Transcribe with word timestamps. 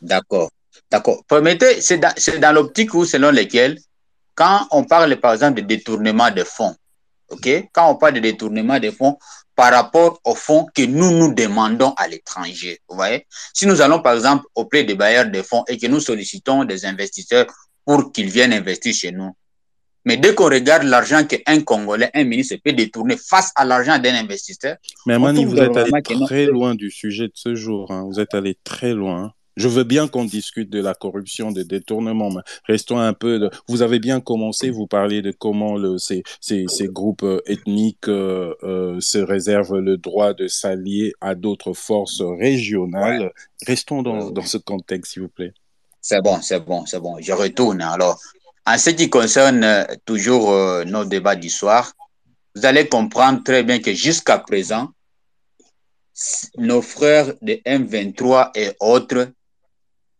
D'accord. 0.00 0.50
D'accord. 0.90 1.22
Permettez, 1.28 1.80
c'est 1.80 1.98
dans, 1.98 2.12
dans 2.40 2.54
l'optique 2.54 2.94
où, 2.94 3.04
selon 3.04 3.30
lesquelles, 3.30 3.78
quand 4.34 4.66
on 4.70 4.84
parle, 4.84 5.16
par 5.16 5.32
exemple, 5.32 5.60
de 5.60 5.66
détournement 5.66 6.30
de 6.30 6.44
fonds, 6.44 6.74
OK? 7.30 7.48
Quand 7.72 7.90
on 7.90 7.96
parle 7.96 8.14
de 8.14 8.20
détournement 8.20 8.78
de 8.78 8.90
fonds 8.90 9.18
par 9.54 9.72
rapport 9.72 10.20
aux 10.24 10.34
fonds 10.34 10.66
que 10.72 10.82
nous 10.82 11.10
nous 11.10 11.34
demandons 11.34 11.92
à 11.96 12.08
l'étranger, 12.08 12.78
vous 12.88 12.96
voyez? 12.96 13.26
Si 13.52 13.66
nous 13.66 13.80
allons, 13.80 14.00
par 14.00 14.14
exemple, 14.14 14.44
auprès 14.54 14.84
des 14.84 14.94
bailleurs 14.94 15.26
de 15.26 15.42
fonds 15.42 15.64
et 15.68 15.76
que 15.76 15.86
nous 15.86 16.00
sollicitons 16.00 16.64
des 16.64 16.86
investisseurs 16.86 17.46
pour 17.84 18.12
qu'ils 18.12 18.30
viennent 18.30 18.52
investir 18.52 18.94
chez 18.94 19.12
nous, 19.12 19.34
mais 20.04 20.16
dès 20.16 20.34
qu'on 20.34 20.48
regarde 20.48 20.84
l'argent 20.84 21.24
qu'un 21.24 21.60
Congolais, 21.60 22.10
un 22.14 22.24
ministre 22.24 22.56
peut 22.64 22.72
détourner 22.72 23.16
face 23.18 23.50
à 23.56 23.64
l'argent 23.64 23.98
d'un 23.98 24.14
investisseur. 24.14 24.76
Mais 25.04 25.18
Mani, 25.18 25.44
vous 25.44 25.56
êtes 25.58 25.76
allé 25.76 25.90
très 26.24 26.46
loin 26.46 26.74
du 26.74 26.90
sujet 26.90 27.26
de 27.26 27.32
ce 27.34 27.54
jour. 27.54 27.90
Hein. 27.90 28.04
Vous 28.06 28.18
êtes 28.18 28.32
allé 28.32 28.56
très 28.64 28.94
loin. 28.94 29.32
Je 29.58 29.66
veux 29.68 29.82
bien 29.82 30.06
qu'on 30.06 30.24
discute 30.24 30.70
de 30.70 30.80
la 30.80 30.94
corruption, 30.94 31.50
des 31.50 31.64
détournements, 31.64 32.30
mais 32.30 32.42
restons 32.64 32.98
un 32.98 33.12
peu. 33.12 33.40
De... 33.40 33.50
Vous 33.66 33.82
avez 33.82 33.98
bien 33.98 34.20
commencé, 34.20 34.70
vous 34.70 34.86
parliez 34.86 35.20
de 35.20 35.32
comment 35.32 35.76
le, 35.76 35.98
ces, 35.98 36.22
ces, 36.40 36.64
ces 36.68 36.86
groupes 36.86 37.24
euh, 37.24 37.42
ethniques 37.44 38.08
euh, 38.08 38.54
euh, 38.62 39.00
se 39.00 39.18
réservent 39.18 39.80
le 39.80 39.96
droit 39.96 40.32
de 40.32 40.46
s'allier 40.46 41.12
à 41.20 41.34
d'autres 41.34 41.72
forces 41.72 42.22
régionales. 42.22 43.22
Ouais. 43.22 43.32
Restons 43.66 44.02
dans, 44.02 44.30
dans 44.30 44.44
ce 44.44 44.58
contexte, 44.58 45.14
s'il 45.14 45.22
vous 45.22 45.28
plaît. 45.28 45.52
C'est 46.00 46.22
bon, 46.22 46.40
c'est 46.40 46.64
bon, 46.64 46.86
c'est 46.86 47.00
bon. 47.00 47.16
Je 47.20 47.32
retourne. 47.32 47.82
Alors, 47.82 48.20
en 48.64 48.78
ce 48.78 48.90
qui 48.90 49.10
concerne 49.10 49.86
toujours 50.04 50.52
euh, 50.52 50.84
nos 50.84 51.04
débats 51.04 51.36
du 51.36 51.50
soir, 51.50 51.92
vous 52.54 52.64
allez 52.64 52.88
comprendre 52.88 53.42
très 53.42 53.64
bien 53.64 53.80
que 53.80 53.92
jusqu'à 53.92 54.38
présent, 54.38 54.90
nos 56.58 56.82
frères 56.82 57.32
de 57.42 57.54
M23 57.64 58.50
et 58.54 58.70
autres 58.80 59.32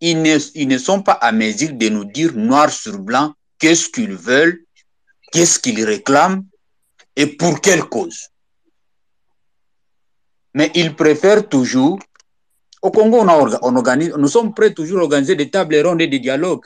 ils 0.01 0.23
ne, 0.23 0.79
sont 0.79 1.03
pas 1.03 1.13
à 1.13 1.33
mesure 1.33 1.73
de 1.73 1.89
nous 1.89 2.05
dire 2.05 2.33
noir 2.35 2.71
sur 2.71 2.99
blanc 2.99 3.35
qu'est-ce 3.59 3.89
qu'ils 3.89 4.15
veulent, 4.15 4.65
qu'est-ce 5.33 5.59
qu'ils 5.59 5.85
réclament 5.85 6.45
et 7.17 7.27
pour 7.27 7.61
quelle 7.61 7.85
cause. 7.85 8.29
Mais 10.55 10.71
ils 10.75 10.95
préfèrent 10.95 11.49
toujours, 11.49 11.99
au 12.83 12.91
Congo, 12.91 13.21
on, 13.21 13.77
organise, 13.77 14.15
nous 14.17 14.29
sommes 14.29 14.55
prêts 14.55 14.73
toujours 14.73 15.01
à 15.01 15.03
organiser 15.03 15.35
des 15.35 15.51
tables 15.51 15.77
rondes 15.85 16.01
et 16.01 16.07
des 16.07 16.21
dialogues. 16.21 16.65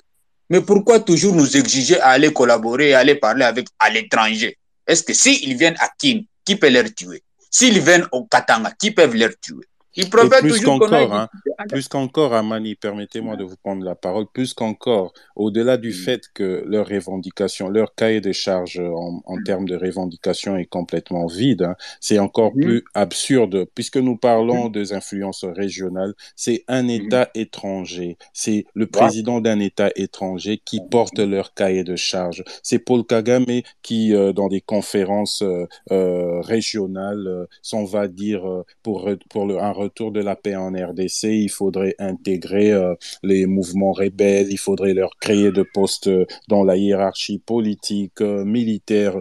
Mais 0.51 0.61
pourquoi 0.61 1.01
toujours 1.01 1.35
nous 1.35 1.57
exiger 1.57 1.99
à 2.01 2.09
aller 2.11 2.33
collaborer, 2.33 2.93
à 2.93 2.99
aller 2.99 3.15
parler 3.15 3.45
avec 3.45 3.69
à 3.79 3.89
l'étranger? 3.89 4.59
Est-ce 4.87 5.03
que 5.03 5.15
s'ils 5.15 5.57
viennent 5.57 5.77
à 5.79 5.89
Kim, 5.99 6.25
qui 6.45 6.57
peut 6.57 6.69
les 6.69 6.93
tuer? 6.93 7.23
S'ils 7.51 7.81
viennent 7.81 8.07
au 8.13 8.25
Katanga, 8.25 8.73
qui 8.79 8.91
peuvent 8.91 9.15
les 9.15 9.35
tuer? 9.41 9.65
Il 9.97 10.09
plus 10.09 10.61
qu'encore, 10.61 11.15
hein, 11.15 11.29
plus 11.69 11.89
qu'encore, 11.89 12.35
Amani, 12.35 12.75
permettez-moi 12.75 13.37
de 13.37 13.45
vous 13.45 13.57
prendre 13.57 13.85
la 13.85 13.95
parole, 13.95 14.27
plus 14.33 14.55
qu'encore, 14.55 15.13
au-delà 15.37 15.77
du 15.77 15.93
fait 15.93 16.23
que 16.35 16.65
leur 16.67 16.89
revendication, 16.89 17.69
leur 17.69 17.95
cahier 17.95 18.21
de 18.21 18.33
charges 18.33 18.79
en, 18.81 19.23
en 19.25 19.43
termes 19.45 19.67
de 19.67 19.77
revendication 19.77 20.57
est 20.57 20.67
complètement 20.67 21.27
vide, 21.27 21.63
hein, 21.63 21.77
c'est 22.01 22.19
encore 22.19 22.53
plus 22.53 22.85
absurde, 22.95 23.67
puisque 23.75 23.99
nous 23.99 24.17
parlons 24.17 24.69
des 24.69 24.93
influences 24.93 25.45
régionales, 25.45 26.15
c'est 26.37 26.65
un 26.69 26.89
État 26.89 27.31
étranger, 27.35 28.17
c'est 28.33 28.65
le 28.75 28.87
président 28.87 29.41
d'un 29.41 29.61
État 29.61 29.91
étranger 29.97 30.61
qui 30.65 30.81
porte 30.81 31.19
leur 31.19 31.55
cahier 31.55 31.85
de 31.85 31.97
charges. 31.97 32.45
C'est 32.63 32.79
Paul 32.79 33.05
Kagame 33.05 33.63
qui, 33.83 34.15
euh, 34.15 34.33
dans 34.33 34.49
des 34.49 34.61
conférences 34.61 35.43
euh, 35.43 35.67
euh, 35.91 36.41
régionales, 36.41 37.47
s'en 37.63 37.85
va 37.85 38.09
dire 38.09 38.43
pour, 38.83 39.09
pour 39.31 39.47
le, 39.47 39.59
un 39.59 39.73
retour 39.83 40.13
de 40.13 40.21
la 40.21 40.37
paix 40.37 40.57
en 40.57 40.73
RDC, 40.73 41.25
il 41.25 41.51
faudrait 41.51 41.95
intégrer 41.99 42.73
euh, 42.73 42.95
les 43.23 43.47
mouvements 43.47 43.93
rebelles, 43.93 44.49
il 44.51 44.59
faudrait 44.59 44.95
leur 44.95 45.11
créer 45.21 45.51
de 45.51 45.63
postes 45.63 46.11
dans 46.49 46.65
la 46.65 46.77
hiérarchie 46.77 47.39
politique, 47.39 48.21
euh, 48.21 48.45
militaire, 48.45 49.21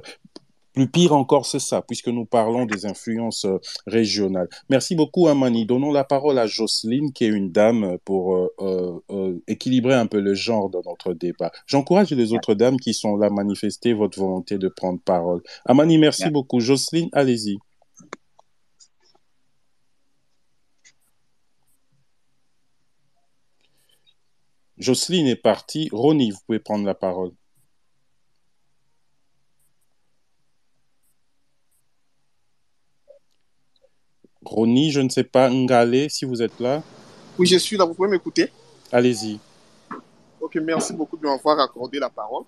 plus 0.74 0.88
pire 0.88 1.14
encore, 1.14 1.46
c'est 1.46 1.60
ça, 1.60 1.82
puisque 1.82 2.08
nous 2.08 2.26
parlons 2.26 2.66
des 2.66 2.86
influences 2.86 3.46
euh, 3.46 3.60
régionales. 3.88 4.48
Merci 4.70 4.96
beaucoup, 4.96 5.28
Amani. 5.28 5.66
Donnons 5.66 5.92
la 5.92 6.04
parole 6.04 6.40
à 6.40 6.48
Jocelyne, 6.48 7.12
qui 7.12 7.26
est 7.26 7.30
une 7.30 7.52
dame, 7.52 7.98
pour 8.06 8.36
euh, 8.36 9.04
euh, 9.10 9.44
équilibrer 9.48 9.96
un 9.96 10.08
peu 10.08 10.20
le 10.20 10.34
genre 10.34 10.70
dans 10.70 10.82
notre 10.86 11.14
débat. 11.14 11.52
J'encourage 11.66 12.12
les 12.12 12.34
autres 12.34 12.54
dames 12.54 12.78
qui 12.78 12.94
sont 12.94 13.18
là 13.18 13.28
à 13.28 13.30
manifester 13.30 13.94
votre 13.94 14.20
volonté 14.20 14.58
de 14.58 14.70
prendre 14.70 15.00
parole. 15.04 15.42
Amani, 15.66 15.98
merci 15.98 16.24
yeah. 16.24 16.32
beaucoup. 16.32 16.60
Jocelyne, 16.60 17.10
allez-y. 17.12 17.58
Jocelyne 24.82 25.28
est 25.28 25.36
partie. 25.36 25.90
Ronnie, 25.92 26.32
vous 26.32 26.40
pouvez 26.48 26.60
prendre 26.60 26.86
la 26.88 26.96
parole. 26.96 27.32
Ronnie, 34.44 34.92
je 34.92 35.02
ne 35.02 35.10
sais 35.10 35.24
pas, 35.24 35.52
Ngale, 35.52 36.10
si 36.10 36.26
vous 36.26 36.42
êtes 36.42 36.60
là. 36.60 36.82
Oui, 37.38 37.46
je 37.46 37.58
suis 37.58 37.78
là, 37.78 37.86
vous 37.86 37.94
pouvez 37.94 38.10
m'écouter? 38.10 38.52
Allez-y. 38.92 39.40
Ok, 40.40 40.56
merci 40.56 40.94
beaucoup 40.94 41.16
de 41.16 41.28
m'avoir 41.28 41.60
accordé 41.60 42.00
la 42.00 42.10
parole. 42.10 42.46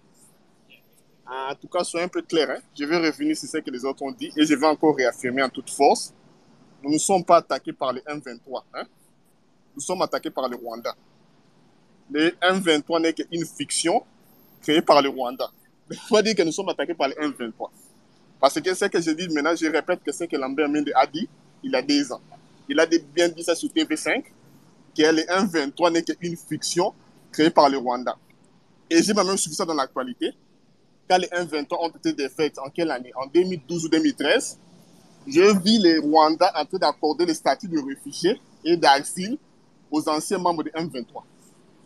En 1.27 1.53
tout 1.53 1.67
cas, 1.67 1.83
soyez 1.83 2.05
un 2.05 2.09
peu 2.09 2.23
clair. 2.23 2.49
Hein? 2.49 2.61
Je 2.77 2.83
vais 2.83 2.97
revenir 2.97 3.37
sur 3.37 3.47
ce 3.47 3.59
que 3.59 3.69
les 3.69 3.85
autres 3.85 4.01
ont 4.01 4.11
dit 4.11 4.31
et 4.35 4.43
je 4.43 4.55
vais 4.55 4.67
encore 4.67 4.95
réaffirmer 4.95 5.43
en 5.43 5.49
toute 5.49 5.69
force. 5.69 6.11
Nous 6.81 6.91
ne 6.91 6.97
sommes 6.97 7.23
pas 7.23 7.37
attaqués 7.37 7.73
par 7.73 7.93
les 7.93 8.01
M23. 8.01 8.63
Hein? 8.73 8.85
Nous 9.75 9.81
sommes 9.81 10.01
attaqués 10.01 10.31
par 10.31 10.49
le 10.49 10.55
Rwanda. 10.55 10.95
Le 12.13 12.29
M23 12.43 13.01
n'est 13.01 13.13
qu'une 13.13 13.43
fiction 13.43 14.03
créée 14.61 14.83
par 14.83 15.01
le 15.01 15.09
Rwanda. 15.09 15.49
Il 15.89 15.97
faut 15.97 16.21
dire 16.21 16.35
que 16.35 16.43
nous 16.43 16.51
sommes 16.51 16.69
attaqués 16.69 16.93
par 16.93 17.07
le 17.07 17.15
M23. 17.15 17.69
Parce 18.39 18.61
que 18.61 18.73
ce 18.75 18.85
que 18.85 19.01
je 19.01 19.09
dis 19.11 19.27
maintenant, 19.29 19.55
je 19.55 19.65
répète 19.65 20.03
que 20.03 20.11
ce 20.11 20.25
que 20.25 20.35
Lambert 20.37 20.69
Mende 20.69 20.91
a 20.93 21.07
dit 21.07 21.27
il 21.63 21.75
a 21.75 21.81
des 21.81 22.11
ans. 22.11 22.21
Il 22.69 22.79
a 22.79 22.85
bien 22.85 23.29
dit 23.29 23.43
ça 23.43 23.55
sur 23.55 23.69
TV5, 23.69 24.25
que 24.95 25.01
le 25.01 25.21
M23 25.23 25.91
n'est 25.91 26.03
qu'une 26.03 26.37
fiction 26.37 26.93
créée 27.31 27.49
par 27.49 27.67
le 27.67 27.79
Rwanda. 27.79 28.15
Et 28.91 29.01
j'ai 29.01 29.13
même 29.15 29.35
suivi 29.35 29.55
ça 29.55 29.65
dans 29.65 29.73
l'actualité. 29.73 30.33
Quand 31.09 31.17
les 31.17 31.27
M23 31.27 31.77
ont 31.79 31.89
été 31.89 32.13
défaites, 32.13 32.59
en 32.59 32.69
quelle 32.69 32.91
année? 32.91 33.11
En 33.15 33.25
2012 33.25 33.85
ou 33.85 33.89
2013, 33.89 34.59
je 35.25 35.63
vis 35.63 35.79
les 35.79 35.97
Rwandais 35.97 36.45
en 36.53 36.65
train 36.65 36.77
d'accorder 36.77 37.25
le 37.25 37.33
statut 37.33 37.67
de 37.67 37.79
réfugié 37.79 38.39
et 38.63 38.77
d'asile 38.77 39.39
aux 39.89 40.07
anciens 40.07 40.37
membres 40.37 40.63
de 40.63 40.69
M23. 40.69 41.23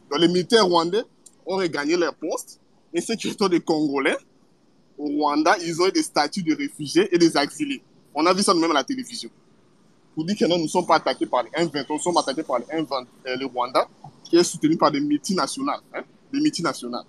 Donc 0.09 0.19
les 0.19 0.27
militaires 0.27 0.65
rwandais 0.65 1.03
ont 1.45 1.57
regagné 1.57 1.97
leur 1.97 2.13
poste 2.15 2.59
et 2.93 3.01
ceux 3.01 3.15
qui 3.15 3.29
sont 3.31 3.47
des 3.47 3.59
Congolais, 3.59 4.17
au 4.97 5.05
Rwanda, 5.05 5.55
ils 5.59 5.79
ont 5.81 5.87
eu 5.87 5.91
des 5.91 6.01
statuts 6.01 6.41
de 6.43 6.55
réfugiés 6.55 7.07
et 7.13 7.17
des 7.17 7.37
exilés. 7.37 7.81
On 8.15 8.25
a 8.25 8.33
vu 8.33 8.41
ça 8.41 8.53
nous-mêmes 8.53 8.71
à 8.71 8.75
la 8.75 8.83
télévision 8.83 9.29
pour 10.17 10.25
dire 10.25 10.35
que 10.35 10.45
non, 10.45 10.57
nous 10.57 10.63
ne 10.63 10.67
sommes 10.67 10.87
pas 10.87 10.95
attaqués 10.95 11.27
par 11.27 11.43
les 11.43 11.51
M23, 11.51 11.85
nous 11.91 11.99
sommes 11.99 12.17
attaqués 12.17 12.41
par 12.41 12.57
les 12.57 12.65
M20, 12.65 13.05
euh, 13.27 13.35
le 13.35 13.45
Rwanda, 13.45 13.87
qui 14.23 14.35
est 14.35 14.43
soutenu 14.43 14.75
par 14.75 14.89
des 14.89 14.99
multinationales. 14.99 15.81
Hein, 15.93 16.01
des 16.33 16.39
multinationales. 16.39 17.05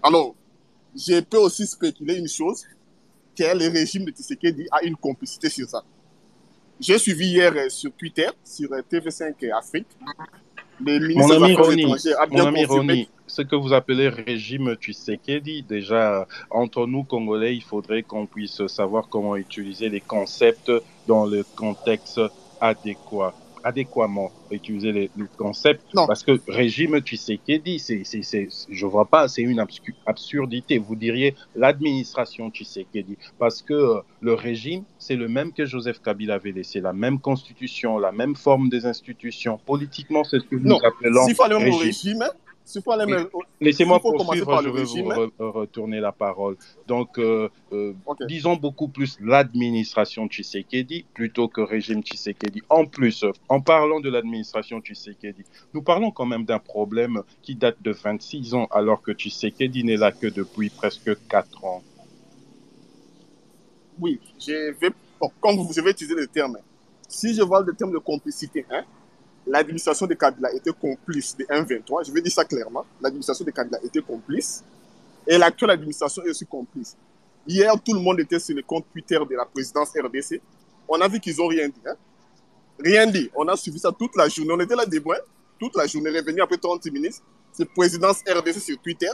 Alors, 0.00 0.36
je 0.94 1.18
peux 1.18 1.38
aussi 1.38 1.66
spéculer 1.66 2.14
une 2.14 2.28
chose, 2.28 2.62
que 3.36 3.42
le 3.42 3.68
régime 3.68 4.04
de 4.04 4.12
Tshisekedi 4.12 4.68
a 4.70 4.84
une 4.84 4.94
complicité 4.94 5.48
sur 5.48 5.68
ça. 5.68 5.82
J'ai 6.78 6.96
suivi 7.00 7.26
hier 7.26 7.52
euh, 7.56 7.68
sur 7.68 7.90
Twitter, 7.90 8.28
sur 8.44 8.72
euh, 8.72 8.82
TV5 8.88 9.34
Afrique, 9.52 9.88
le 10.84 11.06
ministre 11.06 11.38
mon 11.38 11.44
ami 11.44 11.54
Ronnie, 11.54 11.94
a 12.18 12.26
bien 12.26 12.42
mon 12.42 12.48
ami 12.48 12.64
Ronnie, 12.64 13.08
ce 13.26 13.42
que 13.42 13.56
vous 13.56 13.72
appelez 13.72 14.08
régime 14.08 14.74
Tshisekedi, 14.74 15.62
déjà, 15.62 16.26
entre 16.50 16.86
nous, 16.86 17.04
Congolais, 17.04 17.54
il 17.54 17.62
faudrait 17.62 18.02
qu'on 18.02 18.26
puisse 18.26 18.66
savoir 18.66 19.08
comment 19.08 19.36
utiliser 19.36 19.88
les 19.88 20.00
concepts 20.00 20.72
dans 21.06 21.26
le 21.26 21.44
contexte 21.56 22.20
adéquat 22.60 23.34
adéquament 23.68 24.30
utiliser 24.50 24.92
les, 24.92 25.10
les 25.16 25.24
concepts 25.36 25.82
non. 25.94 26.06
parce 26.06 26.22
que 26.26 26.32
régime 26.48 26.94
Tshisekedi 27.00 27.78
c'est 27.78 28.02
c'est 28.04 28.22
c'est 28.22 28.48
je 28.80 28.86
vois 28.94 29.04
pas 29.14 29.28
c'est 29.28 29.42
une 29.42 29.62
absurdité 30.06 30.78
vous 30.78 30.96
diriez 30.96 31.34
l'administration 31.54 32.50
Tshisekedi 32.50 33.16
parce 33.38 33.60
que 33.62 33.74
euh, 33.74 34.00
le 34.20 34.34
régime 34.34 34.82
c'est 34.98 35.16
le 35.16 35.28
même 35.28 35.52
que 35.52 35.64
Joseph 35.66 36.00
Kabila 36.00 36.34
avait 36.34 36.52
laissé 36.52 36.80
la 36.80 36.92
même 36.92 37.18
constitution 37.20 37.98
la 37.98 38.12
même 38.12 38.34
forme 38.36 38.68
des 38.68 38.86
institutions 38.86 39.58
politiquement 39.72 40.24
c'est 40.24 40.40
ce 40.40 40.44
que 40.50 40.56
nous 40.56 40.68
non. 40.68 40.78
appelons 40.90 41.24
s'il 41.26 41.34
fallait 41.34 41.56
régime. 41.56 41.78
régime 41.80 42.24
Laissez-moi 43.60 43.98
poursuivre, 43.98 44.62
je 44.62 44.68
vais 44.68 44.84
vous 44.84 45.08
re 45.08 45.30
retourner 45.38 46.00
la 46.00 46.12
parole. 46.12 46.56
Donc, 46.86 47.18
euh, 47.18 47.48
euh, 47.72 47.94
okay. 48.04 48.26
disons 48.26 48.56
beaucoup 48.56 48.88
plus 48.88 49.16
l'administration 49.20 50.26
Tshisekedi 50.26 51.06
plutôt 51.14 51.48
que 51.48 51.62
régime 51.62 52.02
Tshisekedi. 52.02 52.62
En 52.68 52.84
plus, 52.84 53.24
en 53.48 53.60
parlant 53.62 54.00
de 54.00 54.10
l'administration 54.10 54.80
Tshisekedi, 54.80 55.44
nous 55.72 55.82
parlons 55.82 56.10
quand 56.10 56.26
même 56.26 56.44
d'un 56.44 56.58
problème 56.58 57.22
qui 57.42 57.54
date 57.54 57.80
de 57.80 57.92
26 57.92 58.52
ans 58.54 58.66
alors 58.70 59.00
que 59.00 59.12
Tshisekedi 59.12 59.84
n'est 59.84 59.96
là 59.96 60.12
que 60.12 60.26
depuis 60.26 60.68
presque 60.68 61.10
4 61.28 61.64
ans. 61.64 61.82
Oui, 63.98 64.20
je 64.38 64.72
vais, 64.78 64.90
bon, 65.18 65.30
comme 65.40 65.56
vous 65.56 65.78
avez 65.78 65.90
utilisé 65.90 66.14
le 66.14 66.26
terme, 66.26 66.58
si 67.08 67.34
je 67.34 67.42
vois 67.42 67.62
le 67.62 67.72
terme 67.72 67.92
de 67.92 67.98
complicité, 67.98 68.66
hein, 68.70 68.84
l'administration 69.48 70.06
de 70.06 70.14
Kabila 70.14 70.52
était 70.52 70.72
complice 70.72 71.36
de 71.36 71.44
1-23. 71.44 72.06
Je 72.06 72.12
vais 72.12 72.20
dire 72.20 72.32
ça 72.32 72.44
clairement. 72.44 72.84
L'administration 73.00 73.44
de 73.44 73.50
Kabila 73.50 73.78
était 73.82 74.02
complice. 74.02 74.62
Et 75.26 75.36
l'actuelle 75.36 75.70
administration 75.70 76.22
est 76.24 76.30
aussi 76.30 76.46
complice. 76.46 76.96
Hier, 77.46 77.72
tout 77.82 77.94
le 77.94 78.00
monde 78.00 78.20
était 78.20 78.38
sur 78.38 78.54
le 78.54 78.62
compte 78.62 78.84
Twitter 78.92 79.18
de 79.28 79.34
la 79.34 79.44
présidence 79.44 79.90
RDC. 79.90 80.40
On 80.88 81.00
a 81.00 81.08
vu 81.08 81.20
qu'ils 81.20 81.36
n'ont 81.36 81.46
rien 81.46 81.68
dit. 81.68 81.80
Hein. 81.86 81.96
Rien 82.78 83.06
dit. 83.06 83.30
On 83.34 83.46
a 83.48 83.56
suivi 83.56 83.78
ça 83.78 83.90
toute 83.90 84.16
la 84.16 84.28
journée. 84.28 84.52
On 84.52 84.60
était 84.60 84.76
là 84.76 84.86
des 84.86 85.00
mois, 85.00 85.18
toute 85.58 85.76
la 85.76 85.86
journée, 85.86 86.10
revenu 86.10 86.40
après 86.40 86.56
30 86.56 86.84
minutes. 86.86 87.20
C'est 87.52 87.64
présidence 87.64 88.22
RDC 88.28 88.60
sur 88.60 88.78
Twitter. 88.78 89.10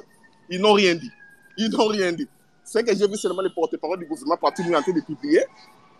Ils 0.51 0.61
n'ont 0.61 0.73
rien 0.73 0.95
dit. 0.95 1.11
Ils 1.57 1.71
n'ont 1.71 1.87
rien 1.87 2.13
dit. 2.13 2.29
C'est 2.65 2.83
que 2.83 2.95
j'ai 2.95 3.07
vu 3.07 3.17
seulement 3.17 3.43
les 3.43 3.51
porte-parole 3.51 3.99
du 3.99 4.07
gouvernement 4.07 4.37
partout 4.37 4.63
en 4.63 4.83
train 4.83 4.93
de 4.93 5.01
publier. 5.01 5.45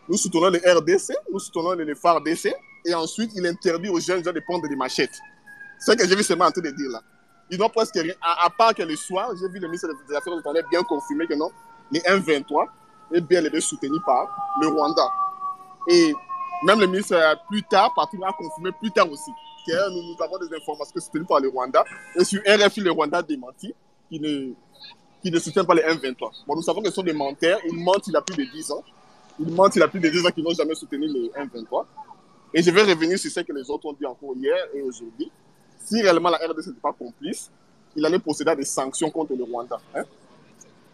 Nous 0.09 0.17
soutenons 0.17 0.51
le 0.51 0.59
RDC, 0.59 1.15
nous 1.33 1.39
soutenons 1.39 1.73
le 1.73 1.95
FARDC, 1.95 2.55
et 2.85 2.95
ensuite 2.95 3.33
il 3.35 3.47
interdit 3.47 3.89
aux 3.89 4.01
jeunes 4.01 4.23
gens 4.23 4.33
de 4.33 4.41
prendre 4.41 4.69
des 4.69 4.77
machettes. 4.77 5.19
C'est 5.79 5.93
ce 5.93 5.97
que 5.97 6.09
j'ai 6.09 6.17
vu 6.17 6.23
seulement 6.23 6.45
en 6.47 6.51
train 6.51 6.61
de 6.63 6.71
dire 6.71 6.91
là. 6.91 7.01
Ils 7.51 7.59
n'ont 7.59 7.69
presque 7.69 7.95
rien, 7.95 8.15
à, 8.23 8.49
part 8.51 8.75
que 8.75 8.83
le 8.83 8.97
soir, 8.97 9.31
j'ai 9.39 9.49
vu 9.49 9.59
le 9.59 9.67
ministre 9.69 9.89
des 10.09 10.15
Affaires 10.15 10.39
étrangères 10.39 10.69
bien 10.71 10.83
confirmer 10.83 11.27
que 11.27 11.35
non, 11.35 11.51
les 11.91 12.01
M23 12.01 12.67
est 13.13 13.21
bien 13.21 13.41
les 13.41 13.51
deux 13.51 13.61
soutenus 13.61 14.01
par 14.05 14.57
le 14.61 14.69
Rwanda. 14.69 15.09
Et 15.89 16.15
même 16.65 16.81
le 16.81 16.87
ministre, 16.87 17.15
euh, 17.15 17.35
plus 17.49 17.63
tard, 17.63 17.93
partout 17.95 18.19
a 18.27 18.33
confirmé 18.33 18.73
plus 18.73 18.91
tard 18.91 19.11
aussi 19.11 19.31
que 19.67 19.91
nous, 19.91 20.23
avons 20.23 20.39
des 20.39 20.55
informations 20.57 21.01
soutenues 21.01 21.25
par 21.25 21.41
le 21.41 21.49
Rwanda. 21.49 21.85
Et 22.17 22.25
sur 22.25 22.41
RFI, 22.47 22.81
le 22.81 22.91
Rwanda 22.91 23.23
démenti 23.23 23.75
qui 24.11 24.21
ne 25.31 25.39
soutient 25.39 25.65
pas 25.65 25.75
les 25.75 25.83
M23. 25.83 26.45
Bon, 26.47 26.57
nous 26.57 26.63
savons 26.63 26.81
que 26.81 26.89
ce 26.89 26.95
sont 26.95 27.03
des 27.03 27.13
menteurs. 27.13 27.59
Ils 27.67 27.77
mentent 27.77 28.07
il 28.07 28.17
a 28.17 28.23
plus 28.23 28.37
de 28.37 28.51
10 28.51 28.71
ans. 28.73 28.83
Ils 29.39 29.53
mentent 29.53 29.77
il 29.77 29.83
a 29.83 29.89
plus 29.89 30.01
de 30.01 30.09
10 30.09 30.27
ans 30.27 30.31
qu'ils 30.31 30.45
n'ont 30.45 30.55
jamais 30.55 30.75
soutenu 30.75 31.07
les 31.07 31.29
M23. 31.31 31.85
Et 32.53 32.63
je 32.63 32.71
vais 32.71 32.83
revenir 32.83 33.19
sur 33.19 33.31
ce 33.31 33.41
que 33.41 33.53
les 33.53 33.69
autres 33.69 33.87
ont 33.87 33.93
dit 33.93 34.07
encore 34.07 34.35
hier 34.37 34.57
et 34.75 34.83
aujourd'hui. 34.83 35.31
Si 35.85 36.01
réellement 36.01 36.31
la 36.31 36.39
RDC 36.39 36.69
n'était 36.69 36.81
pas 36.81 36.93
complice, 36.93 37.51
il 37.97 38.07
allait 38.07 38.19
procéder 38.19 38.51
à 38.51 38.57
des 38.57 38.65
sanctions 38.65 39.11
contre 39.11 39.35
le 39.35 39.45
Rwanda. 39.45 39.81
Hein. 39.95 40.05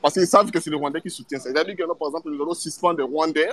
Parce 0.01 0.15
qu'ils 0.15 0.27
savent 0.27 0.51
que 0.51 0.59
c'est 0.59 0.71
le 0.71 0.77
Rwanda 0.77 1.01
qui 1.01 1.11
soutient 1.11 1.39
ça. 1.39 1.51
C'est-à-dire 1.51 1.77
que, 1.77 1.83
par 1.95 2.09
exemple, 2.09 2.31
nous 2.31 2.43
allons 2.43 2.55
suspendre 2.55 2.99
les 2.99 3.05
Rwandais, 3.05 3.51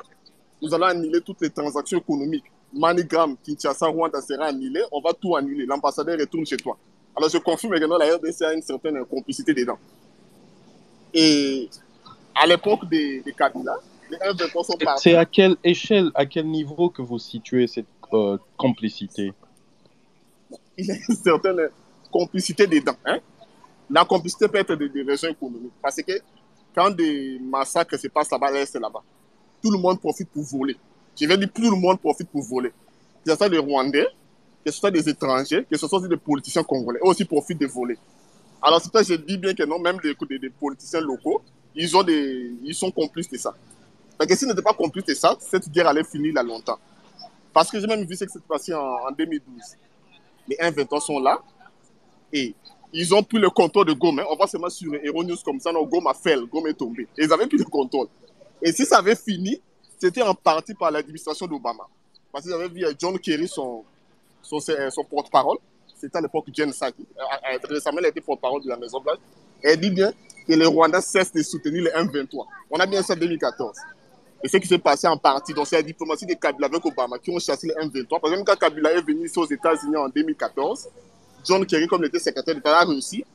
nous 0.62 0.74
allons 0.74 0.86
annuler 0.86 1.22
toutes 1.22 1.42
les 1.42 1.50
transactions 1.50 1.98
économiques. 1.98 2.46
Manigram, 2.74 3.36
Kinshasa, 3.44 3.88
Rwanda 3.88 4.22
sera 4.22 4.46
annulé, 4.46 4.82
on 4.92 5.02
va 5.02 5.14
tout 5.14 5.36
annuler. 5.36 5.66
L'ambassadeur 5.66 6.18
retourne 6.18 6.46
chez 6.46 6.58
toi. 6.58 6.78
Alors 7.16 7.30
je 7.30 7.38
confirme 7.40 7.74
également 7.74 7.98
la 7.98 8.16
RDC 8.16 8.42
a 8.44 8.54
une 8.54 8.62
certaine 8.62 9.04
complicité 9.06 9.54
dedans. 9.54 9.80
Et 11.14 11.70
à 12.36 12.46
l'époque 12.46 12.88
des, 12.88 13.22
des 13.22 13.34
Kabila, 13.34 13.78
les 14.10 14.18
1 14.22 14.64
sont 14.64 14.78
partis. 14.78 15.04
C'est 15.04 15.16
à 15.16 15.26
quelle 15.26 15.56
échelle, 15.64 16.12
à 16.16 16.26
quel 16.26 16.48
niveau 16.48 16.90
que 16.90 17.02
vous 17.02 17.20
situez 17.20 17.68
cette 17.68 17.86
euh, 18.14 18.38
complicité? 18.58 19.34
Il 20.78 20.86
y 20.86 20.92
a 20.92 20.96
une 20.96 21.16
certaine 21.16 21.70
complicité 22.12 22.68
dedans. 22.68 22.96
Hein? 23.06 23.20
La 23.90 24.06
complicité 24.06 24.48
peut 24.48 24.58
être 24.58 24.76
des, 24.76 25.04
raisons 25.04 25.30
économiques. 25.30 25.74
Parce 25.82 25.98
que 25.98 26.12
quand 26.76 26.92
des 26.92 27.40
massacres 27.40 27.98
se 27.98 28.08
passent 28.08 28.32
là-bas, 28.32 28.66
c'est 28.66 28.80
là-bas. 28.80 29.04
Tout 29.62 29.72
le 29.72 29.78
monde 29.78 30.00
profite 30.00 30.30
pour 30.30 30.44
voler. 30.44 30.76
Je 31.20 31.26
vais 31.26 31.38
dire, 31.38 31.50
tout 31.54 31.62
le 31.62 31.78
monde 31.78 32.00
profite 32.00 32.30
pour 32.30 32.44
voler. 32.44 32.70
Que 33.26 33.32
ce 33.32 33.36
soit 33.36 33.50
des 33.50 33.58
Rwandais, 33.58 34.08
que 34.64 34.72
ce 34.72 34.80
soit 34.80 34.92
des 34.92 35.08
étrangers, 35.10 35.66
que 35.70 35.78
ce 35.78 35.88
soit 35.88 36.00
aussi 36.00 36.10
des 36.10 36.18
politiciens 36.18 36.64
congolais, 36.64 37.00
eux 37.00 37.08
aussi 37.08 37.26
profitent 37.26 37.60
de 37.60 37.66
voler. 37.66 37.98
Alors, 38.62 38.82
c'est 38.82 38.92
pour 38.92 39.00
ça 39.00 39.06
que 39.06 39.14
je 39.14 39.26
dis 39.26 39.38
bien 39.38 39.54
que 39.54 39.64
non, 39.64 39.80
même 39.80 39.98
des, 39.98 40.16
des, 40.38 40.50
politiciens 40.50 41.02
locaux, 41.02 41.42
ils, 41.76 41.96
ont 41.96 42.04
des, 42.04 42.52
ils 42.64 42.76
sont 42.76 42.92
complices 42.92 43.30
de 43.30 43.38
ça. 43.38 43.56
Parce 44.18 44.30
que 44.30 44.36
s'ils 44.36 44.48
n'étaient 44.48 44.62
pas 44.62 44.74
complices 44.74 45.06
de 45.06 45.14
ça, 45.14 45.38
cette 45.40 45.70
guerre 45.70 45.88
allait 45.88 46.04
finir 46.04 46.34
là 46.34 46.44
longtemps. 46.44 46.80
Parce 47.54 47.70
que 47.70 47.80
j'ai 47.80 47.88
même 47.88 48.04
vu 48.04 48.16
ce 48.16 48.26
qui 48.26 48.32
s'est 48.32 48.40
passé 48.48 48.74
en, 48.74 49.12
2012. 49.18 49.62
Les 50.48 50.56
1-23 50.56 51.02
sont 51.02 51.20
là 51.20 51.42
et 52.32 52.56
ils 52.94 53.14
ont 53.14 53.22
pris 53.24 53.38
le 53.38 53.50
contrôle 53.50 53.86
de 53.86 53.94
Goma. 53.94 54.24
On 54.30 54.36
voit 54.36 54.48
seulement 54.48 54.70
sur 54.70 54.92
News 54.92 55.36
comme 55.44 55.60
ça, 55.60 55.72
non, 55.72 55.86
Goma 55.86 56.14
fait, 56.14 56.38
Goma 56.48 56.70
est 56.70 56.74
tombé. 56.74 57.08
ils 57.18 57.32
avaient 57.32 57.48
pris 57.48 57.58
le 57.58 57.66
contrôle. 57.66 58.08
Et 58.62 58.72
si 58.72 58.86
ça 58.86 59.00
avait 59.00 59.16
fini, 59.16 59.62
c'était 60.00 60.22
en 60.22 60.34
partie 60.34 60.74
par 60.74 60.92
l'administration 60.92 61.48
d'Obama. 61.48 61.84
Parce 62.32 62.46
qu'ils 62.46 62.54
avaient 62.54 62.70
vu 62.70 62.86
John 63.00 63.18
Kerry, 63.20 63.48
son, 63.48 63.84
son, 64.42 64.60
son 64.60 65.04
porte-parole. 65.04 65.58
C'était 65.96 66.18
à 66.18 66.22
l'époque 66.22 66.46
Jen 66.54 66.72
Psaki. 66.72 67.06
Récemment, 67.70 67.98
elle 68.00 68.06
été 68.08 68.22
porte-parole 68.22 68.62
de 68.64 68.70
la 68.70 68.78
Maison 68.78 69.00
Blanche. 69.02 69.18
Elle 69.64 69.80
dit 69.80 69.90
bien 69.90 70.12
que 70.48 70.54
le 70.54 70.68
Rwanda 70.68 71.02
cesse 71.02 71.32
de 71.34 71.42
soutenir 71.42 71.84
les 71.84 71.90
1-23. 71.92 72.46
On 72.70 72.80
a 72.80 72.86
bien 72.86 73.02
ça 73.02 73.14
en 73.14 73.18
2014. 73.18 73.76
Et 74.44 74.48
ce 74.48 74.58
qui 74.58 74.68
s'est 74.68 74.78
passé 74.78 75.08
en 75.08 75.18
partie, 75.18 75.54
donc 75.54 75.66
c'est 75.68 75.78
la 75.78 75.82
diplomatie 75.82 76.26
de 76.26 76.34
Kabila 76.34 76.68
avec 76.68 76.86
Obama 76.86 77.18
qui 77.18 77.32
ont 77.32 77.40
chassé 77.40 77.68
les 77.68 77.74
M23. 77.74 78.20
Par 78.22 78.32
exemple, 78.32 78.52
quand 78.52 78.68
Kabila 78.68 78.94
est 78.94 79.02
venu 79.02 79.30
aux 79.36 79.46
États-Unis 79.46 79.96
en 79.96 80.10
2014, 80.10 80.90
John 81.44 81.66
Kerry, 81.66 81.88
comme 81.88 82.04
il 82.04 82.08
était 82.08 82.20
secrétaire 82.20 82.54
d'État, 82.54 82.78
a 82.80 82.86
réussi. 82.86 83.26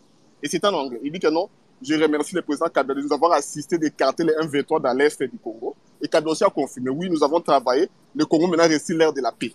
Et 0.43 0.49
c'est 0.49 0.65
en 0.65 0.73
anglais. 0.75 1.01
Il 1.03 1.11
dit 1.11 1.19
que 1.19 1.29
non, 1.29 1.49
je 1.83 1.95
remercie 1.95 2.35
le 2.37 2.43
président 2.43 2.69
Kabila 2.69 2.95
de 2.95 3.01
nous 3.03 3.13
avoir 3.13 3.33
assisté 3.33 3.79
d'écarter 3.79 4.23
les 4.23 4.33
M23 4.33 4.81
dans 4.81 4.93
l'Est 4.93 5.21
du 5.25 5.39
Congo. 5.39 5.75
Et 6.01 6.07
Kabila 6.07 6.33
aussi 6.33 6.45
a 6.45 6.51
confirmé, 6.51 6.91
oui, 6.91 7.11
nous 7.11 7.23
avons 7.25 7.41
travaillé. 7.41 7.89
Le 8.15 8.25
Congo 8.25 8.47
maintenant 8.47 8.69
réussi 8.69 8.95
l'ère 8.95 9.13
de 9.13 9.21
la 9.21 9.33
paix. 9.33 9.53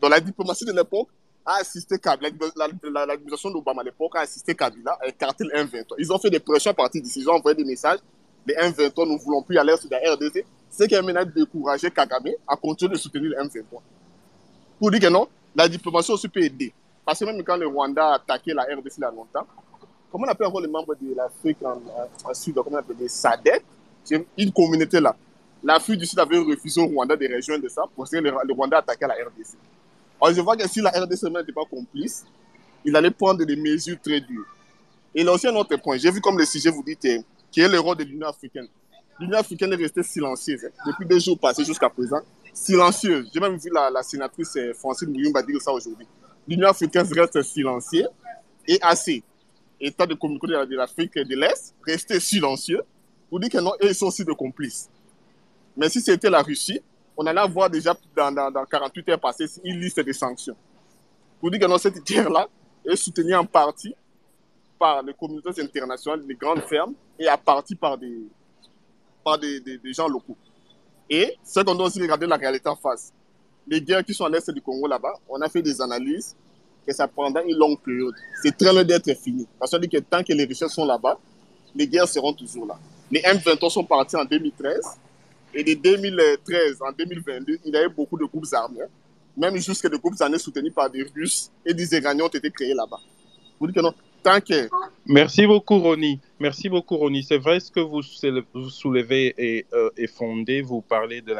Dans 0.00 0.08
la 0.08 0.20
diplomatie 0.20 0.64
de 0.64 0.72
l'époque 0.72 1.08
a 1.44 1.56
assisté 1.60 1.98
Kabila, 1.98 2.30
l'administration 3.06 3.50
d'Obama 3.50 3.82
à 3.82 3.84
l'époque 3.84 4.14
a 4.14 4.20
assisté 4.20 4.54
Kabila 4.54 4.98
à 5.00 5.08
écarter 5.08 5.44
les 5.44 5.62
M23. 5.64 5.94
Ils 5.98 6.12
ont 6.12 6.18
fait 6.18 6.30
des 6.30 6.40
pressions 6.40 6.70
à 6.70 6.74
partir 6.74 7.02
d'ici. 7.02 7.20
Ils 7.20 7.28
ont 7.28 7.34
envoyé 7.34 7.56
des 7.56 7.64
messages. 7.64 7.98
Les 8.46 8.54
M23, 8.54 9.06
nous 9.08 9.14
ne 9.14 9.18
voulons 9.18 9.42
plus 9.42 9.58
aller 9.58 9.76
sur 9.76 9.88
la 9.90 9.98
RDC 10.12 10.44
ce 10.70 10.84
qui 10.84 10.94
a 10.94 11.02
mené 11.02 11.18
à 11.18 11.24
décourager 11.24 11.90
Kagame 11.90 12.32
à 12.46 12.56
continuer 12.56 12.92
de 12.92 12.98
soutenir 12.98 13.30
le 13.30 13.44
M23. 13.44 13.80
Pour 14.78 14.90
dire 14.90 15.00
que 15.00 15.08
non, 15.08 15.28
la 15.54 15.68
diplomatie 15.68 16.12
aussi 16.12 16.28
peut 16.28 16.42
aider. 16.42 16.72
Parce 17.04 17.20
que 17.20 17.24
même 17.24 17.42
quand 17.42 17.56
le 17.56 17.66
Rwanda 17.66 18.08
a 18.08 18.14
attaqué 18.16 18.52
la 18.52 18.64
RDC 18.64 18.98
il 18.98 19.00
y 19.00 19.04
a 19.04 19.10
longtemps, 19.10 19.46
comment 20.10 20.26
on 20.26 20.30
appelle 20.30 20.48
encore 20.48 20.60
les 20.60 20.68
membres 20.68 20.94
de 20.94 21.14
l'Afrique 21.14 21.58
en, 21.62 22.34
Sud, 22.34 22.54
comment 22.56 22.76
on 22.76 22.80
appelle 22.80 22.96
les 22.98 23.08
SADC, 23.08 23.64
c'est 24.04 24.26
une 24.36 24.52
communauté 24.52 25.00
là. 25.00 25.16
L'Afrique 25.62 25.98
du 26.00 26.06
Sud 26.06 26.18
avait 26.18 26.38
refusé 26.38 26.80
au 26.80 26.86
Rwanda 26.86 27.16
de 27.16 27.34
rejoindre 27.34 27.68
ça 27.68 27.84
parce 27.96 28.10
que 28.10 28.16
le, 28.16 28.32
Rwanda 28.52 28.76
a 28.78 28.80
attaqué 28.80 29.06
la 29.06 29.14
RDC. 29.14 29.56
Alors 30.20 30.34
je 30.34 30.40
vois 30.40 30.56
que 30.56 30.68
si 30.68 30.80
la 30.80 30.90
RDC 30.90 31.24
n'était 31.24 31.52
pas 31.52 31.64
complice, 31.64 32.24
il 32.84 32.94
allait 32.94 33.10
prendre 33.10 33.44
des 33.44 33.56
mesures 33.56 33.98
très 34.00 34.20
dures. 34.20 34.46
Et 35.14 35.24
là 35.24 35.32
aussi 35.32 35.46
un 35.46 35.54
autre 35.54 35.76
point, 35.76 35.96
j'ai 35.96 36.10
vu 36.10 36.20
comme 36.20 36.38
le 36.38 36.44
sujet 36.44 36.70
vous 36.70 36.82
dit, 36.82 36.96
qui 36.96 37.60
est 37.60 37.68
le 37.68 37.78
rôle 37.80 37.96
de 37.96 38.04
l'Union 38.04 38.28
africaine 38.28 38.68
l'Union 39.18 39.38
africaine 39.38 39.72
est 39.72 39.76
restée 39.76 40.02
silencieuse 40.02 40.64
hein. 40.64 40.70
depuis 40.86 41.06
des 41.06 41.20
jours 41.20 41.38
passés 41.38 41.64
jusqu'à 41.64 41.88
présent. 41.88 42.20
Silencieuse. 42.52 43.30
J'ai 43.32 43.40
même 43.40 43.56
vu 43.56 43.70
la, 43.72 44.02
sénatrice 44.02 44.56
euh, 44.56 44.72
Francine 44.74 45.10
Mouyumba 45.10 45.42
dire 45.42 45.60
ça 45.60 45.72
aujourd'hui. 45.72 46.06
L'Union 46.48 46.68
africaine 46.68 47.06
reste 47.12 47.42
silencieuse 47.42 48.08
et 48.66 48.78
assez. 48.82 49.22
État 49.78 50.06
de 50.06 50.14
communauté 50.14 50.46
de 50.46 50.76
l'Afrique 50.76 51.14
de 51.14 51.36
l'Est, 51.36 51.74
rester 51.86 52.18
silencieux 52.18 52.82
pour 53.28 53.40
dire 53.40 53.50
que 53.50 53.58
non, 53.58 53.72
ils 53.82 53.94
sont 53.94 54.06
aussi 54.06 54.24
des 54.24 54.34
complices. 54.34 54.88
Mais 55.76 55.90
si 55.90 56.00
c'était 56.00 56.30
la 56.30 56.40
Russie, 56.40 56.80
on 57.16 57.26
allait 57.26 57.40
avoir 57.40 57.68
déjà 57.68 57.94
dans, 58.14 58.32
dans, 58.32 58.64
48 58.64 59.08
heures 59.10 59.20
passées 59.20 59.46
une 59.64 59.80
liste 59.80 60.00
de 60.00 60.12
sanctions. 60.12 60.56
Pour 61.40 61.50
dire 61.50 61.60
que 61.60 61.66
non, 61.66 61.76
cette 61.76 62.02
guerre-là 62.04 62.48
est 62.86 62.96
soutenue 62.96 63.34
en 63.34 63.44
partie 63.44 63.94
par 64.78 65.02
les 65.02 65.12
communautés 65.12 65.60
internationales, 65.60 66.22
les 66.26 66.34
grandes 66.34 66.62
fermes, 66.62 66.94
et 67.18 67.26
à 67.28 67.36
partie 67.36 67.74
par 67.74 67.98
des, 67.98 68.22
par 69.26 69.38
des, 69.40 69.60
gens 69.92 70.06
locaux. 70.06 70.36
Et 71.10 71.36
ce 71.42 71.58
qu'on 71.58 71.74
doit 71.74 71.88
aussi 71.88 72.00
regarder 72.00 72.28
la 72.28 72.36
réalité 72.36 72.68
en 72.68 72.76
face. 72.76 73.12
Les 73.66 73.80
guerres 73.80 74.04
qui 74.04 74.14
sont 74.14 74.24
à 74.24 74.28
l'est 74.28 74.48
du 74.52 74.62
Congo 74.62 74.86
là-bas, 74.86 75.14
on 75.28 75.40
a 75.40 75.48
fait 75.48 75.62
des 75.62 75.82
analyses 75.82 76.36
que 76.86 76.94
ça 76.94 77.08
prendra 77.08 77.42
une 77.42 77.56
longue 77.56 77.80
période. 77.80 78.14
C'est 78.40 78.56
très 78.56 78.72
loin 78.72 78.84
d'être 78.84 79.12
fini. 79.18 79.44
Parce 79.58 79.72
que 79.72 79.98
tant 79.98 80.22
que 80.22 80.32
les 80.32 80.44
richesses 80.44 80.70
sont 80.70 80.84
là-bas, 80.84 81.18
les 81.74 81.88
guerres 81.88 82.06
seront 82.06 82.32
toujours 82.32 82.66
là. 82.66 82.78
Les 83.10 83.18
M23 83.20 83.68
sont 83.68 83.82
partis 83.82 84.14
en 84.14 84.24
2013 84.24 84.80
et 85.54 85.64
de 85.64 85.74
2013 85.74 86.78
en 86.82 86.92
2022, 86.92 87.58
il 87.64 87.74
y 87.74 87.76
a 87.76 87.84
eu 87.84 87.88
beaucoup 87.88 88.16
de 88.16 88.26
groupes 88.26 88.46
armés, 88.52 88.78
même 89.36 89.56
jusque 89.56 89.90
des 89.90 89.98
groupes 89.98 90.20
armés 90.20 90.38
soutenus 90.38 90.72
par 90.72 90.88
des 90.88 91.02
Russes 91.02 91.50
et 91.64 91.74
des 91.74 91.92
Iraniens 91.94 92.26
ont 92.26 92.28
été 92.28 92.48
créés 92.52 92.74
là-bas. 92.74 93.00
Vous 93.58 93.66
dites 93.66 93.74
que 93.74 93.80
non, 93.80 93.92
Merci 95.06 95.46
beaucoup, 95.46 95.78
Ronnie. 95.78 96.20
Merci 96.40 96.68
beaucoup, 96.68 96.96
Ronnie. 96.96 97.22
C'est 97.22 97.38
vrai 97.38 97.60
ce 97.60 97.70
que 97.70 97.80
vous, 97.80 98.02
soulevez 98.02 99.34
est, 99.38 99.66
euh, 99.72 99.90
est, 99.96 100.06
fondé. 100.08 100.62
Vous 100.62 100.80
parlez 100.80 101.20
de 101.20 101.34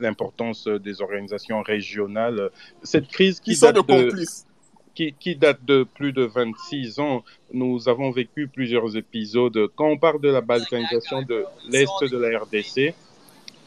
l'importance 0.00 0.66
des 0.66 1.00
organisations 1.00 1.62
régionales. 1.62 2.50
Cette 2.82 3.08
crise 3.08 3.40
qui 3.40 3.58
date 3.58 3.76
de, 3.76 4.24
qui, 4.94 5.36
date 5.36 5.64
de 5.64 5.84
plus 5.84 6.12
de 6.12 6.24
26 6.24 6.98
ans, 6.98 7.22
nous 7.52 7.88
avons 7.88 8.10
vécu 8.10 8.48
plusieurs 8.48 8.96
épisodes. 8.96 9.68
Quand 9.76 9.88
on 9.88 9.98
parle 9.98 10.20
de 10.20 10.30
la 10.30 10.40
balkanisation 10.40 11.22
de 11.22 11.44
l'Est 11.68 11.88
de 12.10 12.16
la 12.16 12.38
RDC, 12.40 12.94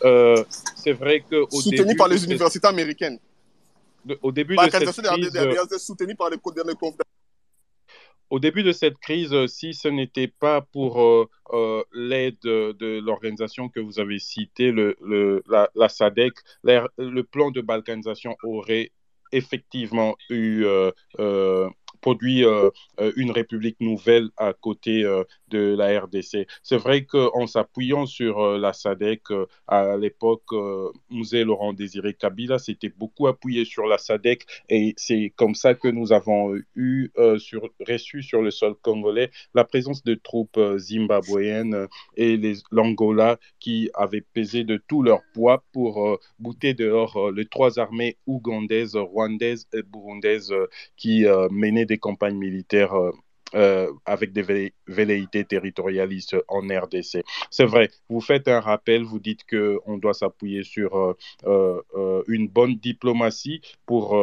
euh, 0.04 0.44
c'est 0.76 0.94
vrai 0.94 1.24
que... 1.30 1.44
Soutenu 1.50 1.96
par 1.96 2.08
les 2.08 2.24
universités 2.24 2.68
américaines. 2.68 3.20
au 4.22 4.32
début 4.32 4.56
de 4.56 4.62
cette 4.70 5.06
crise... 5.06 5.32
Soutenu 5.78 6.16
par 6.16 6.30
les, 6.30 6.38
les 6.38 6.76
au 8.30 8.40
début 8.40 8.64
de 8.64 8.72
cette 8.72 8.98
crise, 9.00 9.34
euh, 9.34 9.48
si 9.48 9.74
ce 9.74 9.88
n'était 9.88 10.28
pas 10.28 10.62
pour 10.62 11.02
euh, 11.02 11.30
euh, 11.54 11.84
l'aide 11.94 12.38
de, 12.44 13.00
l'organisation 13.00 13.70
que 13.70 13.80
vous 13.80 14.00
avez 14.00 14.20
citée, 14.20 14.72
le, 14.72 14.96
la, 15.48 15.90
SADEC, 15.90 16.34
le 16.64 17.22
plan 17.22 17.52
de 17.52 17.62
balkanisation 17.62 18.36
aurait 18.44 18.92
effectivement 19.32 20.16
eu 20.30 20.66
produit 22.02 22.44
une 23.16 23.32
république 23.32 23.80
nouvelle 23.80 24.30
à 24.38 24.54
côté 24.54 25.04
de 25.50 25.76
la 25.76 26.00
RDC. 26.00 26.48
C'est 26.64 26.78
vrai 26.78 27.06
qu'en 27.06 27.48
s'appuyant 27.48 28.06
sur 28.06 28.58
la 28.58 28.74
SADEC, 28.74 29.24
à 29.68 29.98
l'époque, 29.98 30.52
Musée 31.10 31.44
Laurent 31.44 31.74
Désiré 31.74 32.14
Kabila 32.14 32.60
s'était 32.60 32.90
beaucoup 32.90 33.28
appuyé 33.28 33.66
sur 33.66 33.86
la 33.86 33.98
SADEC 33.98 34.46
et 34.70 34.94
c'est 34.98 35.34
comme 35.36 35.56
ça 35.56 35.74
que 35.74 35.88
nous 35.88 36.14
avons 36.14 36.56
eu 36.76 37.10
sur, 37.38 37.70
reçu 37.88 38.24
sur 38.24 38.42
le 38.42 38.52
sol 38.52 38.76
congolais 38.82 39.32
la 39.54 39.64
présence 39.64 40.04
de 40.04 40.16
troupes 40.16 40.60
zimbabwéennes 40.78 41.88
et 42.16 42.40
l'Angola 42.72 43.38
qui 43.60 43.90
avaient 43.94 44.26
pesé 44.34 44.64
de 44.64 44.78
tout 44.88 45.04
leur 45.04 45.22
poids 45.34 45.64
pour 45.72 46.20
bouter 46.40 46.74
dehors 46.74 47.32
les 47.32 47.46
trois 47.46 47.80
armées 47.80 48.18
ougandaises, 48.26 48.96
rwandaises 48.96 49.68
et 49.74 49.84
burundaises 49.84 50.54
qui 50.98 51.26
menaient 51.52 51.86
des 51.86 51.98
campagnes 51.98 52.38
militaires 52.38 52.94
euh, 53.56 53.70
euh, 53.70 53.92
avec 54.06 54.34
des 54.34 54.72
velléités 54.88 55.46
territorialistes 55.46 56.36
en 56.48 56.62
RDC. 56.62 57.24
C'est 57.52 57.66
vrai, 57.66 57.90
vous 58.10 58.22
faites 58.22 58.48
un 58.48 58.60
rappel, 58.60 59.04
vous 59.04 59.20
dites 59.20 59.42
qu'on 59.50 59.98
doit 59.98 60.14
s'appuyer 60.14 60.64
sur 60.64 61.16
euh, 61.46 62.24
une 62.28 62.48
bonne 62.48 62.76
diplomatie 62.76 63.62
pour... 63.86 64.16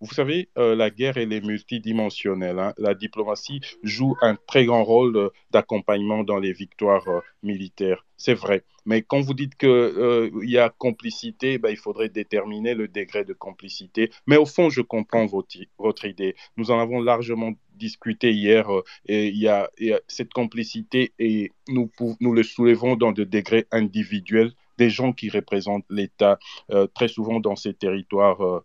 vous 0.00 0.14
savez, 0.14 0.48
la 0.56 0.90
guerre, 0.90 1.16
est 1.16 1.26
multidimensionnelle. 1.26 2.58
Hein. 2.58 2.74
La 2.78 2.94
diplomatie 2.94 3.60
joue 3.82 4.16
un 4.20 4.36
très 4.36 4.64
grand 4.64 4.84
rôle 4.84 5.30
d'accompagnement 5.50 6.24
dans 6.24 6.38
les 6.38 6.52
victoires 6.52 7.06
militaires. 7.42 8.04
C'est 8.16 8.34
vrai. 8.34 8.64
Mais 8.86 9.02
quand 9.02 9.20
vous 9.20 9.34
dites 9.34 9.56
qu'il 9.56 10.30
y 10.42 10.58
a 10.58 10.68
complicité, 10.68 11.58
ben, 11.58 11.70
il 11.70 11.76
faudrait 11.76 12.08
déterminer 12.08 12.74
le 12.74 12.88
degré 12.88 13.24
de 13.24 13.32
complicité. 13.32 14.10
Mais 14.26 14.36
au 14.36 14.46
fond, 14.46 14.68
je 14.68 14.82
comprends 14.82 15.26
votre, 15.26 15.56
votre 15.78 16.04
idée. 16.04 16.34
Nous 16.56 16.70
en 16.70 16.78
avons 16.78 17.00
largement 17.00 17.52
discuté 17.80 18.32
hier 18.32 18.72
euh, 18.72 18.84
et 19.06 19.28
il 19.28 19.38
y, 19.38 19.48
a, 19.48 19.68
cette 20.06 20.32
complicité 20.32 21.12
et 21.18 21.50
nous, 21.68 21.90
nous 22.20 22.32
le 22.32 22.42
soulevons 22.44 22.94
dans 22.94 23.10
des 23.10 23.26
degrés 23.26 23.66
individuels 23.72 24.52
des 24.80 24.88
gens 24.88 25.12
qui 25.12 25.28
représentent 25.28 25.84
l'État 25.90 26.38
euh, 26.70 26.86
très 26.86 27.08
souvent 27.08 27.38
dans 27.38 27.54
ces 27.54 27.74
territoires 27.74 28.40
euh, 28.42 28.64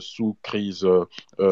sous 0.00 0.36
crise 0.42 0.86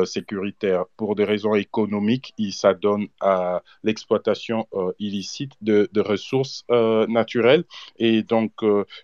sécuritaire. 0.04 0.85
Pour 0.97 1.14
des 1.14 1.25
raisons 1.25 1.54
économiques, 1.54 2.35
ils 2.38 2.52
s'adonnent 2.52 3.09
à 3.21 3.62
l'exploitation 3.83 4.66
illicite 4.99 5.52
de, 5.61 5.88
ressources 6.00 6.64
naturelles. 7.09 7.64
Et 7.99 8.23
donc, 8.23 8.52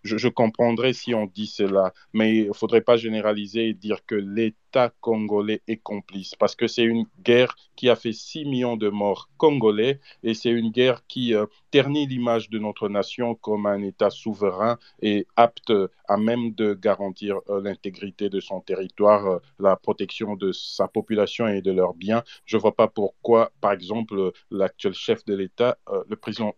je, 0.03 0.17
je, 0.17 0.29
comprendrais 0.29 0.93
si 0.93 1.15
on 1.15 1.27
dit 1.27 1.47
cela, 1.47 1.93
mais 2.12 2.37
il 2.37 2.49
ne 2.49 2.53
faudrait 2.53 2.81
pas 2.81 2.97
généraliser 2.97 3.69
et 3.69 3.75
dire 3.75 4.05
que 4.07 4.15
l'État 4.15 4.93
congolais 5.00 5.62
est 5.69 5.79
complice, 5.79 6.35
parce 6.35 6.55
que 6.55 6.67
c'est 6.67 6.85
une 6.85 7.07
guerre 7.23 7.57
qui 7.77 7.88
a 7.88 7.97
fait 7.97 8.12
6 8.12 8.45
millions 8.45 8.77
de 8.77 8.88
morts 8.88 9.31
congolais, 9.37 10.00
et 10.23 10.35
c'est 10.35 10.50
une 10.50 10.71
guerre 10.71 11.07
qui 11.07 11.35
ternit 11.71 12.07
l'image 12.07 12.50
de 12.50 12.59
notre 12.59 12.88
nation 12.88 13.35
comme 13.35 13.67
un 13.67 13.83
État 13.83 14.11
souverain 14.11 14.79
et 15.03 15.27
apte 15.37 15.73
à 16.09 16.17
même 16.17 16.53
de 16.55 16.75
garantir 16.75 17.38
euh, 17.49 17.61
l'intégrité 17.61 18.29
de 18.29 18.41
son 18.41 18.61
territoire, 18.61 18.98
euh, 19.07 19.38
la 19.59 19.76
protection 19.76 20.37
de 20.37 20.52
sa 20.52 20.88
population 20.88 21.47
et 21.49 21.62
de 21.62 21.73
leurs 21.73 21.95
biens. 21.95 22.23
Je 22.45 22.57
ne 22.57 22.62
vois 22.62 22.75
pas 22.75 22.88
pourquoi, 22.88 23.52
par 23.61 23.73
exemple, 23.73 24.33
l'actuel 24.50 24.95
chef 24.95 25.25
de 25.25 25.35
l'État, 25.35 25.78
euh, 25.88 26.02
le 26.09 26.17
président 26.17 26.55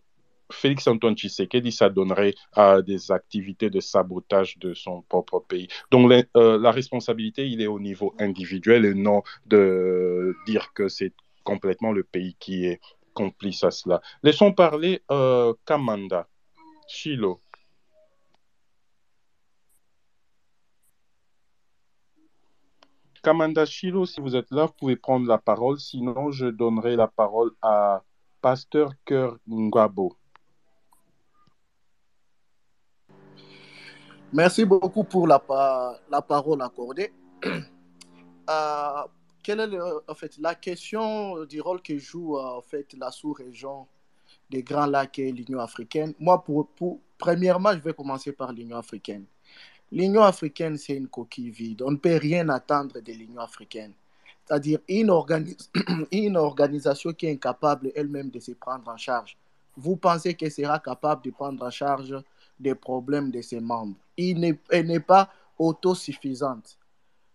Félix 0.51 0.85
Antoine 0.87 1.15
Tshisekedi 1.15 1.71
s'adonnerait 1.71 2.33
à 2.53 2.81
des 2.81 3.11
activités 3.11 3.69
de 3.69 3.79
sabotage 3.79 4.57
de 4.57 4.73
son 4.73 5.01
propre 5.03 5.39
pays. 5.39 5.69
Donc 5.91 6.11
la 6.35 6.71
responsabilité, 6.71 7.47
il 7.47 7.61
est 7.61 7.67
au 7.67 7.79
niveau 7.79 8.13
individuel 8.19 8.83
et 8.83 8.93
non 8.93 9.23
de 9.45 10.35
dire 10.45 10.73
que 10.73 10.89
c'est 10.89 11.13
complètement 11.45 11.93
le 11.93 12.03
pays 12.03 12.35
qui 12.37 12.65
est 12.65 12.81
complice 13.13 13.63
à 13.63 13.71
cela. 13.71 14.01
Laissons 14.23 14.51
parler 14.51 15.01
Kamanda, 15.65 16.27
Chilo. 16.85 17.39
Kamanda 23.21 23.65
Chilo, 23.65 24.05
si 24.05 24.19
vous 24.19 24.35
êtes 24.35 24.49
là, 24.51 24.65
vous 24.65 24.73
pouvez 24.73 24.95
prendre 24.95 25.27
la 25.27 25.37
parole. 25.37 25.79
Sinon, 25.79 26.31
je 26.31 26.47
donnerai 26.47 26.95
la 26.95 27.07
parole 27.07 27.51
à 27.61 28.01
Pasteur 28.41 28.93
Cœur 29.05 29.37
Ngabo. 29.47 30.15
Merci 34.33 34.65
beaucoup 34.65 35.03
pour 35.03 35.27
la, 35.27 35.43
la 36.09 36.21
parole 36.21 36.61
accordée. 36.61 37.13
Euh, 38.49 39.03
quelle 39.43 39.59
est 39.59 39.79
en 40.07 40.15
fait, 40.15 40.35
la 40.39 40.55
question 40.55 41.45
du 41.45 41.61
rôle 41.61 41.81
que 41.81 41.97
joue 41.97 42.37
en 42.37 42.59
fait, 42.61 42.91
la 42.97 43.11
sous-région 43.11 43.87
des 44.49 44.63
Grands 44.63 44.87
Lacs 44.87 45.19
et 45.19 45.31
l'Union 45.31 45.59
africaine? 45.59 46.13
Moi, 46.19 46.43
pour, 46.43 46.67
pour, 46.69 46.99
premièrement, 47.17 47.71
je 47.71 47.77
vais 47.77 47.93
commencer 47.93 48.33
par 48.33 48.51
l'Union 48.51 48.77
africaine. 48.77 49.25
L'Union 49.91 50.23
africaine, 50.23 50.77
c'est 50.77 50.95
une 50.95 51.07
coquille 51.07 51.49
vide. 51.49 51.81
On 51.81 51.91
ne 51.91 51.97
peut 51.97 52.15
rien 52.15 52.47
attendre 52.49 52.99
de 53.01 53.11
l'Union 53.11 53.41
africaine. 53.41 53.93
C'est-à-dire 54.45 54.79
une, 54.87 56.37
organisation 56.37 57.13
qui 57.13 57.25
est 57.25 57.31
incapable 57.31 57.91
elle-même 57.95 58.29
de 58.29 58.39
se 58.39 58.51
prendre 58.51 58.87
en 58.89 58.97
charge. 58.97 59.37
Vous 59.75 59.95
pensez 59.95 60.33
qu'elle 60.33 60.51
sera 60.51 60.79
capable 60.79 61.23
de 61.23 61.31
prendre 61.31 61.65
en 61.65 61.69
charge 61.69 62.15
des 62.59 62.75
problèmes 62.75 63.31
de 63.31 63.41
ses 63.41 63.59
membres. 63.59 63.95
Elle 64.17 64.87
n'est 64.87 64.99
pas 64.99 65.29
autosuffisante. 65.57 66.77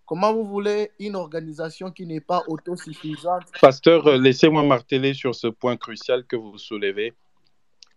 Comment 0.06 0.32
vous 0.32 0.44
voulez 0.44 0.92
une 1.00 1.16
organisation 1.16 1.90
qui 1.90 2.06
n'est 2.06 2.20
pas 2.20 2.42
autosuffisante? 2.46 3.44
Pasteur, 3.60 4.06
laissez-moi 4.16 4.62
marteler 4.62 5.14
sur 5.14 5.34
ce 5.34 5.48
point 5.48 5.76
crucial 5.76 6.24
que 6.24 6.36
vous 6.36 6.58
soulevez. 6.58 7.12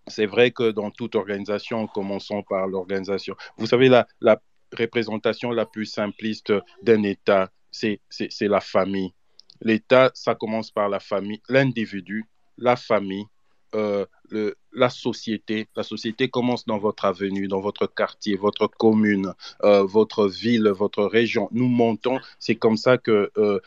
C'est 0.09 0.25
vrai 0.25 0.51
que 0.51 0.71
dans 0.71 0.91
toute 0.91 1.15
organisation, 1.15 1.87
commençons 1.87 2.43
par 2.43 2.67
l'organisation. 2.67 3.35
Vous 3.57 3.67
savez, 3.67 3.89
la, 3.89 4.07
représentation 4.77 5.49
la 5.49 5.65
plus 5.65 5.85
simpliste 5.85 6.53
d'un 6.83 7.01
État, 7.01 7.49
c'est 7.71 7.99
la 8.41 8.59
famille. 8.59 9.13
L'État, 9.61 10.11
ça 10.13 10.35
commence 10.35 10.71
par 10.71 10.89
la 10.89 10.99
famille, 10.99 11.41
l'individu, 11.49 12.25
la 12.57 12.75
famille, 12.75 13.25
euh, 13.75 14.05
la 14.73 14.89
société. 14.89 15.67
La 15.75 15.83
société 15.83 16.29
commence 16.29 16.65
dans 16.65 16.77
votre 16.77 17.05
avenue, 17.05 17.47
dans 17.47 17.59
votre 17.59 17.87
quartier, 17.87 18.35
votre 18.35 18.67
commune, 18.67 19.33
euh, 19.63 19.83
votre 19.83 20.27
ville, 20.27 20.69
votre 20.69 21.03
région. 21.03 21.49
Nous 21.51 21.67
montons, 21.67 22.19
c'est 22.37 22.55
comme 22.55 22.77
ça 22.77 22.97
que 22.97 23.31
euh, 23.37 23.59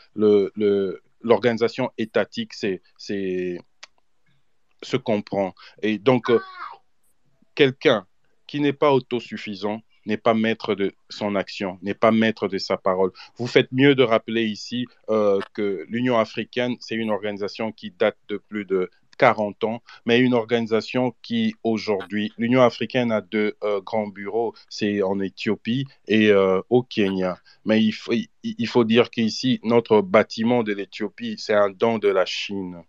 l'organisation 1.21 1.91
étatique 1.97 2.53
c'est 2.53 2.81
se 4.83 4.97
comprend. 4.97 5.53
Et 5.81 5.97
donc, 5.97 6.31
quelqu'un 7.55 8.05
qui 8.47 8.59
n'est 8.59 8.73
pas 8.73 8.93
autosuffisant, 8.93 9.81
n'est 10.05 10.17
pas 10.17 10.33
maître 10.33 10.75
de 10.75 10.93
son 11.09 11.35
action, 11.35 11.79
n'est 11.81 11.93
pas 11.93 12.11
maître 12.11 12.47
de 12.47 12.57
sa 12.57 12.77
parole. 12.77 13.11
Vous 13.37 13.47
faites 13.47 13.71
mieux 13.71 13.95
de 13.95 14.03
rappeler 14.03 14.45
ici 14.45 14.85
euh, 15.09 15.39
que 15.53 15.85
l'Union 15.87 16.17
africaine, 16.17 16.75
c'est 16.79 16.95
une 16.95 17.09
organisation 17.09 17.71
qui 17.71 17.91
date 17.91 18.17
de 18.27 18.37
plus 18.37 18.65
de 18.65 18.89
40 19.17 19.63
ans, 19.63 19.83
mais 20.05 20.19
une 20.19 20.33
organisation 20.33 21.15
qui 21.21 21.53
aujourd'hui, 21.63 22.33
l'Union 22.37 22.61
africaine 22.61 23.11
a 23.11 23.21
deux 23.21 23.55
euh, 23.63 23.79
grands 23.79 24.07
bureaux, 24.07 24.53
c'est 24.69 25.03
en 25.03 25.19
Éthiopie 25.19 25.85
et 26.07 26.29
euh, 26.29 26.61
au 26.69 26.83
Kenya. 26.83 27.37
Mais 27.63 27.81
il 27.83 27.91
faut, 27.91 28.13
il 28.43 28.67
faut 28.67 28.83
dire 28.83 29.11
qu'ici, 29.11 29.59
notre 29.63 30.01
bâtiment 30.01 30.63
de 30.63 30.73
l'Éthiopie, 30.73 31.35
c'est 31.37 31.53
un 31.53 31.69
don 31.69 31.99
de 31.99 32.07
la 32.07 32.25
Chine. 32.25 32.83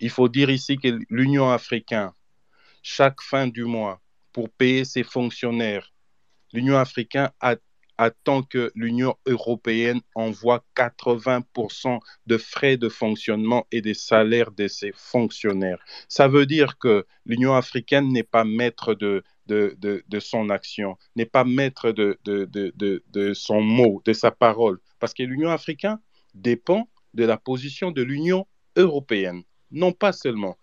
Il 0.00 0.10
faut 0.10 0.28
dire 0.28 0.50
ici 0.50 0.76
que 0.76 0.98
l'Union 1.10 1.50
africaine, 1.50 2.12
chaque 2.82 3.20
fin 3.20 3.46
du 3.46 3.64
mois, 3.64 4.00
pour 4.32 4.50
payer 4.50 4.84
ses 4.84 5.02
fonctionnaires, 5.02 5.92
l'Union 6.52 6.76
africaine 6.76 7.30
attend 7.98 8.42
que 8.42 8.70
l'Union 8.76 9.16
européenne 9.26 10.00
envoie 10.14 10.64
80% 10.76 11.98
de 12.26 12.38
frais 12.38 12.76
de 12.76 12.88
fonctionnement 12.88 13.66
et 13.72 13.82
des 13.82 13.94
salaires 13.94 14.52
de 14.52 14.68
ses 14.68 14.92
fonctionnaires. 14.94 15.84
Ça 16.08 16.28
veut 16.28 16.46
dire 16.46 16.78
que 16.78 17.04
l'Union 17.26 17.54
africaine 17.54 18.12
n'est 18.12 18.22
pas 18.22 18.44
maître 18.44 18.94
de, 18.94 19.24
de, 19.46 20.20
son 20.20 20.48
action, 20.50 20.96
n'est 21.16 21.26
pas 21.26 21.44
maître 21.44 21.90
de, 21.90 23.32
son 23.34 23.60
mot, 23.60 24.00
de 24.04 24.12
sa 24.12 24.30
parole, 24.30 24.78
parce 25.00 25.12
que 25.12 25.24
l'Union 25.24 25.50
africaine 25.50 25.98
dépend 26.34 26.88
de 27.14 27.24
la 27.24 27.36
position 27.36 27.90
de 27.90 28.02
l'Union 28.02 28.46
européenne. 28.76 29.42
Non 29.70 29.92
pas 29.92 30.12
seulement 30.12 30.56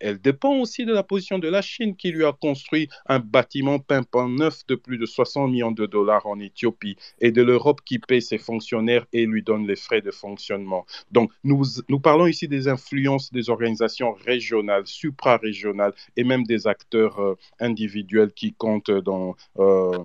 elle 0.00 0.20
dépend 0.20 0.56
aussi 0.58 0.84
de 0.84 0.92
la 0.92 1.02
position 1.02 1.38
de 1.38 1.48
la 1.48 1.62
Chine 1.62 1.96
qui 1.96 2.10
lui 2.10 2.24
a 2.24 2.32
construit 2.32 2.88
un 3.06 3.18
bâtiment 3.18 3.78
pimpant 3.78 4.28
neuf 4.28 4.66
de 4.66 4.74
plus 4.74 4.98
de 4.98 5.06
60 5.06 5.50
millions 5.50 5.72
de 5.72 5.86
dollars 5.86 6.26
en 6.26 6.38
Éthiopie 6.38 6.96
et 7.20 7.32
de 7.32 7.42
l'Europe 7.42 7.80
qui 7.84 7.98
paie 7.98 8.20
ses 8.20 8.38
fonctionnaires 8.38 9.06
et 9.12 9.26
lui 9.26 9.42
donne 9.42 9.66
les 9.66 9.76
frais 9.76 10.00
de 10.00 10.10
fonctionnement. 10.10 10.86
Donc 11.10 11.32
nous, 11.44 11.62
nous 11.88 12.00
parlons 12.00 12.26
ici 12.26 12.48
des 12.48 12.68
influences 12.68 13.32
des 13.32 13.50
organisations 13.50 14.12
régionales, 14.12 14.86
supra-régionales 14.86 15.94
et 16.16 16.24
même 16.24 16.44
des 16.44 16.66
acteurs 16.66 17.20
euh, 17.20 17.36
individuels 17.60 18.32
qui 18.32 18.52
comptent 18.52 18.90
dans... 18.90 19.36
Euh, 19.58 19.98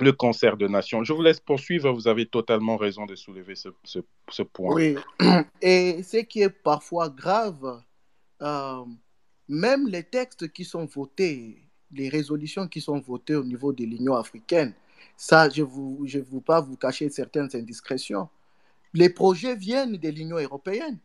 le 0.00 0.12
concert 0.12 0.56
de 0.56 0.66
nations. 0.66 1.04
Je 1.04 1.12
vous 1.12 1.22
laisse 1.22 1.40
poursuivre, 1.40 1.92
vous 1.92 2.08
avez 2.08 2.26
totalement 2.26 2.76
raison 2.76 3.06
de 3.06 3.14
soulever 3.14 3.54
ce, 3.54 4.42
point. 4.42 4.74
Oui, 4.74 4.96
et 5.62 6.02
ce 6.02 6.18
qui 6.18 6.42
est 6.42 6.50
parfois 6.50 7.08
grave, 7.08 7.82
euh, 8.42 8.84
même 9.48 9.86
les 9.88 10.02
textes 10.02 10.52
qui 10.52 10.64
sont 10.64 10.86
votés, 10.86 11.62
les 11.92 12.08
résolutions 12.08 12.66
qui 12.66 12.80
sont 12.80 12.98
votées 12.98 13.36
au 13.36 13.44
niveau 13.44 13.72
de 13.72 13.84
l'Union 13.84 14.14
africaine, 14.14 14.74
ça, 15.16 15.48
je 15.48 15.62
ne 15.62 15.66
vous, 15.66 16.02
je 16.06 16.18
pas 16.44 16.60
vous 16.60 16.76
cacher 16.76 17.08
certaines 17.08 17.48
indiscrétions. 17.54 18.28
Les 18.94 19.08
projets 19.08 19.54
viennent 19.54 19.96
de 19.96 20.08
l'Union 20.08 20.38
européenne. 20.38 20.98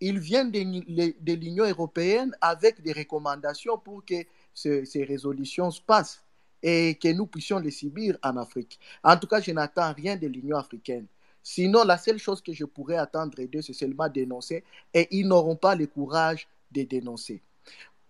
Ils 0.00 0.18
viennent 0.18 0.50
de, 0.50 1.32
l'Union 1.32 1.64
européenne 1.64 2.36
avec 2.42 2.82
des 2.82 2.92
recommandations 2.92 3.78
pour 3.78 4.04
que 4.04 4.16
ces 4.52 5.04
résolutions 5.04 5.70
se 5.70 5.80
passent 5.80 6.25
et 6.68 6.96
que 6.96 7.06
nous 7.12 7.26
puissions 7.26 7.60
les 7.60 7.70
subir 7.70 8.18
en 8.24 8.36
Afrique. 8.36 8.80
En 9.04 9.16
tout 9.16 9.28
cas, 9.28 9.40
je 9.40 9.52
n'attends 9.52 9.92
rien 9.92 10.16
de 10.16 10.26
l'Union 10.26 10.56
africaine. 10.56 11.06
Sinon, 11.40 11.84
la 11.84 11.96
seule 11.96 12.18
chose 12.18 12.42
que 12.42 12.52
je 12.52 12.64
pourrais 12.64 12.96
attendre 12.96 13.40
d'eux, 13.44 13.62
c'est 13.62 13.72
seulement 13.72 14.08
dénoncer 14.08 14.64
et 14.92 15.06
ils 15.12 15.28
n'auront 15.28 15.54
pas 15.54 15.76
le 15.76 15.86
courage 15.86 16.48
de 16.72 16.82
dénoncer. 16.82 17.40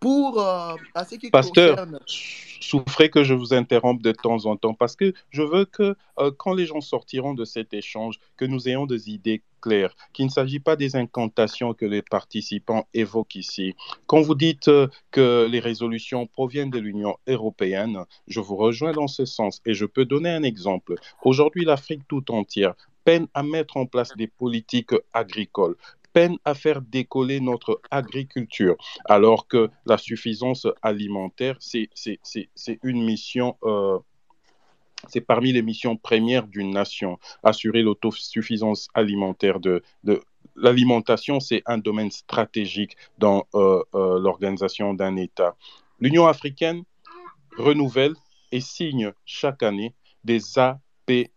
Pour 0.01 0.41
euh, 0.41 0.75
ce 1.09 1.15
qui 1.17 1.31
Pasteur, 1.31 1.87
souffrez 2.61 3.11
que 3.11 3.25
je 3.25 3.35
vous 3.35 3.55
interrompe 3.55 4.03
de 4.03 4.13
temps 4.13 4.47
en 4.47 4.57
temps 4.57 4.75
parce 4.75 4.97
que 4.97 5.15
je 5.31 5.43
veux 5.43 5.65
que 5.65 5.97
euh, 6.19 6.31
quand 6.37 6.53
les 6.53 6.67
gens 6.67 6.81
sortiront 6.81 7.35
de 7.35 7.45
cet 7.45 7.73
échange, 7.73 8.19
que 8.37 8.45
nous 8.45 8.69
ayons 8.69 8.87
des 8.87 9.11
idées 9.11 9.43
claires, 9.61 9.95
qu'il 10.13 10.27
ne 10.27 10.31
s'agit 10.31 10.61
pas 10.61 10.77
des 10.77 10.97
incantations 10.97 11.75
que 11.75 11.87
les 11.87 12.03
participants 12.03 12.87
évoquent 12.93 13.37
ici. 13.37 13.75
Quand 14.07 14.21
vous 14.21 14.35
dites 14.35 14.69
euh, 14.69 14.89
que 15.11 15.47
les 15.51 15.61
résolutions 15.61 16.27
proviennent 16.27 16.71
de 16.71 16.79
l'Union 16.79 17.17
européenne, 17.27 18.05
je 18.29 18.41
vous 18.41 18.57
rejoins 18.57 18.93
dans 18.93 19.09
ce 19.09 19.25
sens 19.25 19.61
et 19.65 19.75
je 19.75 19.87
peux 19.87 20.05
donner 20.05 20.31
un 20.31 20.43
exemple. 20.43 20.97
Aujourd'hui, 21.23 21.65
l'Afrique 21.65 22.03
tout 22.09 22.31
entière 22.31 22.75
peine 23.05 23.29
à 23.35 23.43
mettre 23.45 23.77
en 23.77 23.87
place 23.87 24.17
des 24.17 24.27
politiques 24.27 24.95
agricoles, 25.13 25.77
peine 26.17 26.39
à 26.47 26.55
faire 26.55 26.81
décoller 26.81 27.41
notre 27.41 27.83
agriculture, 27.91 28.79
alors 29.05 29.47
que 29.47 29.69
la 29.85 29.99
suffisance 29.99 30.67
alimentaire, 30.81 31.57
c'est 31.61 31.91
une 32.83 33.05
mission... 33.05 33.59
Euh, 33.65 33.99
c'est 35.09 35.21
parmi 35.21 35.53
les 35.53 35.61
missions 35.61 35.99
premières 35.99 36.47
d'une 36.47 36.71
nation, 36.71 37.19
assurer 37.43 37.83
l'autosuffisance 37.83 38.89
alimentaire 38.95 39.61
de, 39.61 39.83
l'alimentation, 40.57 41.39
c'est 41.39 41.63
un 41.67 41.77
domaine 41.77 42.11
stratégique 42.11 42.97
dans 43.19 43.47
euh, 43.55 43.83
euh, 43.95 44.19
l'organisation 44.19 44.95
d'un 44.95 45.17
État. 45.17 45.55
L'Union 46.01 46.27
africaine 46.27 46.83
renouvelle 47.59 48.15
et 48.53 48.63
signe 48.63 49.13
chaque 49.27 49.63
année 49.63 49.95
des 50.25 50.59
APE, 50.59 51.29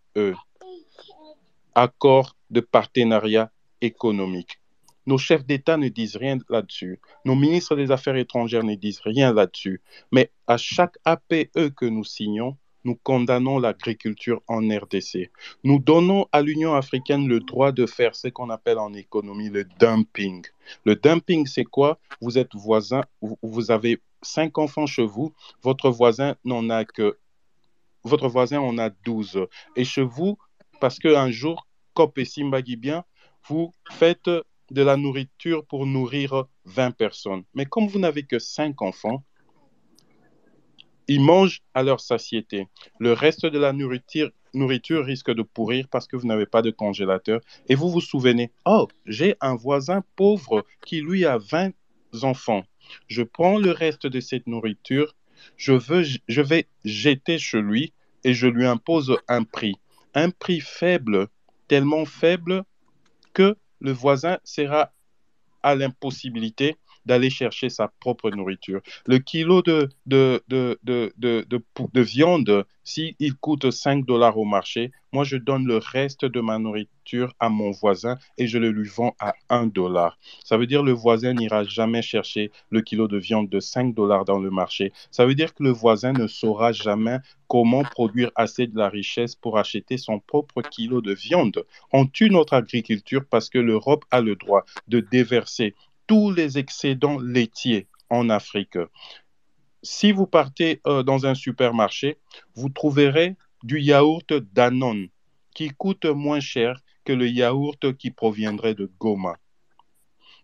accords 1.75 2.37
de 2.49 2.61
partenariat 2.61 3.51
économique. 3.81 4.58
Nos 5.09 5.17
chefs 5.17 5.43
d'État 5.43 5.75
ne 5.75 5.87
disent 5.87 6.17
rien 6.17 6.37
là-dessus. 6.49 6.99
Nos 7.25 7.33
ministres 7.33 7.75
des 7.75 7.89
Affaires 7.89 8.15
étrangères 8.15 8.63
ne 8.63 8.75
disent 8.75 9.01
rien 9.03 9.33
là-dessus. 9.33 9.81
Mais 10.11 10.29
à 10.45 10.55
chaque 10.55 10.99
APE 11.03 11.71
que 11.75 11.85
nous 11.85 12.03
signons, 12.03 12.57
nous 12.83 12.93
condamnons 12.93 13.57
l'agriculture 13.57 14.43
en 14.47 14.59
RDC. 14.59 15.31
Nous 15.63 15.79
donnons 15.79 16.27
à 16.31 16.43
l'Union 16.43 16.75
africaine 16.75 17.27
le 17.27 17.39
droit 17.39 17.71
de 17.71 17.87
faire 17.87 18.15
ce 18.15 18.27
qu'on 18.27 18.51
appelle 18.51 18.77
en 18.77 18.93
économie 18.93 19.49
le 19.49 19.63
dumping. 19.79 20.45
Le 20.85 20.95
dumping, 20.95 21.47
c'est 21.47 21.63
quoi? 21.63 21.97
Vous 22.21 22.37
êtes 22.37 22.53
voisin, 22.53 23.01
vous 23.41 23.71
avez 23.71 23.97
cinq 24.21 24.59
enfants 24.59 24.85
chez 24.85 25.07
vous, 25.07 25.33
votre 25.63 25.89
voisin 25.89 26.35
n'en 26.45 26.69
a 26.69 26.85
que... 26.85 27.17
Votre 28.03 28.27
voisin 28.27 28.59
en 28.59 28.77
a 28.77 28.91
12. 28.91 29.47
Et 29.75 29.85
chez 29.85 30.03
vous, 30.03 30.37
parce 30.79 30.99
qu'un 30.99 31.31
jour, 31.31 31.65
Cop 31.95 32.15
et 32.19 32.75
bien, 32.77 33.03
vous 33.47 33.73
faites 33.89 34.29
de 34.71 34.81
la 34.81 34.97
nourriture 34.97 35.65
pour 35.65 35.85
nourrir 35.85 36.45
20 36.65 36.91
personnes. 36.91 37.43
Mais 37.53 37.65
comme 37.65 37.87
vous 37.87 37.99
n'avez 37.99 38.23
que 38.23 38.39
5 38.39 38.81
enfants, 38.81 39.23
ils 41.07 41.21
mangent 41.21 41.63
à 41.73 41.81
leur 41.81 41.99
satiété. 41.99 42.67
Le 42.99 43.13
reste 43.13 43.45
de 43.45 43.57
la 43.57 43.73
nourriture, 43.73 44.29
nourriture 44.53 45.03
risque 45.03 45.31
de 45.31 45.41
pourrir 45.41 45.87
parce 45.89 46.07
que 46.07 46.15
vous 46.15 46.27
n'avez 46.27 46.45
pas 46.45 46.61
de 46.61 46.69
congélateur. 46.69 47.41
Et 47.67 47.75
vous 47.75 47.89
vous 47.89 48.01
souvenez, 48.01 48.51
oh, 48.65 48.87
j'ai 49.05 49.35
un 49.41 49.55
voisin 49.55 50.03
pauvre 50.15 50.65
qui 50.85 51.01
lui 51.01 51.25
a 51.25 51.39
20 51.39 51.71
enfants. 52.21 52.63
Je 53.07 53.23
prends 53.23 53.57
le 53.57 53.71
reste 53.71 54.07
de 54.07 54.19
cette 54.19 54.47
nourriture, 54.47 55.15
je, 55.57 55.73
veux, 55.73 56.03
je 56.27 56.41
vais 56.41 56.67
jeter 56.85 57.37
chez 57.37 57.61
lui 57.61 57.93
et 58.23 58.33
je 58.33 58.47
lui 58.47 58.65
impose 58.65 59.17
un 59.27 59.43
prix. 59.43 59.75
Un 60.13 60.29
prix 60.29 60.59
faible, 60.59 61.27
tellement 61.67 62.05
faible 62.05 62.63
que 63.33 63.55
le 63.79 63.91
voisin 63.91 64.39
sera 64.43 64.91
à 65.63 65.75
l'impossibilité 65.75 66.77
d'aller 67.05 67.29
chercher 67.29 67.69
sa 67.69 67.87
propre 67.99 68.29
nourriture. 68.31 68.81
Le 69.05 69.19
kilo 69.19 69.61
de, 69.61 69.89
de, 70.05 70.41
de, 70.47 70.79
de, 70.83 71.13
de, 71.17 71.45
de 71.47 72.01
viande, 72.01 72.65
s'il 72.83 73.35
coûte 73.39 73.69
5 73.69 74.05
dollars 74.05 74.37
au 74.37 74.45
marché, 74.45 74.91
moi 75.11 75.23
je 75.23 75.37
donne 75.37 75.67
le 75.67 75.77
reste 75.77 76.25
de 76.25 76.39
ma 76.41 76.57
nourriture 76.59 77.33
à 77.39 77.49
mon 77.49 77.71
voisin 77.71 78.17
et 78.37 78.47
je 78.47 78.57
le 78.57 78.71
lui 78.71 78.87
vends 78.87 79.15
à 79.19 79.33
1 79.49 79.67
dollar. 79.67 80.17
Ça 80.43 80.57
veut 80.57 80.67
dire 80.67 80.81
que 80.81 80.87
le 80.87 80.91
voisin 80.93 81.33
n'ira 81.33 81.63
jamais 81.63 82.01
chercher 82.01 82.51
le 82.69 82.81
kilo 82.81 83.07
de 83.07 83.17
viande 83.17 83.49
de 83.49 83.59
5 83.59 83.93
dollars 83.93 84.25
dans 84.25 84.39
le 84.39 84.49
marché. 84.49 84.91
Ça 85.11 85.25
veut 85.25 85.35
dire 85.35 85.53
que 85.53 85.63
le 85.63 85.71
voisin 85.71 86.13
ne 86.13 86.27
saura 86.27 86.71
jamais 86.71 87.17
comment 87.47 87.83
produire 87.83 88.31
assez 88.35 88.67
de 88.67 88.77
la 88.77 88.89
richesse 88.89 89.35
pour 89.35 89.57
acheter 89.57 89.97
son 89.97 90.19
propre 90.19 90.61
kilo 90.61 91.01
de 91.01 91.13
viande. 91.13 91.65
On 91.91 92.05
tue 92.05 92.29
notre 92.29 92.53
agriculture 92.53 93.23
parce 93.29 93.49
que 93.49 93.59
l'Europe 93.59 94.05
a 94.11 94.21
le 94.21 94.35
droit 94.35 94.65
de 94.87 94.99
déverser 94.99 95.75
tous 96.09 96.31
les 96.31 96.57
excédents 96.57 97.19
laitiers 97.19 97.87
en 98.09 98.31
Afrique. 98.31 98.79
Si 99.83 100.11
vous 100.11 100.25
partez 100.25 100.81
euh, 100.87 101.03
dans 101.03 101.27
un 101.27 101.35
supermarché, 101.35 102.17
vous 102.55 102.69
trouverez 102.69 103.35
du 103.61 103.79
yaourt 103.79 104.33
Danone 104.33 105.09
qui 105.53 105.69
coûte 105.69 106.05
moins 106.05 106.39
cher 106.39 106.81
que 107.05 107.13
le 107.13 107.27
yaourt 107.29 107.95
qui 107.95 108.09
proviendrait 108.09 108.73
de 108.73 108.91
Goma. 108.99 109.37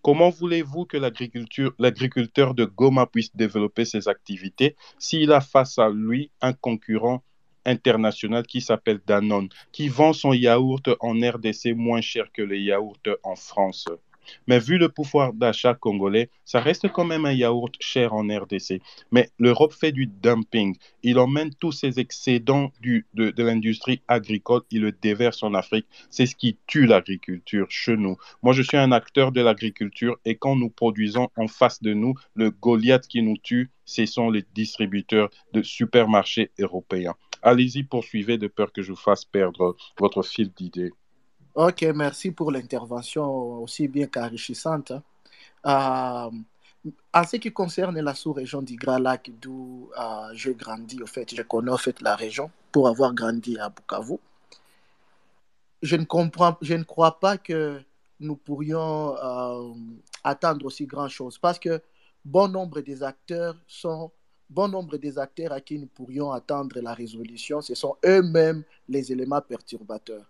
Comment 0.03 0.29
voulez-vous 0.29 0.85
que 0.85 0.97
l'agriculteur 0.97 2.53
de 2.53 2.65
Goma 2.65 3.07
puisse 3.07 3.35
développer 3.35 3.85
ses 3.85 4.07
activités 4.07 4.75
s'il 4.99 5.31
a 5.31 5.41
face 5.41 5.79
à 5.79 5.89
lui 5.89 6.29
un 6.41 6.53
concurrent 6.53 7.23
international 7.65 8.45
qui 8.45 8.61
s'appelle 8.61 9.01
Danone, 9.07 9.49
qui 9.71 9.87
vend 9.87 10.13
son 10.13 10.33
yaourt 10.33 10.89
en 10.99 11.13
RDC 11.13 11.73
moins 11.75 12.01
cher 12.01 12.31
que 12.31 12.43
les 12.43 12.61
yaourts 12.61 13.17
en 13.23 13.35
France? 13.35 13.87
Mais 14.47 14.59
vu 14.59 14.77
le 14.77 14.89
pouvoir 14.89 15.33
d'achat 15.33 15.73
congolais, 15.73 16.29
ça 16.43 16.59
reste 16.59 16.91
quand 16.91 17.05
même 17.05 17.25
un 17.25 17.33
yaourt 17.33 17.73
cher 17.79 18.13
en 18.13 18.27
RDC. 18.27 18.81
Mais 19.11 19.29
l'Europe 19.39 19.73
fait 19.73 19.91
du 19.91 20.07
dumping. 20.07 20.75
Il 21.03 21.19
emmène 21.19 21.53
tous 21.53 21.71
ses 21.71 21.99
excédents 21.99 22.71
de, 22.81 23.03
de 23.31 23.43
l'industrie 23.43 24.01
agricole, 24.07 24.61
il 24.71 24.81
le 24.81 24.91
déverse 24.91 25.43
en 25.43 25.53
Afrique. 25.53 25.87
C'est 26.09 26.25
ce 26.25 26.35
qui 26.35 26.57
tue 26.67 26.85
l'agriculture 26.85 27.67
chez 27.69 27.97
nous. 27.97 28.17
Moi, 28.43 28.53
je 28.53 28.61
suis 28.61 28.77
un 28.77 28.91
acteur 28.91 29.31
de 29.31 29.41
l'agriculture 29.41 30.17
et 30.25 30.35
quand 30.35 30.55
nous 30.55 30.69
produisons 30.69 31.29
en 31.35 31.47
face 31.47 31.81
de 31.81 31.93
nous, 31.93 32.13
le 32.35 32.51
Goliath 32.51 33.07
qui 33.07 33.21
nous 33.21 33.37
tue, 33.37 33.71
ce 33.85 34.05
sont 34.05 34.29
les 34.29 34.43
distributeurs 34.53 35.29
de 35.53 35.61
supermarchés 35.61 36.51
européens. 36.59 37.15
Allez-y, 37.41 37.83
poursuivez 37.83 38.37
de 38.37 38.47
peur 38.47 38.71
que 38.71 38.81
je 38.81 38.91
vous 38.91 38.97
fasse 38.97 39.25
perdre 39.25 39.75
votre 39.99 40.23
fil 40.23 40.51
d'idées. 40.51 40.91
Ok, 41.55 41.83
merci 41.95 42.31
pour 42.31 42.51
l'intervention 42.51 43.61
aussi 43.61 43.87
bien 43.87 44.07
qu'enrichissante. 44.07 44.91
Euh, 45.65 46.29
en 47.13 47.23
ce 47.23 47.37
qui 47.37 47.53
concerne 47.53 47.97
la 48.01 48.13
sous-région 48.13 48.61
du 48.61 48.75
Grand 48.75 48.97
Lac, 48.99 49.31
d'où 49.41 49.89
euh, 49.97 50.33
je 50.33 50.51
grandis, 50.51 51.01
au 51.01 51.05
fait, 51.07 51.33
je 51.33 51.41
connais 51.43 51.71
en 51.71 51.77
fait 51.77 52.01
la 52.01 52.17
région 52.17 52.51
pour 52.73 52.89
avoir 52.89 53.13
grandi 53.13 53.57
à 53.57 53.69
Bukavu. 53.69 54.17
Je 55.81 55.95
ne 55.95 56.03
comprends, 56.03 56.57
je 56.61 56.73
ne 56.73 56.83
crois 56.83 57.19
pas 57.21 57.37
que 57.37 57.81
nous 58.19 58.35
pourrions 58.35 59.15
euh, 59.15 59.73
attendre 60.25 60.65
aussi 60.65 60.85
grand 60.85 61.07
chose 61.07 61.37
parce 61.37 61.57
que 61.59 61.81
bon 62.25 62.49
nombre 62.49 62.81
des 62.81 63.01
acteurs 63.01 63.55
sont 63.65 64.11
bon 64.49 64.67
nombre 64.67 64.97
des 64.97 65.17
acteurs 65.17 65.53
à 65.53 65.61
qui 65.61 65.79
nous 65.79 65.87
pourrions 65.87 66.31
attendre 66.33 66.81
la 66.81 66.93
résolution, 66.93 67.61
ce 67.61 67.75
sont 67.75 67.95
eux-mêmes 68.05 68.63
les 68.89 69.11
éléments 69.13 69.41
perturbateurs. 69.41 70.25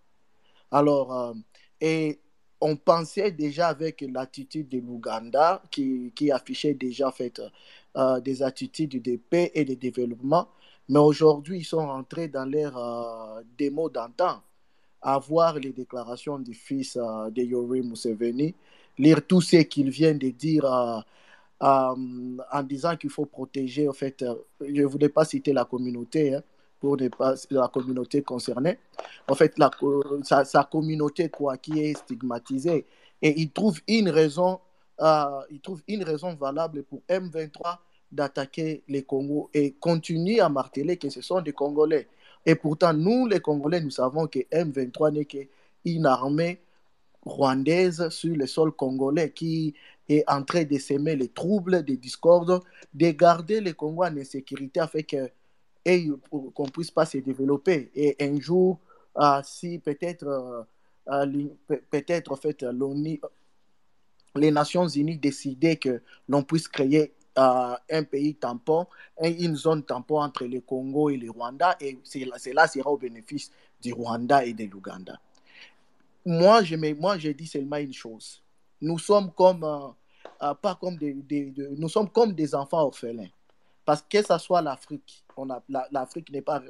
Alors, 0.71 1.13
euh, 1.13 1.33
et 1.81 2.19
on 2.61 2.75
pensait 2.75 3.31
déjà 3.31 3.67
avec 3.67 4.01
l'attitude 4.01 4.69
de 4.69 4.79
l'Ouganda 4.79 5.61
qui, 5.71 6.11
affichait 6.31 6.73
déjà 6.73 7.11
fait, 7.11 7.41
euh, 7.97 8.19
des 8.19 8.43
attitudes 8.43 9.01
de 9.01 9.17
paix 9.17 9.51
et 9.53 9.65
de 9.65 9.73
développement, 9.75 10.47
mais 10.89 10.99
aujourd'hui 10.99 11.59
ils 11.59 11.65
sont 11.65 11.85
rentrés 11.85 12.27
dans 12.27 12.45
leur 12.45 12.77
euh, 12.77 13.41
démo 13.57 13.89
d'antan. 13.89 14.41
À 15.01 15.19
voir 15.19 15.59
les 15.59 15.71
déclarations 15.71 16.39
du 16.39 16.55
fils 16.55 16.97
de 16.97 17.41
Yori 17.43 17.83
Museveni, 17.83 18.55
lire 18.97 19.21
tout 19.27 19.39
ce 19.39 19.57
qu'il 19.57 19.91
vient 19.91 20.15
de 20.15 20.29
dire 20.29 20.65
en 21.59 22.63
disant 22.63 22.95
qu'il 22.97 23.11
faut 23.11 23.25
protéger, 23.25 23.87
en 23.87 23.93
fait, 23.93 24.25
je 24.59 24.81
ne 24.81 24.85
voulais 24.85 25.09
pas 25.09 25.23
citer 25.23 25.53
la 25.53 25.63
communauté, 25.65 26.33
hein, 26.33 26.43
pour 26.85 27.17
pas 27.17 27.35
la 27.49 27.67
communauté 27.67 28.21
concernée. 28.21 28.77
En 29.27 29.35
fait, 29.35 29.57
la, 29.57 29.71
sa, 30.23 30.63
communauté 30.63 31.29
quoi, 31.29 31.57
qui 31.57 31.79
est 31.79 31.97
stigmatisée. 31.97 32.85
Et 33.21 33.39
il 33.39 33.51
trouve 33.51 33.79
une 33.87 34.09
raison, 34.09 34.59
euh, 35.01 35.41
il 35.49 35.59
trouve 35.61 35.81
une 35.87 36.03
raison 36.03 36.35
valable 36.35 36.83
pour 36.83 37.01
M23 37.09 37.77
d'attaquer 38.11 38.83
les 38.87 39.03
Congos 39.03 39.49
et 39.53 39.73
continue 39.73 40.39
à 40.39 40.49
marteler 40.49 40.97
que 40.97 41.09
ce 41.09 41.21
sont 41.21 41.41
des 41.41 41.53
Congolais. 41.53 42.07
Et 42.45 42.55
pourtant, 42.55 42.93
nous, 42.93 43.27
les 43.27 43.39
Congolais, 43.39 43.81
nous 43.81 43.89
savons 43.89 44.27
que 44.27 44.39
M23 44.51 45.13
n'est 45.13 45.25
qu'une 45.25 46.05
armée 46.05 46.59
rwandaise 47.25 48.09
sur 48.09 48.35
le 48.35 48.45
sol 48.45 48.71
congolais 48.71 49.31
qui 49.31 49.73
est 50.07 50.23
en 50.29 50.43
train 50.43 50.63
de 50.63 50.77
s'aimer 50.77 51.15
les 51.15 51.29
troubles, 51.29 51.83
les 51.87 51.97
discordes, 51.97 52.61
de 52.93 53.09
garder 53.11 53.61
le 53.61 53.73
Congo 53.73 54.03
en 54.03 54.15
insécurité 54.17 54.79
afin 54.79 55.01
que 55.01 55.29
et 55.85 56.09
qu'on 56.29 56.65
puisse 56.65 56.89
pas 56.89 57.05
se 57.05 57.19
développer. 57.19 57.91
Et 57.93 58.15
un 58.19 58.39
jour, 58.39 58.79
euh, 59.17 59.41
si 59.43 59.77
peut-être, 59.77 60.27
euh, 60.27 60.63
euh, 61.09 61.47
peut-être 61.91 62.31
en 62.31 62.35
fait, 62.35 62.65
les 64.35 64.51
Nations 64.51 64.87
Unies 64.87 65.17
décidaient 65.17 65.77
que 65.77 66.01
l'on 66.27 66.43
puisse 66.43 66.67
créer 66.67 67.13
un 67.37 68.03
pays 68.09 68.35
tampon, 68.35 68.87
une 69.21 69.55
zone 69.57 69.83
tampon 69.83 70.21
entre 70.21 70.45
le 70.45 70.61
Congo 70.61 71.09
et 71.09 71.17
le 71.17 71.29
Rwanda, 71.29 71.75
et 71.81 71.99
cela 72.03 72.67
sera 72.67 72.89
au 72.89 72.97
bénéfice 72.97 73.51
du 73.81 73.91
Rwanda 73.91 74.45
et 74.45 74.53
de 74.53 74.63
l'Ouganda. 74.65 75.19
Moi, 76.25 76.63
je, 76.63 76.75
moi, 76.93 77.17
je 77.17 77.29
dis 77.29 77.45
seulement 77.45 77.75
une 77.75 77.93
chose. 77.93 78.41
Nous 78.81 78.97
sommes 78.99 79.33
comme, 79.33 79.59
pas 80.39 80.75
comme 80.79 80.95
des, 80.95 81.53
nous 81.77 81.89
sommes 81.89 82.09
comme 82.09 82.31
des 82.31 82.55
enfants 82.55 82.83
orphelins. 82.83 83.27
Parce 83.83 84.01
que 84.01 84.21
ce 84.21 84.37
soit 84.37 84.61
l'Afrique, 84.61 85.24
l'Afrique 85.91 86.31
n'est 86.31 86.41
pas, 86.41 86.61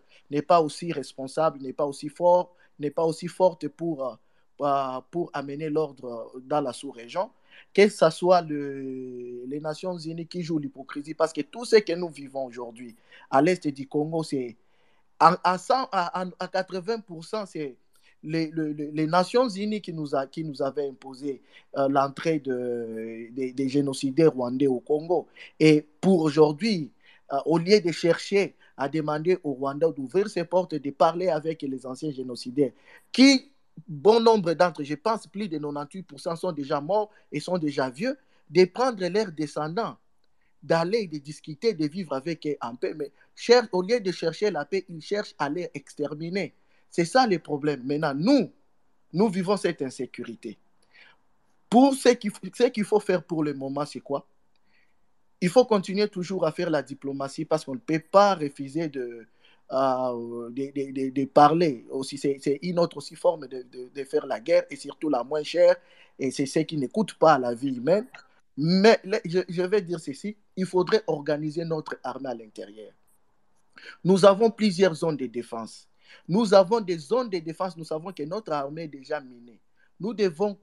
pas 0.48 0.62
aussi 0.62 0.92
responsable, 0.92 1.60
n'est 1.62 1.74
pas 1.74 1.86
aussi 1.86 2.10
fort, 2.10 2.56
n'est 2.80 2.92
pas 2.92 3.04
aussi 3.04 3.28
forte 3.28 3.68
pour, 3.68 4.20
euh, 4.62 5.00
pour 5.12 5.30
amener 5.34 5.70
l'ordre 5.70 6.32
dans 6.44 6.62
la 6.62 6.74
sous-région, 6.74 7.30
que 7.74 7.88
ce 7.90 8.10
soit 8.10 8.42
le, 8.42 9.46
les 9.48 9.60
Nations 9.60 9.98
Unies 9.98 10.28
qui 10.28 10.42
jouent 10.42 10.60
l'hypocrisie, 10.60 11.14
parce 11.14 11.34
que 11.34 11.42
tout 11.42 11.66
ce 11.66 11.78
que 11.78 11.94
nous 11.94 12.10
vivons 12.10 12.46
aujourd'hui 12.46 12.96
à 13.30 13.42
l'est 13.42 13.68
du 13.68 13.88
Congo, 13.88 14.24
c'est 14.24 14.56
à, 15.20 15.38
à, 15.44 15.56
à, 16.40 16.48
80%, 16.48 17.46
c'est 17.46 17.76
les, 18.24 19.08
Nations 19.08 19.48
Unies 19.48 19.82
qui 19.82 19.94
nous, 19.94 20.16
a, 20.16 20.26
qui 20.28 20.44
nous 20.44 20.62
avaient 20.62 20.88
imposé 20.88 21.42
euh, 21.78 21.88
l'entrée 21.88 22.40
de, 22.40 23.30
des 23.32 23.70
génocidaires 23.70 24.34
rwandais 24.34 24.68
au 24.68 24.80
Congo. 24.80 25.28
Et 25.60 25.86
pour 26.02 26.22
aujourd'hui, 26.22 26.90
euh, 26.90 26.95
au 27.46 27.58
lieu 27.58 27.80
de 27.82 27.92
chercher 27.92 28.56
à 28.78 28.90
demander 28.90 29.38
au 29.44 29.54
Rwanda 29.54 29.90
d'ouvrir 29.90 30.28
ses 30.30 30.44
portes, 30.44 30.76
de 30.76 30.92
parler 30.92 31.30
avec 31.30 31.62
les 31.62 31.86
anciens 31.86 32.12
génocidaires, 32.12 32.72
qui, 33.12 33.52
bon 33.88 34.20
nombre 34.20 34.54
d'entre 34.54 34.82
eux, 34.82 34.86
je 34.86 34.96
pense 34.96 35.28
plus 35.28 35.48
de 35.48 35.58
98% 35.58 36.36
sont 36.36 36.52
déjà 36.52 36.82
morts 36.82 37.10
et 37.32 37.40
sont 37.40 37.58
déjà 37.58 37.90
vieux, 37.90 38.18
de 38.50 38.66
prendre 38.66 39.06
leurs 39.08 39.32
descendants, 39.32 39.98
d'aller, 40.62 41.08
de 41.08 41.18
discuter, 41.18 41.74
de 41.74 41.88
vivre 41.88 42.14
avec 42.14 42.46
eux 42.46 42.58
en 42.62 42.76
paix. 42.76 42.94
Mais 42.94 43.12
au 43.72 43.82
lieu 43.82 44.00
de 44.00 44.12
chercher 44.12 44.52
la 44.52 44.66
paix, 44.66 44.86
ils 44.90 45.02
cherchent 45.02 45.36
à 45.40 45.50
les 45.50 45.70
exterminer. 45.74 46.54
C'est 46.92 47.06
ça 47.06 47.26
le 47.28 47.40
problème. 47.40 47.84
Maintenant, 47.84 48.14
nous, 48.14 48.52
nous 49.14 49.30
vivons 49.30 49.58
cette 49.58 49.82
insécurité. 49.82 50.58
Pour 51.70 51.94
ce 51.94 52.10
qu'il 52.10 52.84
faut 52.84 53.00
faire 53.00 53.24
pour 53.24 53.44
le 53.44 53.54
moment, 53.54 53.86
c'est 53.86 54.00
quoi? 54.00 54.28
Il 55.46 55.50
faut 55.50 55.64
continuer 55.66 56.08
toujours 56.08 56.44
à 56.48 56.52
faire 56.52 56.72
la 56.72 56.82
diplomatie 56.82 57.46
parce 57.46 57.64
qu'on 57.66 57.76
ne 57.76 57.80
peut 57.80 58.00
pas 58.00 58.34
refuser 58.34 58.88
de, 58.90 59.28
euh, 59.72 60.50
de, 60.50 61.26
parler. 61.26 61.86
Aussi, 61.92 62.18
c'est 62.18 62.60
une 62.64 62.80
autre 62.80 62.98
aussi 62.98 63.16
forme 63.16 63.46
de, 63.48 63.64
de, 63.94 64.04
faire 64.06 64.26
la 64.26 64.40
guerre 64.40 64.64
et 64.72 64.76
surtout 64.76 65.08
la 65.08 65.24
moins 65.24 65.44
chère. 65.44 65.76
Et 66.18 66.32
c'est 66.32 66.48
ce 66.48 66.60
qui 66.62 66.78
n'écoute 66.78 67.14
pas 67.14 67.38
la 67.38 67.54
vie 67.54 67.76
humaine. 67.76 68.08
Mais 68.58 69.00
je, 69.24 69.42
je 69.48 69.62
vais 69.62 69.84
dire 69.84 70.00
ceci, 70.00 70.36
il 70.56 70.66
faudrait 70.66 71.04
organiser 71.06 71.64
notre 71.64 71.96
armée 72.04 72.30
à 72.30 72.34
l'intérieur. 72.34 72.94
Nous 74.04 74.26
avons 74.26 74.50
plusieurs 74.50 74.96
zones 74.96 75.18
de 75.18 75.28
défense. 75.28 75.88
Nous 76.28 76.56
avons 76.56 76.82
des 76.82 76.98
zones 76.98 77.30
de 77.30 77.38
défense, 77.38 77.78
nous 77.78 77.84
savons 77.86 78.12
que 78.12 78.24
notre 78.24 78.52
armée 78.52 78.86
est 78.86 78.88
déjà 78.88 79.22
minée. 79.22 79.60
Nous 80.00 80.16
devons 80.16 80.58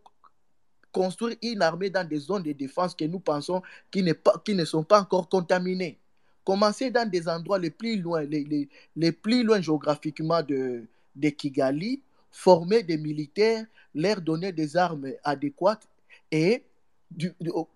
construire 0.92 1.37
une 1.42 1.62
armée 1.62 1.90
dans 1.90 2.07
des 2.07 2.18
zones 2.18 2.42
de 2.42 2.52
défense 2.52 2.94
que 2.94 3.05
nous 3.05 3.18
pensons 3.18 3.62
qui, 3.90 4.02
pas, 4.14 4.40
qui 4.44 4.55
ne 4.55 4.64
sont 4.64 4.85
pas 4.85 5.00
encore 5.00 5.28
contaminées. 5.28 5.98
Commencer 6.44 6.90
dans 6.90 7.09
des 7.09 7.28
endroits 7.28 7.59
les 7.59 7.70
plus 7.70 8.00
loin, 8.00 8.22
les, 8.22 8.44
les, 8.44 8.68
les 8.96 9.12
plus 9.12 9.42
loin 9.42 9.61
géographiquement 9.61 10.42
de, 10.42 10.85
de 11.14 11.28
Kigali, 11.31 12.02
former 12.31 12.83
des 12.83 12.98
militaires, 12.98 13.64
leur 13.94 14.20
donner 14.20 14.52
des 14.52 14.76
armes 14.76 15.09
adéquates 15.24 15.88
et 16.31 16.62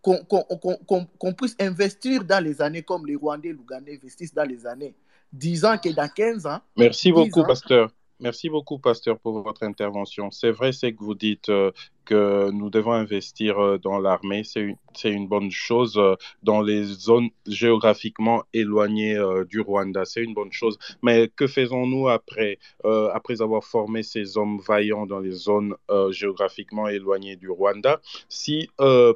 qu'on 0.02 0.18
qu 0.24 1.06
qu 1.20 1.34
puisse 1.34 1.56
investir 1.60 2.24
dans 2.24 2.42
les 2.42 2.60
années 2.62 2.82
comme 2.82 3.06
les 3.06 3.16
Rwandais 3.16 3.50
et 3.50 3.52
l'Ougandais 3.52 3.94
investissent 4.02 4.34
dans 4.34 4.48
les 4.48 4.66
années. 4.66 4.94
Disant 5.32 5.76
que 5.76 5.90
dans 5.90 6.08
15 6.08 6.46
ans. 6.46 6.60
Merci 6.76 7.12
beaucoup, 7.12 7.40
ans, 7.40 7.46
pasteur. 7.46 7.90
Merci 8.18 8.48
beaucoup, 8.48 8.78
pasteur, 8.78 9.18
pour 9.18 9.42
votre 9.42 9.62
intervention. 9.62 10.30
C'est 10.30 10.50
vrai, 10.50 10.72
c'est 10.72 10.94
que 10.94 11.04
vous 11.04 11.14
dites 11.14 11.50
euh, 11.50 11.70
que 12.06 12.50
nous 12.50 12.70
devons 12.70 12.92
investir 12.92 13.58
euh, 13.58 13.76
dans 13.76 13.98
l'armée. 13.98 14.42
C'est 14.42 14.60
une, 14.60 14.76
une, 15.04 15.28
bonne 15.28 15.50
chose 15.50 15.98
euh, 15.98 16.14
dans 16.42 16.62
les 16.62 16.84
zones 16.84 17.28
géographiquement 17.46 18.42
éloignées 18.54 19.18
du 19.50 19.60
Rwanda. 19.60 20.06
C'est 20.06 20.22
une 20.22 20.32
bonne 20.32 20.50
chose. 20.50 20.78
Mais 21.02 21.28
que 21.28 21.46
faisons-nous 21.46 22.08
après, 22.08 22.58
après 22.84 23.42
avoir 23.42 23.64
formé 23.64 24.02
ces 24.02 24.38
hommes 24.38 24.60
vaillants 24.66 25.04
dans 25.04 25.20
les 25.20 25.32
zones 25.32 25.74
géographiquement 26.10 26.88
éloignées 26.88 27.36
du 27.36 27.50
Rwanda? 27.50 28.00
Si, 28.30 28.70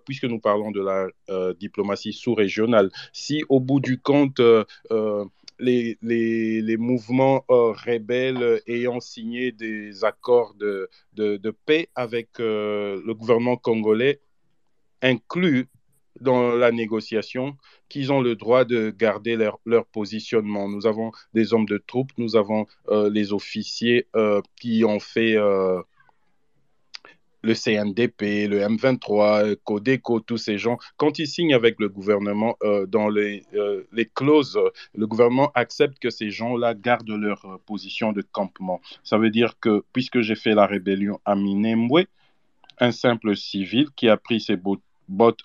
puisque 0.04 0.24
nous 0.24 0.40
parlons 0.40 0.70
de 0.70 0.82
la 0.82 1.06
diplomatie 1.54 2.12
sous-régionale, 2.12 2.90
si 3.12 3.44
au 3.48 3.60
bout 3.60 3.80
du 3.80 3.98
compte, 3.98 4.40
les, 5.60 5.98
les, 6.02 6.76
mouvements 6.76 7.44
euh, 7.50 7.72
rebelles 7.72 8.60
ayant 8.66 9.00
signé 9.00 9.52
des 9.52 10.04
accords 10.04 10.54
de, 10.54 10.88
paix 11.66 11.88
avec 11.94 12.40
euh, 12.40 13.00
le 13.04 13.14
gouvernement 13.14 13.56
congolais 13.56 14.20
incluent 15.02 15.68
dans 16.20 16.54
la 16.54 16.72
négociation 16.72 17.56
qu'ils 17.88 18.12
ont 18.12 18.20
le 18.20 18.36
droit 18.36 18.64
de 18.64 18.90
garder 18.90 19.36
leur, 19.36 19.58
leur, 19.64 19.86
positionnement. 19.86 20.68
Nous 20.68 20.86
avons 20.86 21.12
des 21.34 21.54
hommes 21.54 21.66
de 21.66 21.78
troupes, 21.78 22.12
nous 22.18 22.36
avons 22.36 22.66
euh, 22.88 23.08
les 23.08 23.32
officiers 23.32 24.06
qui 24.60 24.84
ont 24.84 25.00
fait 25.00 25.36
le 27.42 27.54
CNDP, 27.54 28.48
le 28.48 28.60
M23, 28.60 29.56
Codeco, 29.64 30.20
tous 30.20 30.36
ces 30.36 30.58
gens, 30.58 30.78
quand 30.96 31.18
ils 31.18 31.26
signent 31.26 31.54
avec 31.54 31.76
le 31.78 31.88
gouvernement 31.88 32.56
euh, 32.62 32.86
dans 32.86 33.08
les, 33.08 33.44
euh, 33.54 33.84
les, 33.92 34.06
clauses, 34.06 34.58
le 34.94 35.06
gouvernement 35.06 35.50
accepte 35.54 35.98
que 35.98 36.10
ces 36.10 36.30
gens-là 36.30 36.74
gardent 36.74 37.10
leur 37.10 37.44
euh, 37.44 37.56
position 37.66 38.12
de 38.12 38.22
campement. 38.22 38.80
Ça 39.02 39.18
veut 39.18 39.30
dire 39.30 39.58
que 39.60 39.84
puisque 39.92 40.20
j'ai 40.20 40.34
fait 40.34 40.54
la 40.54 40.66
rébellion 40.66 41.20
à 41.24 41.34
Minembwe, 41.34 42.06
un 42.78 42.92
simple 42.92 43.36
civil 43.36 43.88
qui 43.94 44.08
a 44.08 44.16
pris 44.16 44.40
ses 44.40 44.56
bottes 44.56 44.80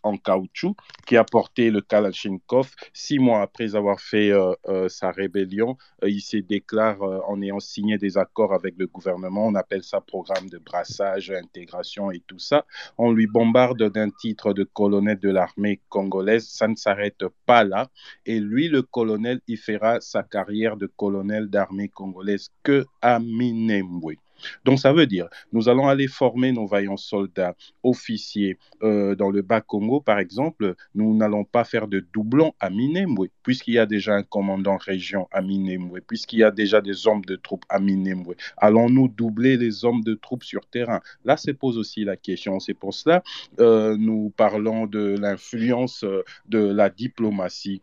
en 0.04 0.18
caoutchouc 0.18 0.76
qui 1.06 1.18
a 1.18 1.24
porté 1.24 1.72
le 1.72 1.82
Kalachnikov. 1.82 2.72
Six 2.94 3.20
mois 3.20 3.42
après 3.42 3.76
avoir 3.76 4.00
fait 4.00 4.32
euh, 4.32 4.54
euh, 4.68 4.90
sa 4.90 5.12
rébellion, 5.12 5.78
euh, 6.04 6.10
il 6.10 6.22
se 6.22 6.38
déclare 6.38 7.02
en 7.02 7.42
ayant 7.42 7.60
signé 7.60 7.98
des 7.98 8.18
accords 8.18 8.54
avec 8.54 8.76
le 8.78 8.88
gouvernement. 8.88 9.48
On 9.48 9.56
appelle 9.56 9.84
ça 9.84 10.02
programme 10.02 10.50
de 10.50 10.58
brassage, 10.58 11.32
intégration 11.32 12.12
et 12.12 12.22
tout 12.28 12.40
ça. 12.40 12.66
On 12.98 13.12
lui 13.12 13.28
bombarde 13.28 13.92
d'un 13.92 14.10
titre 14.10 14.54
de 14.54 14.64
colonel 14.64 15.20
de 15.20 15.30
l'armée 15.30 15.82
congolaise. 15.90 16.48
Ça 16.48 16.68
ne 16.68 16.76
s'arrête 16.76 17.26
pas 17.46 17.64
là. 17.64 17.88
Et 18.26 18.40
lui, 18.40 18.68
le 18.68 18.82
colonel, 18.82 19.42
il 19.48 19.58
fera 19.58 20.02
sa 20.02 20.24
carrière 20.24 20.78
de 20.78 20.88
colonel 20.88 21.50
d'armée 21.50 21.90
congolaise 21.90 22.50
que 22.64 22.86
à 23.02 23.20
Minembwe. 23.20 24.16
Donc 24.64 24.80
ça 24.80 24.94
veut 24.94 25.08
dire, 25.08 25.28
nous 25.54 25.70
allons 25.70 25.88
aller 25.88 26.08
former 26.08 26.52
nos 26.52 26.68
vaillants 26.68 26.98
soldats, 26.98 27.56
officiers 27.84 28.58
euh, 28.84 29.16
dans 29.16 29.30
le 29.30 29.42
Bas-Congo, 29.42 30.02
par 30.02 30.20
exemple. 30.20 30.76
Nous 30.94 31.16
n'allons 31.16 31.44
pas 31.44 31.64
faire 31.64 31.88
de 31.88 32.06
doublons 32.14 32.54
à 32.60 32.70
Minembwe, 32.70 33.28
puisqu'il 33.44 33.76
y 33.76 33.80
a 33.80 33.86
déjà 33.86 34.16
un 34.16 34.24
commandant 34.24 34.78
région 34.78 35.28
à 35.32 35.42
Minembwe, 35.42 36.00
puisqu'il 36.08 36.40
y 36.40 36.44
a 36.44 36.52
déjà 36.52 36.82
des 36.82 37.08
hommes 37.08 37.24
de 37.26 37.36
troupes 37.36 37.66
à 37.70 37.80
Minembwe. 37.80 38.36
Allons-nous 38.58 39.08
doubler 39.08 39.58
les 39.58 39.86
hommes 39.86 40.04
de 40.04 40.14
troupes 40.14 40.44
sur 40.44 40.66
terrain? 40.66 41.02
Là 41.24 41.38
se 41.38 41.52
pose 41.52 41.78
aussi 41.78 42.04
la 42.04 42.18
question. 42.18 42.60
C'est 42.60 42.74
pour 42.74 42.94
cela 42.94 43.24
euh, 43.60 43.96
nous 43.98 44.34
parlons 44.36 44.86
de 44.88 45.18
l'influence 45.20 46.04
euh, 46.04 46.24
de 46.48 46.60
la 46.60 46.90
diplomatie 46.90 47.82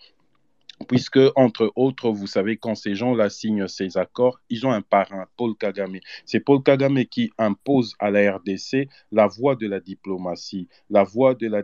puisque, 0.82 1.20
entre 1.36 1.72
autres, 1.76 2.10
vous 2.10 2.26
savez, 2.26 2.56
quand 2.56 2.74
ces 2.74 2.94
gens-là 2.94 3.30
signent 3.30 3.68
ces 3.68 3.96
accords, 3.96 4.40
ils 4.50 4.66
ont 4.66 4.72
un 4.72 4.82
parrain, 4.82 5.26
Paul 5.36 5.56
Kagame. 5.56 5.98
C'est 6.24 6.40
Paul 6.40 6.62
Kagame 6.62 7.04
qui 7.04 7.32
impose 7.38 7.94
à 7.98 8.10
la 8.10 8.36
RDC 8.36 8.88
la 9.10 9.26
voie 9.26 9.56
de 9.56 9.66
la 9.66 9.80
diplomatie, 9.80 10.68
la 10.90 11.04
voie 11.04 11.34
de 11.34 11.48
la 11.48 11.62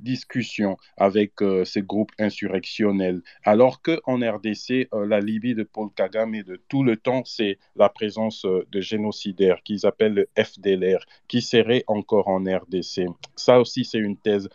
discussions 0.00 0.78
avec 0.96 1.32
ces 1.64 1.82
groupes 1.82 2.12
insurrectionnels, 2.18 3.20
alors 3.44 3.82
qu'en 3.82 4.16
RDC, 4.16 4.88
la 4.92 5.20
Libye 5.20 5.54
de 5.54 5.64
Paul 5.64 5.90
Kagame 5.94 6.42
de 6.42 6.56
tout 6.68 6.82
le 6.82 6.96
temps, 6.96 7.24
c'est 7.26 7.58
la 7.76 7.90
présence 7.90 8.44
de 8.44 8.80
génocidaires 8.80 9.62
qu'ils 9.62 9.84
appellent 9.84 10.14
le 10.14 10.28
FDLR, 10.42 11.04
qui 11.28 11.42
serait 11.42 11.84
encore 11.88 12.28
en 12.28 12.42
RDC. 12.42 13.06
Ça 13.36 13.60
aussi, 13.60 13.84
c'est 13.84 13.98
une 13.98 14.16
thèse 14.16 14.48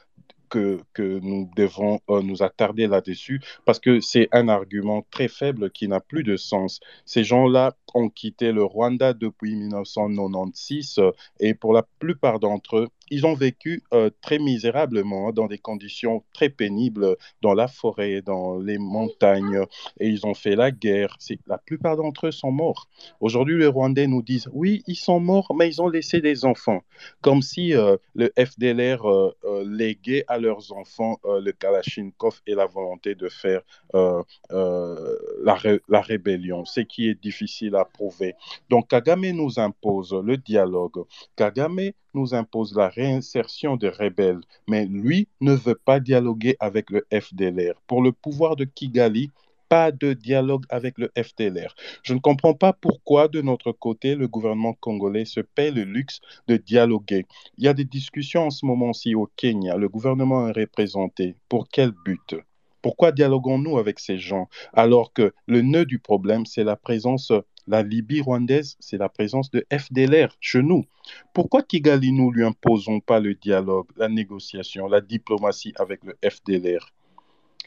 que, 0.50 0.80
nous 0.98 1.50
devons 1.56 2.00
euh, 2.10 2.22
nous 2.22 2.44
attarder 2.44 2.88
là-dessus 2.88 3.42
parce 3.66 3.80
que 3.80 4.00
c'est 4.00 4.30
un 4.32 4.48
argument 4.50 5.06
très 5.12 5.28
faible 5.28 5.72
qui 5.72 5.88
n'a 5.88 6.00
plus 6.00 6.24
de 6.24 6.38
sens. 6.38 6.80
Ces 7.06 7.24
gens-là 7.24 7.76
ont 7.94 8.10
quitté 8.10 8.52
le 8.52 8.64
Rwanda 8.64 9.14
depuis 9.14 9.56
1996 9.56 11.00
euh, 11.00 11.12
et 11.40 11.54
pour 11.54 11.74
la 11.74 11.84
plupart 12.00 12.40
d'entre 12.40 12.78
eux, 12.78 12.88
ils 13.10 13.26
ont 13.26 13.34
vécu 13.34 13.84
euh, 13.94 14.10
très 14.22 14.40
misérablement, 14.40 15.30
hein, 15.30 15.32
dans 15.34 15.48
des 15.48 15.58
conditions 15.58 16.24
très 16.34 16.50
pénibles, 16.50 17.16
dans 17.42 17.54
la 17.54 17.68
forêt, 17.68 18.22
dans 18.22 18.58
les 18.58 18.78
montagnes, 18.78 19.62
et 20.00 20.08
ils 20.10 20.26
ont 20.26 20.34
fait 20.34 20.56
la 20.56 20.72
guerre. 20.72 21.18
La 21.46 21.58
plupart 21.58 21.98
d'entre 21.98 22.28
eux 22.28 22.32
sont 22.32 22.52
morts. 22.52 22.88
Aujourd'hui, 23.20 23.58
les 23.58 23.68
Rwandais 23.68 24.08
nous 24.08 24.22
disent, 24.22 24.50
oui, 24.52 24.84
ils 24.88 24.96
sont 24.96 25.20
morts, 25.20 25.54
mais 25.56 25.68
ils 25.68 25.82
ont 25.82 25.90
laissé 25.90 26.22
des 26.22 26.46
enfants, 26.46 26.82
comme 27.22 27.42
si 27.42 27.74
euh, 27.74 27.98
le 28.16 28.32
FDLR 28.38 29.06
euh, 29.06 29.34
léguait 29.66 30.26
à 30.28 30.38
leurs 30.38 30.72
enfants 30.72 31.20
le 31.24 31.52
Kalachnikov 31.52 32.42
et 32.48 32.56
la 32.56 32.66
volonté 32.66 33.16
de 33.16 33.30
faire 33.30 33.62
la, 33.94 35.62
la 35.88 36.02
rébellion, 36.02 36.66
ce 36.66 36.82
qui 36.82 37.10
est 37.10 37.22
difficile 37.22 37.76
à 37.76 37.86
prouver. 37.86 38.36
Donc, 38.70 38.90
Kagame 38.90 39.32
nous 39.32 39.60
impose 39.60 40.14
le 40.14 40.38
dialogue. 40.38 41.06
Kagame 41.36 41.92
nous 42.14 42.34
impose 42.34 42.76
la 42.76 42.90
réinsertion 42.90 43.76
des 43.76 43.90
rebelles, 43.90 44.42
mais 44.68 44.86
lui 44.86 45.28
ne 45.42 45.54
veut 45.54 45.80
pas 45.84 46.00
dialoguer 46.00 46.56
avec 46.60 46.90
le 46.90 47.06
FDLR. 47.12 47.82
Pour 47.88 48.02
le 48.02 48.12
pouvoir 48.12 48.56
de 48.56 48.64
Kigali, 48.66 49.32
pas 49.70 49.92
de 49.92 50.14
dialogue 50.14 50.66
avec 50.70 50.98
le 50.98 51.12
FDLR. 51.18 51.76
Je 52.04 52.14
ne 52.14 52.20
comprends 52.20 52.54
pas 52.54 52.74
pourquoi, 52.74 53.28
de 53.28 53.42
notre 53.42 53.72
côté, 53.72 54.16
le 54.16 54.28
gouvernement 54.28 54.74
congolais 54.74 55.26
se 55.26 55.42
paie 55.42 55.72
le 55.72 55.84
luxe 55.84 56.22
de 56.48 56.58
dialoguer. 56.58 57.26
Il 57.58 57.66
y 57.66 57.68
a 57.68 57.74
des 57.74 57.86
discussions 57.86 58.48
en 58.48 58.50
ce 58.50 58.66
moment-ci 58.66 59.16
au 59.16 59.30
Kenya. 59.36 59.78
Le 59.78 59.90
gouvernement 59.90 60.48
est 60.48 60.60
représenté. 60.60 61.36
Pour 61.50 61.68
quel 61.68 61.92
but? 61.92 62.36
Pourquoi 62.82 63.12
dialoguons-nous 63.12 63.78
avec 63.78 64.00
ces 64.00 64.18
gens 64.18 64.48
alors 64.74 65.12
que 65.12 65.34
le 65.48 65.62
nœud 65.62 65.86
du 65.86 66.00
problème, 66.00 66.46
c'est 66.46 66.64
la 66.64 66.76
présence 66.76 67.34
la 67.68 67.84
Libye 67.84 68.22
rwandaise, 68.22 68.78
c'est 68.80 68.98
la 68.98 69.10
présence 69.10 69.52
de 69.52 69.66
FDLR 69.72 70.36
chez 70.40 70.62
nous. 70.62 70.86
Pourquoi 71.34 71.64
Kigali, 71.64 72.12
nous 72.12 72.32
lui 72.32 72.44
imposons 72.44 73.00
pas 73.00 73.20
le 73.20 73.36
dialogue, 73.36 73.88
la 73.98 74.10
négociation, 74.10 74.88
la 74.88 75.02
diplomatie 75.02 75.74
avec 75.78 76.02
le 76.04 76.16
FDLR 76.28 76.94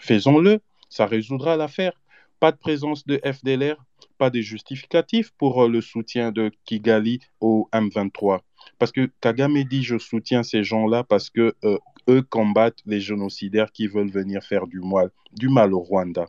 Faisons-le, 0.00 0.60
ça 0.88 1.06
résoudra 1.06 1.56
l'affaire. 1.56 1.92
Pas 2.40 2.52
de 2.52 2.56
présence 2.56 3.06
de 3.06 3.20
FDLR, 3.22 3.76
pas 4.16 4.30
de 4.30 4.40
justificatif 4.40 5.30
pour 5.36 5.64
euh, 5.64 5.68
le 5.68 5.82
soutien 5.82 6.32
de 6.32 6.50
Kigali 6.64 7.20
au 7.40 7.68
M23. 7.72 8.40
Parce 8.78 8.92
que 8.92 9.10
Kagame 9.20 9.62
dit 9.64 9.82
je 9.82 9.98
soutiens 9.98 10.42
ces 10.42 10.64
gens-là 10.64 11.04
parce 11.04 11.28
que 11.28 11.54
euh, 11.64 11.78
eux 12.08 12.22
combattent 12.22 12.82
les 12.86 13.00
génocidaires 13.00 13.72
qui 13.72 13.86
veulent 13.86 14.10
venir 14.10 14.42
faire 14.42 14.66
du 14.66 14.80
mal, 14.80 15.10
du 15.32 15.48
mal 15.48 15.74
au 15.74 15.80
Rwanda. 15.80 16.26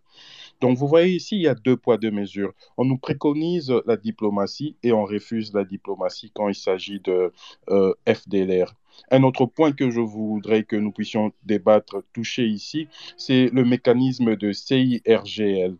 Donc 0.62 0.78
vous 0.78 0.88
voyez 0.88 1.16
ici, 1.16 1.38
il 1.38 1.42
y 1.42 1.48
a 1.48 1.56
deux 1.56 1.76
poids, 1.76 1.98
deux 1.98 2.12
mesures. 2.12 2.54
On 2.78 2.86
nous 2.86 2.98
préconise 2.98 3.74
la 3.88 3.98
diplomatie 3.98 4.76
et 4.84 4.92
on 4.94 5.06
refuse 5.06 5.54
la 5.54 5.66
diplomatie 5.66 6.32
quand 6.34 6.48
il 6.50 6.56
s'agit 6.56 7.00
de 7.00 7.34
euh, 7.70 7.94
FDLR. 8.08 8.76
Un 9.10 9.24
autre 9.24 9.48
point 9.48 9.72
que 9.72 9.90
je 9.90 10.00
voudrais 10.00 10.64
que 10.64 10.76
nous 10.76 10.92
puissions 10.92 11.32
débattre, 11.44 12.04
toucher 12.14 12.46
ici, 12.46 12.88
c'est 13.18 13.50
le 13.52 13.66
mécanisme 13.66 14.36
de 14.36 14.52
CIRGL. 14.52 15.78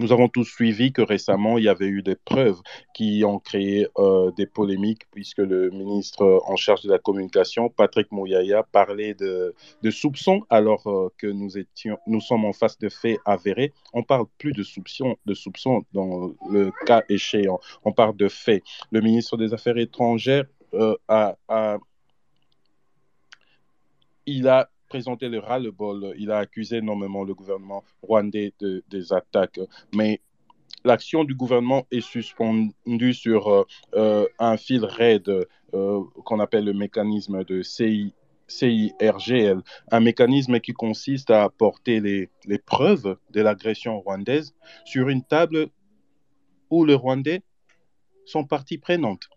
Nous 0.00 0.12
avons 0.12 0.28
tous 0.28 0.44
suivi 0.44 0.92
que 0.92 1.02
récemment, 1.02 1.58
il 1.58 1.64
y 1.64 1.68
avait 1.68 1.88
eu 1.88 2.02
des 2.02 2.14
preuves 2.14 2.60
qui 2.94 3.24
ont 3.24 3.40
créé 3.40 3.88
euh, 3.98 4.30
des 4.36 4.46
polémiques, 4.46 5.02
puisque 5.10 5.38
le 5.38 5.70
ministre 5.70 6.40
en 6.46 6.54
charge 6.54 6.82
de 6.82 6.90
la 6.90 6.98
communication, 6.98 7.68
Patrick 7.68 8.12
Mouyaya, 8.12 8.62
parlait 8.62 9.14
de, 9.14 9.54
soupçons, 9.90 10.42
alors 10.50 10.86
euh, 10.86 11.08
que 11.18 11.26
nous, 11.26 11.58
étions, 11.58 11.98
nous 12.06 12.20
sommes 12.20 12.44
en 12.44 12.52
face 12.52 12.78
de 12.78 12.88
faits 12.88 13.18
avérés. 13.24 13.72
On 13.92 14.04
parle 14.04 14.26
plus 14.38 14.52
de 14.52 14.62
soupçons, 14.62 15.16
de 15.26 15.34
soupçons 15.34 15.82
dans 15.92 16.32
le 16.48 16.70
cas 16.86 17.02
échéant, 17.08 17.58
on 17.84 17.92
parle 17.92 18.16
de 18.16 18.28
faits. 18.28 18.62
Le 18.92 19.00
ministre 19.00 19.36
des 19.36 19.52
Affaires 19.52 19.78
étrangères 19.78 20.44
euh, 20.74 20.94
a, 21.08 21.36
a 21.48 21.78
il 24.26 24.46
a 24.46 24.68
présenté 24.88 25.28
le 25.28 25.38
ras-le-bol. 25.38 26.14
Il 26.18 26.30
a 26.30 26.38
accusé 26.38 26.78
énormément 26.78 27.24
le 27.24 27.34
gouvernement 27.34 27.84
rwandais 28.02 28.52
de, 28.60 28.82
des 28.88 29.12
attaques. 29.12 29.60
Mais 29.94 30.20
l'action 30.84 31.24
du 31.24 31.34
gouvernement 31.34 31.86
est 31.90 32.00
suspendue 32.00 33.14
sur 33.14 33.48
euh, 33.48 33.64
euh, 33.94 34.26
un 34.38 34.56
fil 34.56 34.84
raide 34.84 35.46
euh, 35.74 36.00
qu'on 36.24 36.40
appelle 36.40 36.64
le 36.64 36.72
mécanisme 36.72 37.44
de 37.44 37.62
CIRGL, 37.62 38.12
un 39.90 40.00
mécanisme 40.00 40.60
qui 40.60 40.72
consiste 40.72 41.30
à 41.30 41.50
porter 41.50 42.00
les, 42.00 42.30
les 42.46 42.58
preuves 42.58 43.16
de 43.30 43.42
l'agression 43.42 44.00
rwandaise 44.00 44.54
sur 44.84 45.08
une 45.08 45.22
table 45.22 45.68
où 46.70 46.84
les 46.84 46.94
Rwandais 46.94 47.42
sont 48.24 48.44
partie 48.44 48.78
prenante. 48.78 49.28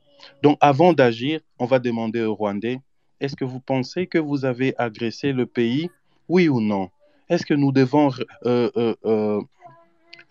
Donc 0.43 0.57
avant 0.61 0.93
d'agir, 0.93 1.41
on 1.59 1.65
va 1.65 1.79
demander 1.79 2.21
aux 2.21 2.35
Rwandais 2.35 2.79
est-ce 3.21 3.36
que 3.36 3.45
vous 3.45 3.60
pensez 3.60 4.07
que 4.07 4.17
vous 4.17 4.43
avez 4.45 4.73
agressé 4.77 5.31
le 5.31 5.45
pays? 5.45 5.89
Oui 6.27 6.49
ou 6.49 6.60
non? 6.60 6.89
Est-ce 7.29 7.45
que 7.45 7.53
nous 7.53 7.71
devons 7.71 8.12
euh, 8.45 8.69
euh, 8.75 8.95
euh, 9.05 9.39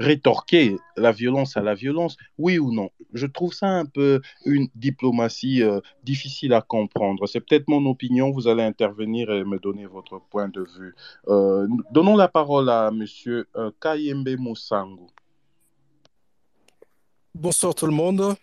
rétorquer 0.00 0.76
la 0.96 1.12
violence 1.12 1.56
à 1.56 1.62
la 1.62 1.74
violence? 1.74 2.16
Oui 2.36 2.58
ou 2.58 2.72
non? 2.72 2.90
Je 3.14 3.26
trouve 3.26 3.54
ça 3.54 3.68
un 3.68 3.86
peu 3.86 4.20
une 4.44 4.66
diplomatie 4.74 5.62
difficile 6.02 6.52
à 6.52 6.62
comprendre. 6.62 7.26
C'est 7.28 7.40
peut-être 7.40 7.68
mon 7.68 7.86
opinion. 7.86 8.32
Vous 8.32 8.48
allez 8.48 8.64
intervenir 8.64 9.30
et 9.30 9.44
me 9.44 9.58
donner 9.58 9.86
votre 9.86 10.20
point 10.28 10.48
de 10.48 10.62
vue. 10.62 10.94
donnons 11.92 12.16
la 12.16 12.28
parole 12.28 12.68
à 12.68 12.90
M. 12.92 13.06
Kayembe 13.80 14.36
Moussango. 14.36 15.06
Bonsoir 17.34 17.74
tout 17.74 17.86
le 17.86 17.92
monde. 17.92 18.34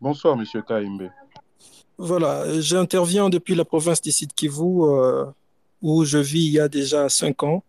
Bonsoir, 0.00 0.38
M. 0.38 0.62
Kayembe. 0.62 1.10
Voilà, 1.98 2.60
j'interviens 2.60 3.30
depuis 3.30 3.54
la 3.54 3.64
province 3.64 4.02
du 4.02 4.12
Sud 4.12 4.34
Kivu, 4.34 4.82
euh, 4.82 5.24
où 5.80 6.04
je 6.04 6.18
vis 6.18 6.44
il 6.46 6.52
y 6.52 6.60
a 6.60 6.68
déjà 6.68 7.08
cinq 7.08 7.42
ans. 7.42 7.62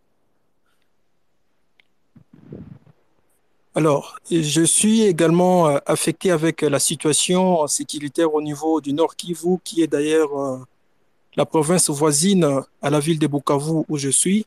Alors, 3.73 4.17
je 4.29 4.63
suis 4.63 5.03
également 5.03 5.69
euh, 5.69 5.77
affecté 5.85 6.31
avec 6.31 6.61
la 6.61 6.79
situation 6.79 7.65
sécuritaire 7.67 8.33
au 8.33 8.41
niveau 8.41 8.81
du 8.81 8.91
Nord 8.91 9.15
Kivu, 9.15 9.59
qui 9.63 9.81
est 9.81 9.87
d'ailleurs 9.87 10.37
euh, 10.37 10.57
la 11.37 11.45
province 11.45 11.89
voisine 11.89 12.61
à 12.81 12.89
la 12.89 12.99
ville 12.99 13.19
de 13.19 13.27
Bukavu 13.27 13.85
où 13.87 13.97
je 13.97 14.09
suis. 14.09 14.45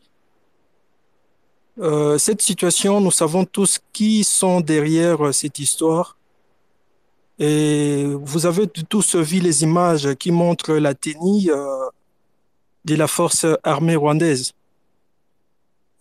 cette 2.19 2.43
situation, 2.43 3.01
nous 3.01 3.13
savons 3.13 3.47
tous 3.47 3.79
qui 3.93 4.25
sont 4.25 4.61
derrière 4.61 5.33
cette 5.33 5.59
histoire. 5.59 6.20
Et 7.43 8.05
vous 8.23 8.45
avez 8.45 8.67
tous 8.69 9.17
vu 9.17 9.41
les 9.41 9.63
images 9.63 10.15
qui 10.17 10.31
montrent 10.31 10.75
la 10.75 10.93
tenue 10.95 11.51
euh, 11.51 11.87
de 12.85 12.95
la 12.95 13.07
force 13.07 13.47
armée 13.65 13.97
rwandaise. 13.97 14.53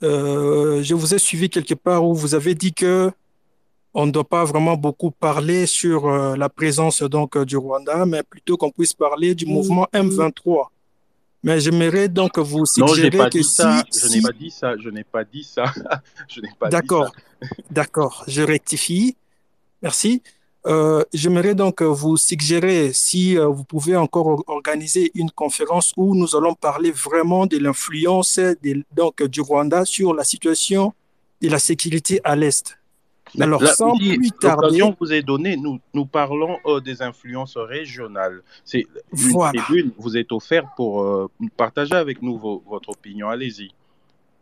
Euh, 0.04 0.84
je 0.84 0.94
vous 0.94 1.16
ai 1.16 1.18
suivi 1.18 1.50
quelque 1.50 1.76
part 1.76 2.06
où 2.06 2.14
vous 2.14 2.36
avez 2.36 2.56
dit 2.56 2.74
que 2.74 3.10
on 3.94 4.06
ne 4.06 4.12
doit 4.12 4.28
pas 4.28 4.44
vraiment 4.44 4.76
beaucoup 4.76 5.12
parler 5.12 5.66
sur 5.66 6.08
euh, 6.08 6.36
la 6.36 6.50
présence 6.50 7.02
donc 7.04 7.38
du 7.46 7.56
Rwanda, 7.56 8.06
mais 8.06 8.22
plutôt 8.22 8.58
qu'on 8.58 8.70
puisse 8.70 8.94
parler 8.94 9.34
du 9.34 9.46
mouvement 9.46 9.88
M23. 9.94 10.68
Mais 11.42 11.62
j'aimerais 11.62 12.10
donc 12.10 12.38
vous 12.38 12.66
suggérer 12.66 13.18
non, 13.18 13.30
que 13.30 13.42
ça. 13.44 13.82
Je 13.94 14.08
n'ai 14.10 14.22
pas 14.22 14.34
dit 14.34 14.52
ça. 14.52 14.76
Je 14.78 14.90
n'ai 14.90 15.04
pas 15.06 15.24
dit 15.24 15.44
ça. 15.44 15.64
je 16.28 16.42
n'ai 16.42 16.50
pas 16.60 16.68
D'accord. 16.68 17.14
D'accord. 17.72 18.26
Je 18.28 18.42
rectifie. 18.42 19.16
Merci. 19.82 20.22
Euh, 20.66 21.04
j'aimerais 21.14 21.56
donc 21.56 21.82
vous 21.82 22.18
suggérer 22.18 22.92
si 22.92 23.38
euh, 23.38 23.48
vous 23.48 23.64
pouvez 23.64 23.96
encore 23.96 24.44
organiser 24.48 25.10
une 25.16 25.32
conférence 25.32 25.94
où 25.96 26.16
nous 26.16 26.36
allons 26.36 26.54
parler 26.54 26.92
vraiment 26.92 27.46
de 27.46 27.58
l'influence 27.58 28.40
donc 28.94 29.24
du 29.24 29.40
Rwanda 29.40 29.86
sur 29.86 30.14
la 30.14 30.26
situation 30.26 30.94
de 31.42 31.48
la 31.48 31.60
sécurité 31.60 32.20
à 32.26 32.36
l'est. 32.36 32.78
Alors, 33.40 33.66
sans 33.68 33.96
plus 33.96 34.32
tarder, 34.32 34.82
vous 35.00 35.14
est 35.14 35.22
donnée, 35.22 35.56
nous, 35.56 35.80
nous 35.94 36.06
parlons 36.06 36.58
euh, 36.66 36.82
des 36.82 37.02
influences 37.02 37.56
régionales. 37.56 38.42
C'est 38.66 38.86
voilà. 39.12 39.62
vous 39.98 40.18
êtes 40.18 40.32
offert 40.32 40.66
pour 40.76 41.30
partager 41.56 41.94
avec 41.94 42.22
nous 42.22 42.38
votre 42.38 42.90
opinion. 42.90 43.30
Allez-y. 43.30 43.72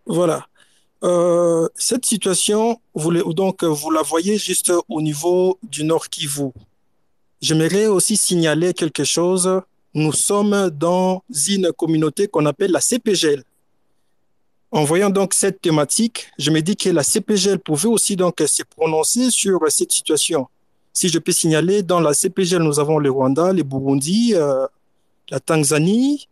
Voilà. 0.06 0.48
Euh, 1.04 1.68
cette 1.76 2.06
situation, 2.06 2.80
vous, 2.94 3.12
donc, 3.34 3.64
vous 3.64 3.92
la 3.92 4.02
voyez 4.02 4.38
juste 4.38 4.72
au 4.90 5.02
niveau 5.02 5.60
du 5.64 5.84
Nord 5.84 6.10
Kivu. 6.10 6.50
J'aimerais 7.40 7.88
aussi 7.88 8.18
signaler 8.18 8.74
quelque 8.74 9.04
chose. 9.04 9.62
nous 9.94 10.14
sommes 10.14 10.70
dans 10.70 11.24
une 11.48 11.72
communauté 11.72 12.28
qu'on 12.28 12.46
appelle 12.46 12.72
la 12.72 12.82
CPGL. 12.82 13.44
En 14.72 14.84
voyant 14.84 15.10
donc 15.10 15.34
cette 15.34 15.62
thématique, 15.62 16.28
je 16.38 16.52
me 16.52 16.62
dis 16.62 16.76
que 16.76 16.90
la 16.90 17.04
CPGL 17.04 17.60
pouvait 17.60 17.88
aussi 17.88 18.16
donc 18.16 18.36
se 18.46 18.64
prononcer 18.64 19.32
sur 19.32 19.60
cette 19.70 19.92
situation. 19.92 20.48
Si 20.94 21.10
je 21.10 21.20
peux 21.20 21.32
signaler, 21.32 21.84
dans 21.84 22.00
la 22.00 22.14
CPGL, 22.14 22.62
nous 22.62 22.80
avons 22.80 22.98
le 22.98 23.10
Rwanda, 23.10 23.54
le 23.54 23.64
Burundi, 23.64 24.34
euh, 24.36 24.68
la 25.30 25.40
Tanzanie, 25.40 26.28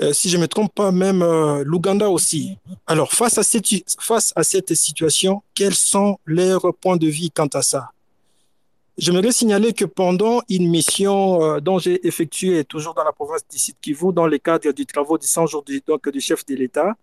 euh, 0.00 0.12
si 0.12 0.28
je 0.28 0.36
ne 0.36 0.42
me 0.42 0.48
trompe 0.48 0.72
pas, 0.74 0.92
même 0.92 1.22
euh, 1.22 1.64
l'Ouganda 1.64 2.08
aussi. 2.08 2.56
Alors, 2.86 3.12
face 3.12 3.36
à, 3.36 3.42
cette, 3.42 3.66
face 4.00 4.32
à 4.36 4.44
cette 4.44 4.74
situation, 4.74 5.42
quels 5.54 5.74
sont 5.74 6.18
leurs 6.24 6.72
points 6.80 6.96
de 6.96 7.08
vie 7.08 7.32
quant 7.32 7.48
à 7.48 7.62
ça? 7.62 7.90
J'aimerais 8.96 9.32
signaler 9.32 9.72
que 9.72 9.84
pendant 9.84 10.40
une 10.48 10.68
mission 10.68 11.42
euh, 11.42 11.60
dont 11.60 11.78
j'ai 11.78 12.06
effectuée 12.06 12.64
toujours 12.64 12.94
dans 12.94 13.02
la 13.02 13.12
province 13.12 13.42
du 13.50 13.58
Sud 13.58 13.74
Kivu, 13.80 14.12
dans 14.12 14.28
le 14.28 14.38
cadre 14.38 14.70
du 14.72 14.86
travaux 14.86 15.18
du 15.18 15.26
100 15.26 15.46
jours 15.46 15.64
du, 15.64 15.82
donc, 15.84 16.08
du 16.08 16.20
chef 16.20 16.46
de 16.46 16.54
l'État, 16.54 16.94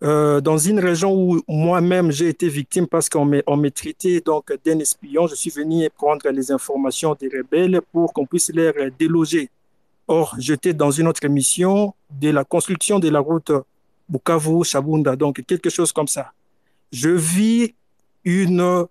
dans 0.00 0.58
une 0.58 0.80
région 0.80 1.14
où 1.14 1.40
moi-même 1.46 2.10
j'ai 2.10 2.28
été 2.28 2.48
victime 2.48 2.88
parce 2.88 3.08
qu'on 3.08 3.24
m'est 3.24 3.70
traité 3.70 4.20
d'un 4.20 4.78
espion, 4.80 5.28
je 5.28 5.36
suis 5.36 5.50
venu 5.50 5.88
prendre 5.90 6.28
les 6.30 6.50
informations 6.50 7.14
des 7.14 7.28
rebelles 7.28 7.80
pour 7.92 8.12
qu'on 8.12 8.26
puisse 8.26 8.50
les 8.52 8.72
déloger 8.98 9.48
Or, 10.08 10.34
j'étais 10.38 10.74
dans 10.74 10.90
une 10.90 11.06
autre 11.06 11.26
mission 11.28 11.94
de 12.10 12.30
la 12.30 12.44
construction 12.44 12.98
de 12.98 13.08
la 13.08 13.20
route 13.20 13.52
Bukavu-Chabunda, 14.08 15.16
donc 15.16 15.42
quelque 15.46 15.70
chose 15.70 15.92
comme 15.92 16.08
ça. 16.08 16.32
Je 16.90 17.10
vis 17.10 17.74
une, 18.24 18.86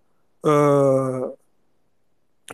euh, 0.46 1.28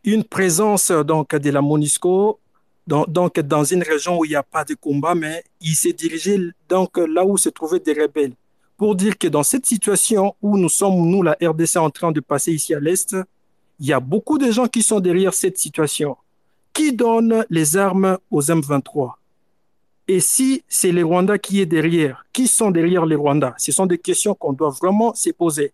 une 0.04 0.24
présence 0.24 0.92
donc, 0.92 1.36
de 1.36 1.50
la 1.50 1.62
MONUSCO 1.62 2.40
dans, 2.88 3.06
donc, 3.06 3.40
dans 3.42 3.64
une 3.64 3.84
région 3.84 4.20
où 4.20 4.26
il 4.26 4.30
n'y 4.30 4.36
a 4.36 4.44
pas 4.44 4.64
de 4.64 4.74
combat, 4.74 5.14
mais 5.14 5.44
il 5.62 5.76
s'est 5.76 5.94
dirigé 5.94 6.40
donc, 6.70 6.98
là 6.98 7.26
où 7.26 7.38
se 7.38 7.50
trouvaient 7.50 7.80
des 7.80 7.94
rebelles. 7.94 8.34
Pour 8.78 8.96
dire 8.96 9.18
que 9.18 9.28
dans 9.28 9.44
cette 9.44 9.66
situation 9.66 10.36
où 10.42 10.58
nous 10.58 10.70
sommes, 10.70 11.10
nous, 11.10 11.22
la 11.22 11.36
RDC, 11.42 11.78
en 11.78 11.90
train 11.90 12.12
de 12.12 12.20
passer 12.20 12.54
ici 12.54 12.74
à 12.74 12.80
l'Est, 12.80 13.16
il 13.80 13.86
y 13.86 13.94
a 13.94 14.00
beaucoup 14.00 14.38
de 14.38 14.52
gens 14.52 14.68
qui 14.68 14.84
sont 14.84 15.00
derrière 15.00 15.34
cette 15.34 15.58
situation. 15.58 16.16
Qui 16.78 16.94
donne 16.94 17.44
les 17.50 17.76
armes 17.76 18.20
aux 18.30 18.44
M23? 18.44 19.14
Et 20.08 20.20
si 20.20 20.64
c'est 20.68 20.92
les 20.92 21.02
Rwandais 21.02 21.40
qui 21.40 21.60
est 21.60 21.66
derrière, 21.66 22.24
qui 22.32 22.48
sont 22.48 22.70
derrière 22.70 23.04
les 23.04 23.16
Rwandais 23.16 23.54
Ce 23.58 23.72
sont 23.72 23.88
des 23.88 23.98
questions 23.98 24.36
qu'on 24.36 24.54
doit 24.54 24.70
vraiment 24.70 25.16
se 25.16 25.32
poser. 25.32 25.72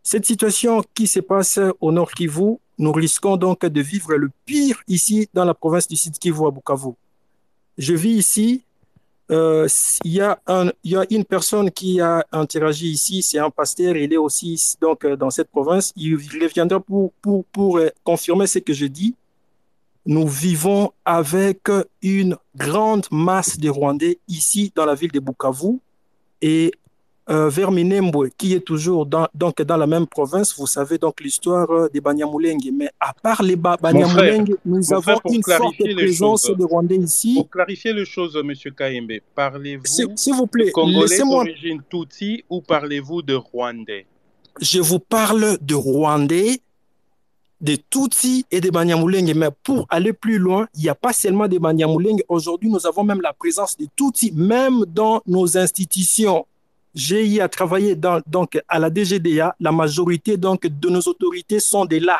Cette 0.00 0.24
situation 0.24 0.84
qui 0.94 1.08
se 1.08 1.18
passe 1.18 1.58
au 1.80 1.90
nord 1.90 2.12
Kivu, 2.12 2.58
nous 2.78 2.92
risquons 2.92 3.36
donc 3.36 3.66
de 3.66 3.80
vivre 3.80 4.14
le 4.14 4.30
pire 4.46 4.80
ici 4.86 5.28
dans 5.34 5.44
la 5.44 5.54
province 5.54 5.88
du 5.88 5.96
Sud 5.96 6.16
Kivu 6.16 6.46
à 6.46 6.52
Bukavu. 6.52 6.92
Je 7.76 7.94
vis 7.94 8.14
ici, 8.14 8.62
euh, 9.32 9.66
il, 10.04 10.12
y 10.12 10.20
a 10.20 10.38
un, 10.46 10.70
y 10.84 10.94
a 10.94 11.04
une 11.10 11.24
personne 11.24 11.68
qui 11.68 12.00
a 12.00 12.24
interagi 12.30 12.92
ici, 12.92 13.24
c'est 13.24 13.38
un 13.38 13.50
pasteur, 13.50 13.96
il 13.96 14.12
est 14.12 14.16
aussi 14.16 14.76
donc 14.80 15.04
dans 15.04 15.30
cette 15.30 15.50
province. 15.50 15.92
Il 15.96 16.14
reviendra 16.14 16.78
pour, 16.78 17.12
pour, 17.20 17.44
pour 17.46 17.80
confirmer 18.04 18.46
ce 18.46 18.60
que 18.60 18.72
je 18.72 18.86
dis 18.86 19.16
nous 20.06 20.26
vivons 20.26 20.92
avec 21.04 21.68
une 22.02 22.36
grande 22.56 23.06
masse 23.10 23.58
de 23.58 23.68
Rwandais 23.68 24.18
ici 24.28 24.72
dans 24.74 24.84
la 24.84 24.94
ville 24.94 25.12
de 25.12 25.20
Bukavu 25.20 25.78
et 26.40 26.72
euh, 27.30 27.48
vers 27.48 27.70
Minembwe, 27.70 28.30
qui 28.36 28.52
est 28.52 28.60
toujours 28.60 29.06
dans, 29.06 29.28
donc 29.32 29.62
dans 29.62 29.76
la 29.76 29.86
même 29.86 30.08
province, 30.08 30.56
vous 30.58 30.66
savez 30.66 30.98
donc 30.98 31.20
l'histoire 31.20 31.88
des 31.90 32.00
Banyamulenge. 32.00 32.68
Mais 32.76 32.90
à 32.98 33.14
part 33.14 33.44
les 33.44 33.54
ba 33.54 33.76
Banyamulenge, 33.80 34.56
nous 34.64 34.92
avons 34.92 35.20
une 35.30 35.42
forte 35.42 35.76
présence 35.94 36.50
de 36.50 36.64
Rwandais 36.64 36.96
ici. 36.96 37.34
Pour 37.36 37.50
clarifier 37.50 37.92
les 37.92 38.04
choses, 38.04 38.36
M. 38.36 38.52
Kaimbe, 38.76 39.20
parlez-vous 39.36 39.84
s'il 39.86 40.34
vous 40.34 40.48
plaît, 40.48 40.72
Congolais 40.72 41.18
d'origine 41.18 41.80
Tutsi 41.88 42.44
ou 42.50 42.60
parlez-vous 42.60 43.22
de 43.22 43.34
Rwandais? 43.34 44.04
Je 44.60 44.80
vous 44.80 44.98
parle 44.98 45.58
de 45.60 45.74
Rwandais 45.76 46.60
des 47.62 47.78
Tutsis 47.78 48.44
et 48.50 48.60
des 48.60 48.72
Banyamulenge. 48.72 49.32
Mais 49.34 49.48
pour 49.62 49.86
aller 49.88 50.12
plus 50.12 50.38
loin, 50.38 50.66
il 50.74 50.82
n'y 50.82 50.88
a 50.88 50.96
pas 50.96 51.12
seulement 51.12 51.46
des 51.46 51.60
Banyamulenge. 51.60 52.22
Aujourd'hui, 52.28 52.68
nous 52.68 52.84
avons 52.86 53.04
même 53.04 53.20
la 53.22 53.32
présence 53.32 53.76
des 53.76 53.88
Tutsis, 53.96 54.32
même 54.34 54.84
dans 54.86 55.22
nos 55.26 55.56
institutions. 55.56 56.44
J'ai 56.92 57.26
eu 57.26 57.40
à 57.40 57.48
travailler 57.48 57.94
dans, 57.94 58.20
donc, 58.26 58.60
à 58.68 58.78
la 58.80 58.90
DGDA. 58.90 59.54
La 59.60 59.70
majorité 59.70 60.36
donc, 60.36 60.66
de 60.66 60.88
nos 60.90 61.00
autorités 61.02 61.60
sont 61.60 61.84
des 61.84 62.00
là. 62.00 62.18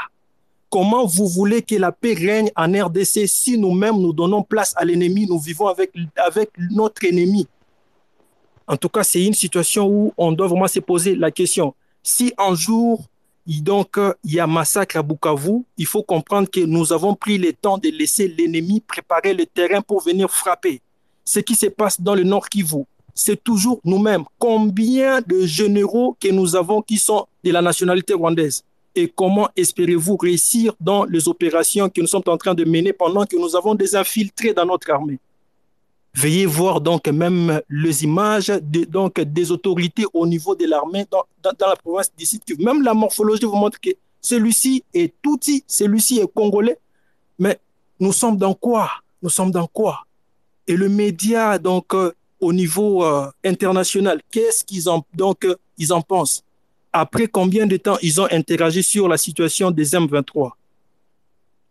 Comment 0.70 1.05
vous 1.05 1.26
voulez 1.26 1.61
que 1.61 1.74
la 1.74 1.92
paix 1.92 2.14
règne 2.14 2.50
en 2.57 2.72
RDC 2.72 3.26
si 3.26 3.59
nous-mêmes 3.59 4.00
nous 4.00 4.14
donnons 4.14 4.42
place 4.42 4.72
à 4.76 4.85
l'ennemi, 4.85 5.26
nous 5.26 5.38
vivons 5.38 5.66
avec, 5.66 5.92
avec 6.16 6.50
notre 6.70 7.05
ennemi? 7.05 7.46
En 8.66 8.76
tout 8.76 8.88
cas, 8.88 9.02
c'est 9.02 9.22
une 9.22 9.35
situation 9.35 9.87
où 9.87 10.14
on 10.16 10.33
doit 10.33 10.46
vraiment 10.46 10.68
se 10.68 10.81
poser 10.81 11.14
la 11.14 11.31
question. 11.31 11.74
Si 12.02 12.33
un 12.38 12.55
jour 12.55 13.02
donc, 13.46 13.98
il 14.24 14.35
y 14.35 14.40
a 14.40 14.46
massacre 14.46 14.96
à 14.96 15.02
Bukavu. 15.02 15.64
Il 15.76 15.87
faut 15.87 16.02
comprendre 16.02 16.48
que 16.48 16.61
nous 16.61 16.92
avons 16.92 17.14
pris 17.14 17.38
le 17.38 17.52
temps 17.52 17.78
de 17.78 17.88
laisser 17.88 18.28
l'ennemi 18.28 18.81
préparer 18.81 19.35
le 19.35 19.46
terrain 19.46 19.81
pour 19.81 20.02
venir 20.02 20.31
frapper. 20.31 20.81
Ce 21.24 21.40
qui 21.40 21.55
se 21.55 21.66
passe 21.66 22.00
dans 22.00 22.14
le 22.14 22.24
Nord 22.24 22.48
Kivu, 22.48 22.85
c'est 23.14 23.42
toujours 23.42 23.81
nous-mêmes. 23.85 24.24
Combien 24.38 25.20
de 25.20 25.44
généraux 25.44 26.16
que 26.20 26.28
nous 26.28 26.57
avons 26.57 26.83
qui 26.83 26.98
sont 26.98 27.26
de 27.44 27.50
la 27.50 27.62
nationalité 27.62 28.14
rwandaise? 28.14 28.62
Et 28.94 29.09
comment 29.09 29.48
espérez-vous 29.57 30.16
réussir 30.16 30.74
dans 30.78 31.05
les 31.05 31.26
opérations 31.28 31.88
que 31.88 32.00
nous 32.00 32.07
sommes 32.07 32.22
en 32.26 32.37
train 32.37 32.55
de 32.55 32.64
mener 32.64 32.92
pendant 32.92 33.24
que 33.24 33.37
nous 33.37 33.57
avons 33.57 33.74
des 33.74 33.96
infiltrés 33.96 34.52
dans 34.52 34.66
notre 34.66 34.90
armée? 34.90 35.18
Veuillez 36.14 36.44
voir 36.44 36.81
donc 36.81 37.09
même 37.09 37.61
les 37.70 38.05
images 38.05 38.48
de, 38.48 38.85
donc, 38.85 39.18
des 39.20 39.51
autorités 39.51 40.05
au 40.12 40.27
niveau 40.27 40.55
de 40.55 40.66
l'armée 40.66 41.07
dans, 41.11 41.25
dans, 41.42 41.66
la 41.66 41.77
province 41.77 42.12
d'ici. 42.16 42.38
Même 42.59 42.83
la 42.83 42.92
morphologie 42.92 43.44
vous 43.44 43.57
montre 43.57 43.81
que 43.81 43.90
celui-ci 44.20 44.85
est 44.92 45.14
touti, 45.22 45.64
celui-ci 45.66 46.20
est 46.20 46.33
congolais. 46.33 46.79
Mais 47.38 47.59
nous 47.98 48.12
sommes 48.12 48.37
dans 48.37 48.53
quoi? 48.53 48.90
Nous 49.22 49.31
sommes 49.31 49.51
dans 49.51 49.66
quoi? 49.66 50.05
Et 50.66 50.77
le 50.77 50.88
média, 50.88 51.59
donc, 51.59 51.94
euh, 51.94 52.12
au 52.40 52.53
niveau 52.53 53.05
euh, 53.05 53.31
international, 53.42 54.20
qu'est-ce 54.31 54.64
qu'ils 54.64 54.88
en, 54.90 55.05
donc, 55.14 55.44
euh, 55.44 55.57
ils 55.79 55.92
en 55.92 56.03
pensent? 56.03 56.44
Après 56.92 57.27
combien 57.27 57.66
de 57.66 57.79
temps 57.79 57.96
ils 58.03 58.20
ont 58.20 58.29
interagi 58.31 58.83
sur 58.83 59.09
la 59.09 59.16
situation 59.16 59.70
des 59.70 59.92
M23 59.92 60.51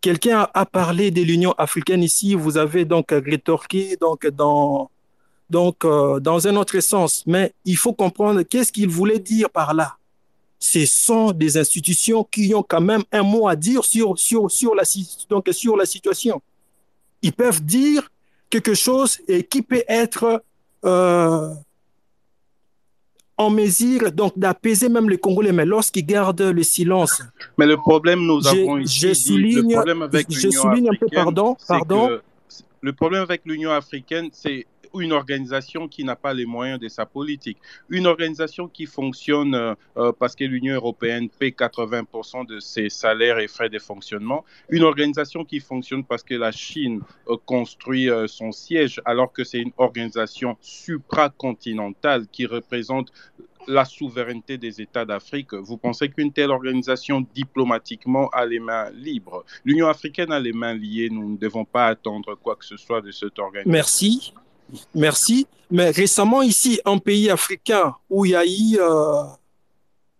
Quelqu'un 0.01 0.47
a 0.53 0.65
parlé 0.65 1.11
de 1.11 1.21
l'Union 1.21 1.51
africaine 1.59 2.01
ici, 2.01 2.33
vous 2.33 2.57
avez 2.57 2.85
donc 2.85 3.11
rétorqué 3.11 3.97
donc 4.01 4.25
dans, 4.27 4.89
donc, 5.51 5.85
euh, 5.85 6.19
dans 6.19 6.47
un 6.47 6.55
autre 6.55 6.79
sens, 6.79 7.23
mais 7.27 7.53
il 7.65 7.77
faut 7.77 7.93
comprendre 7.93 8.41
qu'est-ce 8.41 8.71
qu'il 8.71 8.89
voulait 8.89 9.19
dire 9.19 9.49
par 9.49 9.75
là. 9.75 9.97
Ce 10.57 10.85
sont 10.85 11.31
des 11.31 11.57
institutions 11.57 12.23
qui 12.23 12.53
ont 12.55 12.63
quand 12.63 12.81
même 12.81 13.03
un 13.11 13.21
mot 13.21 13.47
à 13.47 13.55
dire 13.55 13.83
sur, 13.83 14.17
sur, 14.17 14.49
sur, 14.49 14.73
la, 14.73 14.83
donc 15.29 15.49
sur 15.51 15.77
la 15.77 15.85
situation. 15.85 16.41
Ils 17.21 17.33
peuvent 17.33 17.61
dire 17.61 18.09
quelque 18.49 18.73
chose 18.73 19.19
et 19.27 19.43
qui 19.43 19.61
peut 19.61 19.83
être 19.87 20.43
euh, 20.83 21.53
en 23.41 23.49
mesure 23.49 24.11
donc 24.11 24.37
d'apaiser 24.37 24.89
même 24.89 25.09
les 25.09 25.17
Congolais, 25.17 25.51
mais 25.51 25.65
lorsqu'ils 25.65 26.05
gardent 26.05 26.41
le 26.41 26.63
silence. 26.63 27.21
Mais 27.57 27.65
le 27.65 27.77
problème, 27.77 28.19
nous 28.21 28.47
avons 28.47 28.77
ici, 28.77 28.99
je 28.99 29.13
souligne, 29.13 29.69
le 29.69 29.73
problème 29.73 30.01
avec 30.03 30.27
je 30.29 30.49
souligne 30.49 30.89
un 30.89 30.95
peu, 30.99 31.07
pardon, 31.13 31.55
pardon. 31.67 32.19
Le 32.81 32.93
problème 32.93 33.21
avec 33.21 33.41
l'Union 33.45 33.71
africaine, 33.71 34.29
c'est 34.31 34.65
une 34.99 35.11
organisation 35.11 35.87
qui 35.87 36.03
n'a 36.03 36.15
pas 36.15 36.33
les 36.33 36.45
moyens 36.45 36.79
de 36.79 36.87
sa 36.87 37.05
politique, 37.05 37.57
une 37.89 38.07
organisation 38.07 38.67
qui 38.67 38.85
fonctionne 38.85 39.55
euh, 39.55 39.73
euh, 39.97 40.11
parce 40.17 40.35
que 40.35 40.43
l'Union 40.43 40.75
européenne 40.75 41.29
paie 41.29 41.49
80% 41.49 42.45
de 42.45 42.59
ses 42.59 42.89
salaires 42.89 43.39
et 43.39 43.47
frais 43.47 43.69
de 43.69 43.79
fonctionnement, 43.79 44.45
une 44.69 44.83
organisation 44.83 45.45
qui 45.45 45.59
fonctionne 45.59 46.03
parce 46.03 46.23
que 46.23 46.35
la 46.35 46.51
Chine 46.51 47.01
euh, 47.27 47.37
construit 47.45 48.09
son 48.27 48.51
siège 48.51 49.01
alors 49.05 49.31
que 49.31 49.43
c'est 49.43 49.59
une 49.59 49.71
organisation 49.77 50.57
supracontinentale 50.61 52.27
qui 52.27 52.45
représente 52.45 53.11
la 53.67 53.85
souveraineté 53.85 54.57
des 54.57 54.81
États 54.81 55.05
d'Afrique. 55.05 55.53
Vous 55.53 55.77
pensez 55.77 56.09
qu'une 56.09 56.31
telle 56.31 56.51
organisation 56.51 57.25
diplomatiquement 57.33 58.29
a 58.29 58.45
les 58.45 58.59
mains 58.59 58.89
libres? 58.91 59.45
L'Union 59.63 59.87
africaine 59.87 60.31
a 60.31 60.39
les 60.39 60.53
mains 60.53 60.73
liées. 60.73 61.09
Nous 61.11 61.33
ne 61.33 61.37
devons 61.37 61.65
pas 61.65 61.87
attendre 61.87 62.35
quoi 62.35 62.55
que 62.55 62.65
ce 62.65 62.77
soit 62.77 63.01
de 63.01 63.11
cette 63.11 63.37
organisation. 63.39 63.71
Merci. 63.71 64.33
Merci. 64.95 65.47
Mais 65.71 65.89
récemment, 65.89 66.41
ici, 66.41 66.81
un 66.85 66.97
pays 66.97 67.29
africain 67.29 67.95
où 68.09 68.25
il 68.25 68.31
y 68.31 68.35
a 68.35 68.45
eu 68.45 68.77
euh, 68.77 69.23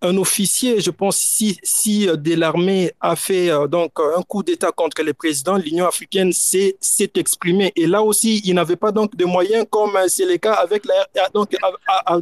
un 0.01 0.15
officier, 0.17 0.79
je 0.79 0.91
pense, 0.91 1.17
si, 1.17 1.57
si 1.61 2.07
euh, 2.07 2.15
de 2.15 2.35
l'armée 2.35 2.93
a 3.01 3.17
fait 3.17 3.49
euh, 3.49 3.67
donc 3.67 3.91
un 3.99 4.21
coup 4.23 4.43
d'État 4.43 4.71
contre 4.71 5.03
le 5.03 5.13
président, 5.13 5.57
l'Union 5.57 5.85
africaine 5.85 6.31
s'est 6.31 6.77
exprimée. 7.15 7.73
Et 7.75 7.85
là 7.85 8.01
aussi, 8.01 8.41
il 8.45 8.55
n'avait 8.55 8.77
pas 8.77 8.93
donc 8.93 9.13
de 9.17 9.25
moyens 9.25 9.65
comme 9.69 9.97
c'est 10.07 10.25
le 10.25 10.37
cas 10.37 10.53
avec 10.53 10.85
la, 10.85 11.27
donc, 11.33 11.53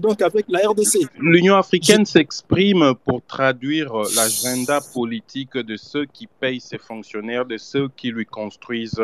donc 0.02 0.24
avec 0.24 0.46
la 0.50 0.68
RDC. 0.68 1.08
L'Union 1.20 1.56
africaine 1.56 2.08
s'exprime 2.08 2.96
pour 3.06 3.22
traduire 3.28 3.94
l'agenda 4.16 4.82
politique 4.94 5.56
de 5.56 5.78
ceux 5.78 6.06
qui 6.06 6.26
payent 6.26 6.62
ses 6.62 6.80
fonctionnaires, 6.80 7.46
de 7.46 7.58
ceux 7.58 7.90
qui 7.96 8.10
lui 8.10 8.26
construisent 8.26 9.00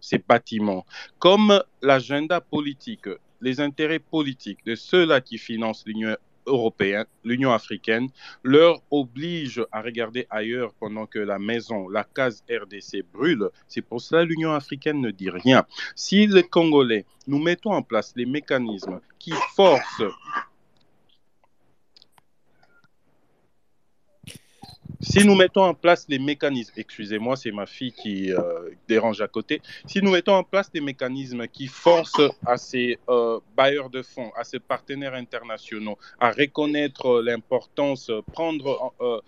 ces 0.00 0.18
bâtiments, 0.18 0.86
comme 1.18 1.62
l'agenda 1.82 2.40
politique, 2.40 3.08
les 3.40 3.60
intérêts 3.60 3.98
politiques 3.98 4.64
de 4.66 4.74
ceux-là 4.74 5.20
qui 5.20 5.38
financent 5.38 5.84
l'Union 5.86 6.16
européenne, 6.46 7.06
l'Union 7.24 7.52
africaine, 7.52 8.08
leur 8.42 8.82
oblige 8.90 9.62
à 9.72 9.82
regarder 9.82 10.26
ailleurs 10.30 10.72
pendant 10.74 11.06
que 11.06 11.18
la 11.18 11.38
maison, 11.38 11.88
la 11.88 12.04
case 12.04 12.44
RDC 12.50 13.04
brûle. 13.12 13.48
C'est 13.68 13.82
pour 13.82 14.00
cela 14.00 14.24
que 14.24 14.30
l'Union 14.30 14.52
africaine 14.52 15.00
ne 15.00 15.10
dit 15.10 15.30
rien. 15.30 15.64
Si 15.94 16.26
les 16.26 16.42
Congolais, 16.42 17.04
nous 17.26 17.38
mettons 17.38 17.72
en 17.72 17.82
place 17.82 18.12
les 18.16 18.26
mécanismes 18.26 19.00
qui 19.18 19.32
forcent 19.54 20.02
Si 25.00 25.24
nous 25.24 25.34
mettons 25.34 25.62
en 25.62 25.72
place 25.72 26.04
les 26.08 26.18
mécanismes, 26.18 26.74
excusez-moi, 26.76 27.34
c'est 27.34 27.52
ma 27.52 27.64
fille 27.64 27.92
qui 27.92 28.32
euh, 28.32 28.70
dérange 28.86 29.22
à 29.22 29.28
côté, 29.28 29.62
si 29.86 30.02
nous 30.02 30.10
mettons 30.10 30.34
en 30.34 30.44
place 30.44 30.70
des 30.70 30.82
mécanismes 30.82 31.48
qui 31.48 31.68
forcent 31.68 32.20
à 32.44 32.58
ces 32.58 32.98
euh, 33.08 33.40
bailleurs 33.56 33.88
de 33.88 34.02
fonds, 34.02 34.30
à 34.36 34.44
ces 34.44 34.58
partenaires 34.58 35.14
internationaux 35.14 35.96
à 36.18 36.30
reconnaître 36.30 37.22
l'importance, 37.22 38.10
prendre, 38.32 38.92
euh, 39.00 39.20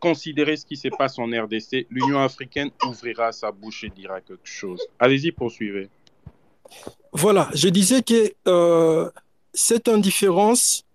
considérer 0.00 0.56
ce 0.56 0.64
qui 0.64 0.76
se 0.76 0.88
passe 0.88 1.18
en 1.18 1.26
RDC, 1.26 1.86
l'Union 1.90 2.20
africaine 2.20 2.70
ouvrira 2.86 3.32
sa 3.32 3.52
bouche 3.52 3.84
et 3.84 3.90
dira 3.90 4.22
quelque 4.22 4.48
chose. 4.48 4.80
Allez-y, 4.98 5.30
poursuivez. 5.30 5.90
Voilà, 7.12 7.50
je 7.54 7.68
disais 7.68 8.02
que 8.02 9.12
cette 9.52 9.88
indifférence 9.88 10.85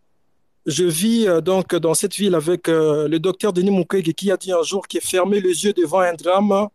je 0.65 0.83
vis 0.83 1.27
euh, 1.27 1.41
donc 1.41 1.75
dans 1.75 1.93
cette 1.93 2.15
ville 2.15 2.35
avec 2.35 2.69
euh, 2.69 3.07
le 3.07 3.19
docteur 3.19 3.53
Denis 3.53 3.71
Mukwege 3.71 4.13
qui 4.13 4.31
a 4.31 4.37
dit 4.37 4.51
un 4.51 4.63
jour 4.63 4.87
qu'il 4.87 5.01
fermer 5.01 5.41
les 5.41 5.65
yeux 5.65 5.73
devant 5.73 5.99
un 5.99 6.13
drame, 6.13 6.67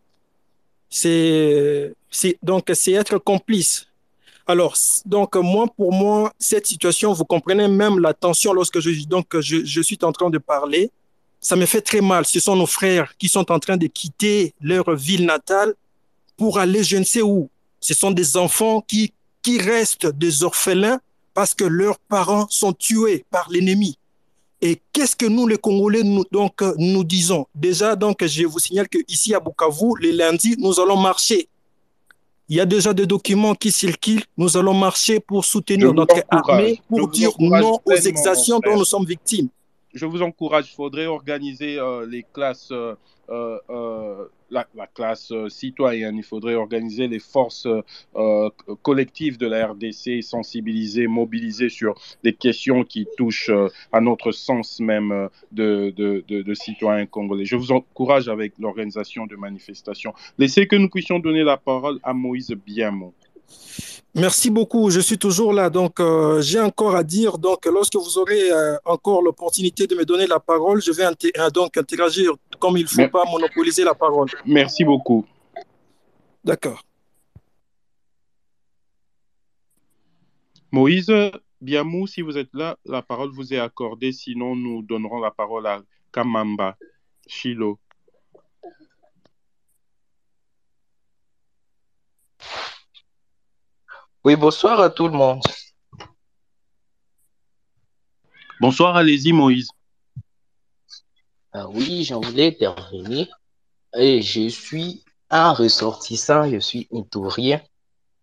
c'est 0.88 1.94
donc 2.42 2.70
c'est 2.74 2.92
être 2.92 3.18
complice. 3.18 3.86
Alors 4.46 4.76
donc 5.04 5.34
moi 5.36 5.66
pour 5.76 5.92
moi 5.92 6.32
cette 6.38 6.66
situation, 6.66 7.12
vous 7.12 7.24
comprenez 7.24 7.68
même 7.68 7.98
la 7.98 8.14
tension 8.14 8.52
lorsque 8.52 8.80
je 8.80 9.06
donc 9.06 9.38
je, 9.40 9.64
je 9.64 9.80
suis 9.80 9.98
en 10.02 10.12
train 10.12 10.30
de 10.30 10.38
parler, 10.38 10.90
ça 11.40 11.56
me 11.56 11.66
fait 11.66 11.80
très 11.80 12.00
mal. 12.00 12.24
Ce 12.24 12.40
sont 12.40 12.56
nos 12.56 12.66
frères 12.66 13.16
qui 13.18 13.28
sont 13.28 13.50
en 13.52 13.58
train 13.58 13.76
de 13.76 13.86
quitter 13.86 14.54
leur 14.60 14.94
ville 14.94 15.26
natale 15.26 15.74
pour 16.36 16.58
aller 16.58 16.82
je 16.82 16.96
ne 16.96 17.04
sais 17.04 17.22
où. 17.22 17.48
Ce 17.80 17.94
sont 17.94 18.10
des 18.10 18.36
enfants 18.36 18.80
qui 18.80 19.12
qui 19.42 19.58
restent 19.60 20.06
des 20.06 20.42
orphelins 20.42 20.98
parce 21.36 21.54
que 21.54 21.64
leurs 21.64 21.98
parents 21.98 22.46
sont 22.48 22.72
tués 22.72 23.26
par 23.30 23.50
l'ennemi. 23.50 23.98
Et 24.62 24.80
qu'est-ce 24.90 25.14
que 25.14 25.26
nous, 25.26 25.46
les 25.46 25.58
Congolais, 25.58 26.02
nous, 26.02 26.24
donc, 26.32 26.62
nous 26.78 27.04
disons? 27.04 27.46
Déjà, 27.54 27.94
donc, 27.94 28.24
je 28.24 28.46
vous 28.46 28.58
signale 28.58 28.88
qu'ici 28.88 29.34
à 29.34 29.38
Bukavu, 29.38 29.92
les 30.00 30.12
lundis, 30.12 30.56
nous 30.58 30.80
allons 30.80 30.96
marcher. 30.96 31.46
Il 32.48 32.56
y 32.56 32.60
a 32.60 32.64
déjà 32.64 32.94
des 32.94 33.04
documents 33.04 33.54
qui 33.54 33.70
circulent. 33.70 34.24
Nous 34.38 34.56
allons 34.56 34.72
marcher 34.72 35.20
pour 35.20 35.44
soutenir 35.44 35.92
notre 35.92 36.22
armée, 36.30 36.80
pour 36.88 37.06
dire 37.08 37.32
non 37.38 37.80
aux 37.84 37.92
exactions 37.92 38.58
dont 38.64 38.78
nous 38.78 38.86
sommes 38.86 39.04
victimes. 39.04 39.48
Je 39.92 40.06
vous 40.06 40.22
encourage. 40.22 40.70
Il 40.72 40.74
faudrait 40.74 41.06
organiser 41.06 41.78
euh, 41.78 42.06
les 42.06 42.24
classes 42.32 42.70
euh, 42.70 42.94
euh, 43.28 44.24
euh, 44.52 44.62
la, 44.74 44.86
classe 44.86 45.32
euh, 45.32 45.48
citoyenne, 45.48 46.16
il 46.16 46.22
faudrait 46.22 46.54
organiser 46.54 47.08
les 47.08 47.18
forces 47.18 47.68
collectives 48.82 49.38
de 49.38 49.46
la 49.46 49.68
RDC, 49.68 50.22
sensibiliser, 50.22 51.06
mobiliser 51.06 51.68
sur 51.68 51.94
des 52.22 52.32
questions 52.32 52.84
qui 52.84 53.06
touchent 53.16 53.50
à 53.92 54.00
notre 54.00 54.32
sens 54.32 54.80
même 54.80 55.28
de, 55.52 55.92
de, 55.96 56.24
de, 56.28 56.54
citoyens 56.54 57.06
congolais. 57.06 57.44
Je 57.44 57.56
vous 57.56 57.72
encourage 57.72 58.28
avec 58.28 58.54
l'organisation 58.58 59.26
de 59.26 59.36
manifestations. 59.36 60.14
Laissez 60.38 60.66
que 60.66 60.76
nous 60.76 60.88
puissions 60.88 61.18
donner 61.18 61.44
la 61.44 61.56
parole 61.56 61.98
à 62.02 62.12
Moïse 62.14 62.50
Biamon. 62.50 63.12
Merci 64.16 64.48
beaucoup. 64.48 64.88
Je 64.88 65.00
suis 65.00 65.18
toujours 65.18 65.52
là. 65.52 65.68
Donc, 65.68 66.00
euh, 66.00 66.40
j'ai 66.40 66.58
encore 66.58 66.96
à 66.96 67.04
dire. 67.04 67.36
Donc, 67.36 67.66
lorsque 67.66 67.96
vous 67.96 68.16
aurez 68.16 68.50
euh, 68.50 68.76
encore 68.86 69.20
l'opportunité 69.20 69.86
de 69.86 69.94
me 69.94 70.06
donner 70.06 70.26
la 70.26 70.40
parole, 70.40 70.80
je 70.80 70.90
vais 70.90 71.04
euh, 71.04 71.50
donc 71.50 71.76
interagir 71.76 72.32
comme 72.58 72.78
il 72.78 72.84
ne 72.84 72.88
faut 72.88 73.08
pas 73.08 73.24
monopoliser 73.30 73.84
la 73.84 73.94
parole. 73.94 74.28
Merci 74.46 74.84
beaucoup. 74.84 75.26
D'accord. 76.42 76.82
Moïse 80.72 81.12
Biamou, 81.60 82.06
si 82.06 82.22
vous 82.22 82.38
êtes 82.38 82.54
là, 82.54 82.78
la 82.86 83.02
parole 83.02 83.30
vous 83.30 83.52
est 83.52 83.58
accordée. 83.58 84.12
Sinon, 84.12 84.56
nous 84.56 84.82
donnerons 84.82 85.20
la 85.20 85.30
parole 85.30 85.66
à 85.66 85.82
Kamamba 86.10 86.76
Chilo. 87.26 87.78
Oui, 94.26 94.34
bonsoir 94.34 94.80
à 94.80 94.90
tout 94.90 95.06
le 95.06 95.16
monde. 95.16 95.40
Bonsoir, 98.60 98.96
allez-y, 98.96 99.32
Moïse. 99.32 99.68
Ah 101.52 101.68
oui, 101.68 102.02
j'en 102.02 102.20
voulais 102.20 102.48
intervenir. 102.48 103.28
Et 103.96 104.22
je 104.22 104.48
suis 104.48 105.04
un 105.30 105.52
ressortissant, 105.52 106.50
je 106.50 106.58
suis 106.58 106.88
un 106.92 107.02
tourien. 107.02 107.60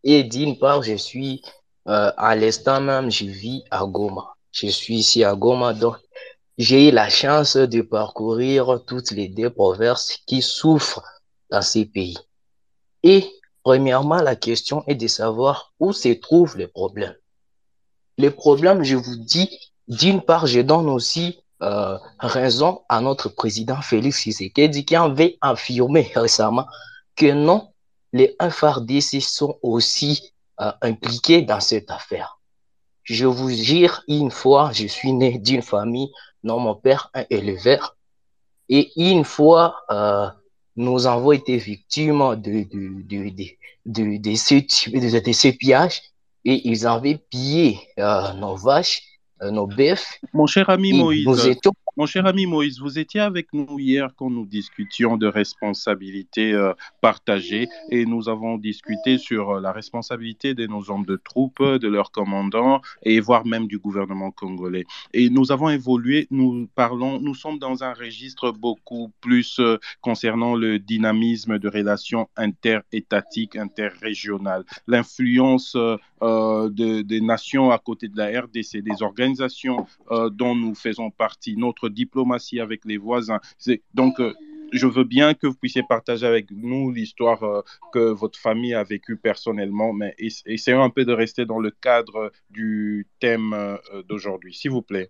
Et 0.03 0.25
d'une 0.25 0.59
part, 0.59 0.83
je 0.83 0.95
suis 0.95 1.41
euh, 1.87 2.11
à 2.17 2.35
l'instant 2.35 2.81
même, 2.81 3.09
je 3.09 3.23
vis 3.23 3.63
à 3.71 3.85
Goma. 3.85 4.35
Je 4.51 4.67
suis 4.67 4.95
ici 4.95 5.23
à 5.23 5.35
Goma, 5.35 5.73
donc 5.73 5.95
j'ai 6.57 6.89
eu 6.89 6.91
la 6.91 7.07
chance 7.07 7.55
de 7.55 7.81
parcourir 7.81 8.81
toutes 8.85 9.11
les 9.11 9.29
deux 9.29 9.51
provinces 9.51 10.17
qui 10.27 10.41
souffrent 10.41 11.01
dans 11.49 11.61
ces 11.61 11.85
pays. 11.85 12.17
Et 13.03 13.25
Premièrement, 13.63 14.21
la 14.21 14.35
question 14.35 14.83
est 14.87 14.95
de 14.95 15.07
savoir 15.07 15.73
où 15.79 15.93
se 15.93 16.09
trouvent 16.09 16.57
les 16.57 16.67
problèmes. 16.67 17.15
Les 18.17 18.29
problèmes, 18.29 18.83
je 18.83 18.95
vous 18.95 19.15
dis, 19.15 19.49
d'une 19.87 20.21
part, 20.21 20.47
je 20.47 20.59
donne 20.59 20.89
aussi 20.89 21.39
euh, 21.61 21.97
raison 22.19 22.81
à 22.89 22.99
notre 22.99 23.29
président 23.29 23.81
Félix 23.81 24.19
Tshisekedi 24.21 24.85
qui 24.85 24.95
avait 24.95 25.37
affirmé 25.39 26.11
récemment 26.13 26.67
que 27.15 27.31
non, 27.31 27.69
les 28.11 28.35
FRDC 28.41 29.21
sont 29.21 29.57
aussi 29.61 30.33
euh, 30.59 30.71
impliqués 30.81 31.41
dans 31.41 31.61
cette 31.61 31.89
affaire. 31.89 32.39
Je 33.03 33.25
vous 33.25 33.49
jure, 33.49 34.03
une 34.07 34.31
fois, 34.31 34.71
je 34.73 34.87
suis 34.87 35.13
né 35.13 35.37
d'une 35.37 35.61
famille, 35.61 36.11
non, 36.43 36.59
mon 36.59 36.75
père, 36.75 37.09
un 37.13 37.25
éleveur, 37.29 37.97
et 38.69 38.91
une 38.95 39.23
fois, 39.23 39.83
euh, 39.89 40.29
nous 40.75 41.07
avons 41.07 41.31
été 41.31 41.57
victimes 41.57 42.35
de, 42.35 42.63
de, 42.63 43.01
de, 43.03 43.29
de, 43.85 44.17
de, 44.17 44.35
ce, 45.33 45.51
pillage 45.51 46.01
et 46.45 46.67
ils 46.67 46.87
avaient 46.87 47.19
pillé 47.29 47.79
euh, 47.99 48.33
nos 48.33 48.55
vaches, 48.55 49.03
euh, 49.41 49.51
nos 49.51 49.67
bœufs. 49.67 50.19
Mon 50.33 50.47
cher 50.47 50.69
ami 50.69 50.93
Moïse, 50.93 51.25
nous 51.25 51.47
étions 51.47 51.73
mon 51.95 52.07
cher 52.07 52.25
ami 52.25 52.47
Moïse, 52.47 52.79
vous 52.79 52.97
étiez 52.97 53.19
avec 53.19 53.53
nous 53.53 53.77
hier 53.77 54.09
quand 54.15 54.31
nous 54.31 54.47
discutions 54.47 55.15
de 55.15 55.27
responsabilités 55.27 56.51
euh, 56.51 56.73
partagées 57.01 57.67
et 57.91 58.07
nous 58.07 58.29
avons 58.29 58.57
discuté 58.57 59.19
sur 59.19 59.51
euh, 59.51 59.61
la 59.61 59.71
responsabilité 59.71 60.55
de 60.55 60.65
nos 60.65 60.89
hommes 60.89 61.05
de 61.05 61.17
troupes, 61.17 61.61
de 61.61 61.87
leurs 61.87 62.11
commandants 62.11 62.81
et 63.03 63.19
voire 63.19 63.45
même 63.45 63.67
du 63.67 63.77
gouvernement 63.77 64.31
congolais. 64.31 64.85
Et 65.13 65.29
nous 65.29 65.51
avons 65.51 65.69
évolué, 65.69 66.27
nous 66.31 66.67
parlons, 66.73 67.19
nous 67.19 67.35
sommes 67.35 67.59
dans 67.59 67.83
un 67.83 67.93
registre 67.93 68.51
beaucoup 68.51 69.11
plus 69.21 69.59
euh, 69.59 69.77
concernant 70.01 70.55
le 70.55 70.79
dynamisme 70.79 71.59
de 71.59 71.69
relations 71.69 72.27
interétatiques, 72.35 73.55
interrégionales, 73.55 74.63
l'influence 74.87 75.77
des 76.71 77.21
nations 77.21 77.71
à 77.71 77.77
côté 77.77 78.07
de 78.07 78.17
la 78.17 78.41
RDC, 78.41 78.81
des 78.81 79.03
organisations 79.03 79.85
dont 80.31 80.55
nous 80.55 80.73
faisons 80.73 81.11
partie, 81.11 81.57
notre 81.57 81.82
diplomatie 81.89 82.59
avec 82.59 82.85
les 82.85 82.97
voisins. 82.97 83.39
Donc, 83.93 84.19
euh, 84.19 84.33
je 84.73 84.87
veux 84.87 85.03
bien 85.03 85.33
que 85.33 85.47
vous 85.47 85.55
puissiez 85.55 85.83
partager 85.83 86.25
avec 86.25 86.49
nous 86.51 86.91
l'histoire 86.91 87.43
euh, 87.43 87.61
que 87.93 87.99
votre 87.99 88.39
famille 88.39 88.73
a 88.73 88.83
vécue 88.83 89.17
personnellement, 89.17 89.93
mais 89.93 90.15
essayons 90.17 90.83
un 90.83 90.89
peu 90.89 91.05
de 91.05 91.13
rester 91.13 91.45
dans 91.45 91.59
le 91.59 91.71
cadre 91.71 92.31
du 92.49 93.07
thème 93.19 93.53
euh, 93.53 93.77
d'aujourd'hui, 94.07 94.53
s'il 94.53 94.71
vous 94.71 94.81
plaît. 94.81 95.09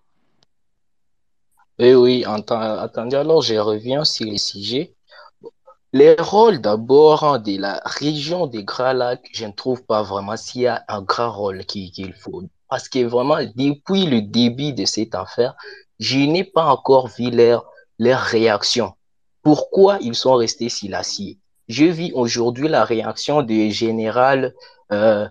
Eh 1.80 1.96
oui, 1.96 2.24
oui, 2.28 2.46
attendez, 2.46 3.16
alors 3.16 3.42
je 3.42 3.56
reviens 3.56 4.04
sur 4.04 4.26
les 4.26 4.38
sujets. 4.38 4.94
Les 5.92 6.16
rôles 6.16 6.60
d'abord 6.60 7.40
de 7.40 7.60
la 7.60 7.80
région 7.86 8.48
des 8.48 8.64
Grands 8.64 8.94
Lacs, 8.94 9.30
je 9.32 9.46
ne 9.46 9.52
trouve 9.52 9.84
pas 9.86 10.02
vraiment 10.04 10.36
s'il 10.36 10.62
y 10.62 10.68
a 10.68 10.84
un 10.88 11.04
grand 11.04 11.32
rôle 11.32 11.66
qu'il 11.66 12.14
faut. 12.14 12.44
Parce 12.68 12.90
que 12.90 13.06
vraiment, 13.06 13.38
depuis 13.56 14.08
le 14.08 14.22
début 14.22 14.74
de 14.74 14.86
cette 14.86 15.14
affaire, 15.14 15.56
je 16.00 16.20
n'ai 16.20 16.44
pas 16.44 16.66
encore 16.66 17.08
vu 17.08 17.30
leur, 17.30 17.66
leur 18.00 18.20
réaction. 18.20 18.94
Pourquoi 19.42 19.98
ils 20.02 20.16
sont 20.16 20.36
restés 20.36 20.70
silencieux 20.70 21.36
Je 21.68 21.86
vis 21.86 22.12
aujourd'hui 22.14 22.68
la 22.68 22.86
réaction 22.86 23.42
du 23.42 23.72
général 23.72 24.54
euh, 24.92 25.28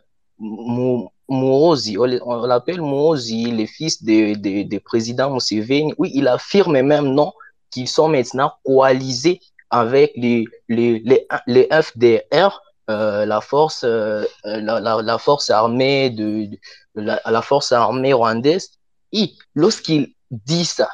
on 1.28 2.46
l'appelle 2.46 2.80
Mourozi, 2.80 3.50
le 3.50 3.66
fils 3.66 4.02
de, 4.02 4.34
de, 4.34 4.78
président 4.78 5.32
Museveni. 5.32 5.94
Oui, 5.98 6.10
il 6.14 6.28
affirme 6.28 6.80
même 6.82 7.08
non 7.14 7.32
qu'ils 7.70 7.88
sont 7.88 8.08
maintenant 8.08 8.52
coalisés 8.64 9.40
avec 9.70 10.12
les, 10.16 10.44
les, 10.68 11.02
les, 11.46 11.68
FDR 11.70 12.60
la 12.88 13.40
force, 13.40 13.84
la, 14.44 15.18
force 15.18 15.48
armée 15.50 16.10
de, 16.10 16.48
la, 16.94 17.42
force 17.42 17.72
armée 17.72 18.12
rwandaise. 18.12 18.72
Et 19.12 19.32
lorsqu'il 19.54 20.12
dit 20.32 20.64
ça, 20.64 20.90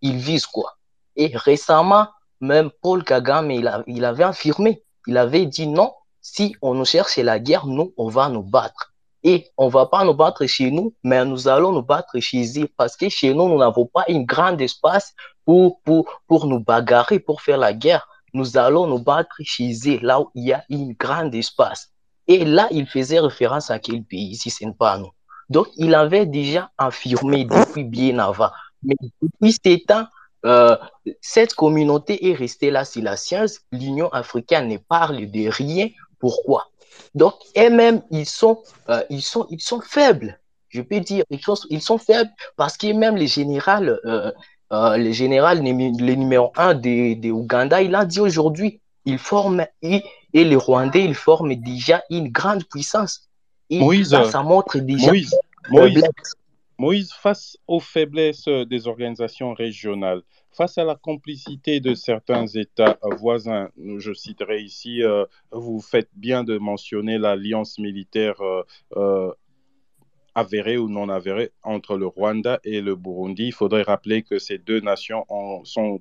il 0.00 0.16
vise 0.16 0.46
quoi? 0.46 0.76
Et 1.16 1.32
récemment, 1.34 2.08
même 2.40 2.70
Paul 2.82 3.02
Kagame, 3.02 3.50
il, 3.50 3.70
il 3.86 4.04
avait 4.04 4.24
affirmé, 4.24 4.84
il 5.06 5.16
avait 5.16 5.46
dit 5.46 5.66
non, 5.66 5.92
si 6.20 6.54
on 6.62 6.74
nous 6.74 6.84
cherche 6.84 7.16
la 7.16 7.38
guerre, 7.38 7.66
nous, 7.66 7.92
on 7.96 8.08
va 8.08 8.28
nous 8.28 8.42
battre. 8.42 8.92
Et 9.22 9.50
on 9.56 9.68
va 9.68 9.86
pas 9.86 10.04
nous 10.04 10.12
battre 10.14 10.44
chez 10.46 10.70
nous, 10.70 10.94
mais 11.02 11.24
nous 11.24 11.48
allons 11.48 11.72
nous 11.72 11.82
battre 11.82 12.20
chez 12.20 12.60
eux 12.62 12.68
parce 12.76 12.94
que 12.96 13.08
chez 13.08 13.32
nous, 13.32 13.48
nous 13.48 13.58
n'avons 13.58 13.86
pas 13.86 14.04
un 14.08 14.20
grand 14.22 14.58
espace 14.58 15.14
pour, 15.46 15.80
pour, 15.80 16.20
pour 16.26 16.46
nous 16.46 16.60
bagarrer, 16.60 17.18
pour 17.18 17.40
faire 17.40 17.56
la 17.56 17.72
guerre. 17.72 18.06
Nous 18.34 18.58
allons 18.58 18.86
nous 18.86 18.98
battre 18.98 19.36
chez 19.42 19.72
eux, 19.86 19.98
là 20.02 20.20
où 20.20 20.30
il 20.34 20.44
y 20.44 20.52
a 20.52 20.62
un 20.70 20.88
grand 20.98 21.32
espace. 21.32 21.90
Et 22.26 22.44
là, 22.44 22.68
il 22.70 22.86
faisait 22.86 23.20
référence 23.20 23.70
à 23.70 23.78
quel 23.78 24.02
pays, 24.04 24.36
si 24.36 24.50
ce 24.50 24.64
n'est 24.64 24.72
pas 24.72 24.98
nous. 24.98 25.10
Donc, 25.48 25.68
il 25.76 25.94
avait 25.94 26.26
déjà 26.26 26.70
affirmé 26.76 27.44
depuis 27.44 27.84
bien 27.84 28.18
avant. 28.18 28.50
Mais 28.84 28.94
depuis 29.00 29.52
ce 29.52 29.84
temps, 29.84 30.06
euh, 30.44 30.76
cette 31.20 31.54
communauté 31.54 32.30
est 32.30 32.34
restée 32.34 32.70
là 32.70 32.84
si 32.84 33.00
la 33.00 33.16
science. 33.16 33.60
L'Union 33.72 34.08
africaine 34.10 34.68
ne 34.68 34.76
parle 34.76 35.30
de 35.30 35.48
rien. 35.48 35.88
Pourquoi? 36.18 36.68
Donc, 37.14 37.34
eux-mêmes, 37.56 38.02
ils 38.10 38.26
sont, 38.26 38.62
euh, 38.88 39.02
ils, 39.10 39.22
sont, 39.22 39.46
ils 39.50 39.60
sont 39.60 39.80
faibles. 39.80 40.38
Je 40.68 40.82
peux 40.82 41.00
dire, 41.00 41.24
ils 41.30 41.40
sont, 41.40 41.54
ils 41.70 41.80
sont 41.80 41.98
faibles 41.98 42.30
parce 42.56 42.76
que 42.76 42.92
même 42.92 43.16
le 43.16 43.26
général, 43.26 44.00
euh, 44.04 44.32
euh, 44.72 44.96
le 44.96 45.12
général, 45.12 45.62
le 45.62 46.14
numéro 46.14 46.52
un 46.56 46.74
de, 46.74 47.14
de 47.14 47.30
Ouganda, 47.30 47.80
il 47.80 47.94
a 47.94 48.04
dit 48.04 48.20
aujourd'hui, 48.20 48.80
il 49.04 49.18
forme, 49.18 49.66
et, 49.82 50.02
les 50.32 50.56
Rwandais, 50.56 51.04
ils 51.04 51.14
forment 51.14 51.54
déjà 51.54 52.02
une 52.10 52.30
grande 52.30 52.64
puissance. 52.64 53.28
Moïse, 53.70 54.10
ça, 54.10 54.42
montre 54.42 54.78
déjà 54.78 55.08
Moïse, 55.08 55.34
Moïse, 55.70 56.02
Moïse, 56.78 57.12
face 57.12 57.56
aux 57.66 57.80
faiblesses 57.80 58.48
des 58.48 58.88
organisations 58.88 59.54
régionales, 59.54 60.22
face 60.54 60.78
à 60.78 60.84
la 60.84 60.94
complicité 60.94 61.80
de 61.80 61.94
certains 61.94 62.46
États 62.46 62.98
voisins, 63.18 63.70
je 63.98 64.12
citerai 64.12 64.60
ici, 64.62 65.02
euh, 65.02 65.24
vous 65.50 65.80
faites 65.80 66.10
bien 66.14 66.44
de 66.44 66.58
mentionner 66.58 67.18
l'alliance 67.18 67.78
militaire 67.78 68.40
euh, 68.40 68.62
euh, 68.96 69.32
avérée 70.34 70.78
ou 70.78 70.88
non 70.88 71.08
avérée 71.08 71.52
entre 71.62 71.96
le 71.96 72.06
Rwanda 72.06 72.60
et 72.64 72.80
le 72.80 72.96
Burundi. 72.96 73.46
Il 73.46 73.52
faudrait 73.52 73.82
rappeler 73.82 74.22
que 74.22 74.38
ces 74.38 74.58
deux 74.58 74.80
nations 74.80 75.24
sont, 75.64 76.00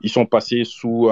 ils 0.00 0.10
sont 0.10 0.28
sous 0.64 1.10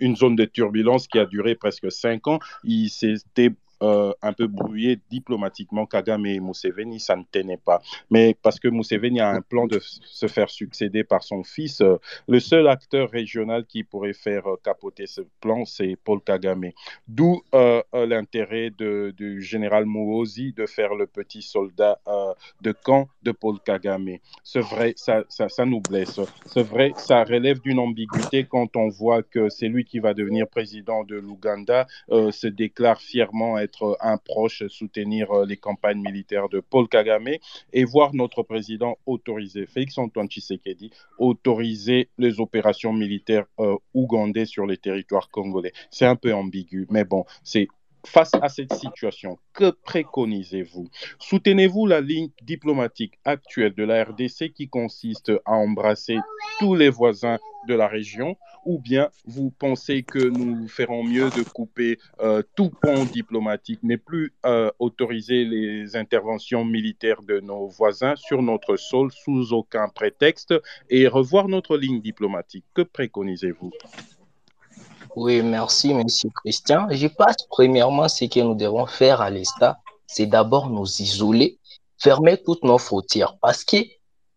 une 0.00 0.16
zone 0.16 0.36
de 0.36 0.44
turbulence 0.44 1.06
qui 1.06 1.18
a 1.18 1.26
duré 1.26 1.54
presque 1.54 1.92
cinq 1.92 2.26
ans. 2.26 2.40
Il 2.64 2.88
s'était 2.88 3.52
euh, 3.82 4.12
un 4.20 4.34
peu 4.34 4.46
brouillé 4.46 4.98
diplomatiquement 5.10 5.86
Kagame 5.86 6.26
et 6.26 6.38
Museveni, 6.38 7.00
ça 7.00 7.16
ne 7.16 7.22
tenait 7.30 7.56
pas. 7.56 7.80
Mais 8.10 8.36
parce 8.42 8.60
que 8.60 8.68
Museveni 8.68 9.20
a 9.20 9.30
un 9.30 9.40
plan 9.40 9.66
de 9.66 9.80
se 9.80 10.26
faire 10.26 10.50
succéder 10.50 11.02
par 11.02 11.22
son 11.22 11.42
fils, 11.44 11.80
euh, 11.80 11.96
le 12.28 12.40
seul 12.40 12.68
acteur 12.68 13.10
régional 13.10 13.64
qui 13.64 13.82
pourrait 13.82 14.12
faire 14.12 14.46
euh, 14.46 14.56
capoter 14.62 15.06
ce 15.06 15.22
plan, 15.40 15.64
c'est 15.64 15.96
Paul 16.04 16.20
Kagame. 16.20 16.72
D'où 17.08 17.42
l'intérêt 17.92 18.70
du 18.70 19.40
général 19.40 19.86
Muozi 19.86 20.52
de 20.52 20.66
faire 20.66 20.94
le 20.94 21.06
petit 21.06 21.42
soldat 21.42 21.98
de 22.60 22.72
camp 22.72 23.08
de 23.22 23.32
Paul 23.32 23.58
Kagame. 23.60 24.18
C'est 24.44 24.60
vrai, 24.60 24.92
ça, 24.96 25.24
ça, 25.28 25.48
ça 25.48 25.64
nous 25.64 25.80
blesse. 25.80 26.20
C'est 26.46 26.62
vrai, 26.62 26.92
ça 26.96 27.24
relève 27.24 27.60
d'une 27.60 27.78
ambiguïté 27.78 28.44
quand 28.44 28.76
on 28.76 28.88
voit 28.88 29.22
que 29.22 29.48
c'est 29.48 29.68
lui 29.68 29.84
qui 29.84 29.98
va 29.98 30.14
devenir 30.14 30.48
président 30.48 31.04
de 31.04 31.16
l'Ouganda, 31.16 31.86
se 32.08 32.46
déclare 32.46 33.00
fièrement 33.00 33.58
être 33.58 33.69
un 34.00 34.18
proche, 34.18 34.66
soutenir 34.68 35.30
euh, 35.30 35.46
les 35.46 35.56
campagnes 35.56 36.00
militaires 36.00 36.48
de 36.48 36.60
Paul 36.60 36.88
Kagame 36.88 37.28
et 37.72 37.84
voir 37.84 38.14
notre 38.14 38.42
président 38.42 38.98
autoriser, 39.06 39.66
Félix 39.66 39.98
Antoine 39.98 40.28
Tshisekedi, 40.28 40.90
autoriser 41.18 42.08
les 42.18 42.40
opérations 42.40 42.92
militaires 42.92 43.46
euh, 43.58 43.76
ougandais 43.94 44.46
sur 44.46 44.66
les 44.66 44.76
territoires 44.76 45.30
congolais. 45.30 45.72
C'est 45.90 46.06
un 46.06 46.16
peu 46.16 46.32
ambigu, 46.34 46.86
mais 46.90 47.04
bon, 47.04 47.24
c'est 47.42 47.68
Face 48.06 48.32
à 48.40 48.48
cette 48.48 48.72
situation, 48.72 49.38
que 49.52 49.70
préconisez-vous? 49.70 50.88
Soutenez-vous 51.18 51.86
la 51.86 52.00
ligne 52.00 52.30
diplomatique 52.42 53.18
actuelle 53.24 53.74
de 53.74 53.84
la 53.84 54.04
RDC 54.04 54.52
qui 54.54 54.68
consiste 54.68 55.32
à 55.44 55.52
embrasser 55.52 56.16
tous 56.58 56.74
les 56.74 56.88
voisins 56.88 57.38
de 57.68 57.74
la 57.74 57.88
région 57.88 58.36
ou 58.64 58.78
bien 58.78 59.10
vous 59.24 59.50
pensez 59.50 60.02
que 60.02 60.18
nous 60.18 60.68
ferons 60.68 61.04
mieux 61.04 61.30
de 61.30 61.42
couper 61.42 61.98
euh, 62.20 62.42
tout 62.56 62.70
pont 62.82 63.04
diplomatique, 63.04 63.82
n'est 63.82 63.96
plus 63.96 64.32
euh, 64.46 64.70
autoriser 64.78 65.44
les 65.44 65.96
interventions 65.96 66.64
militaires 66.64 67.22
de 67.22 67.40
nos 67.40 67.66
voisins 67.68 68.16
sur 68.16 68.42
notre 68.42 68.76
sol 68.76 69.10
sous 69.12 69.52
aucun 69.52 69.88
prétexte 69.88 70.54
et 70.88 71.06
revoir 71.06 71.48
notre 71.48 71.76
ligne 71.76 72.00
diplomatique? 72.00 72.64
Que 72.74 72.82
préconisez-vous? 72.82 73.72
Oui, 75.16 75.42
merci, 75.42 75.92
Monsieur 75.94 76.30
Christian. 76.34 76.86
Je 76.90 77.06
pense 77.06 77.36
premièrement 77.48 78.08
ce 78.08 78.24
que 78.26 78.40
nous 78.40 78.54
devons 78.54 78.86
faire 78.86 79.20
à 79.20 79.30
l'État, 79.30 79.78
c'est 80.06 80.26
d'abord 80.26 80.68
nous 80.68 80.86
isoler, 81.00 81.58
fermer 81.98 82.40
toutes 82.42 82.64
nos 82.64 82.78
frontières 82.78 83.36
parce 83.40 83.64
que 83.64 83.76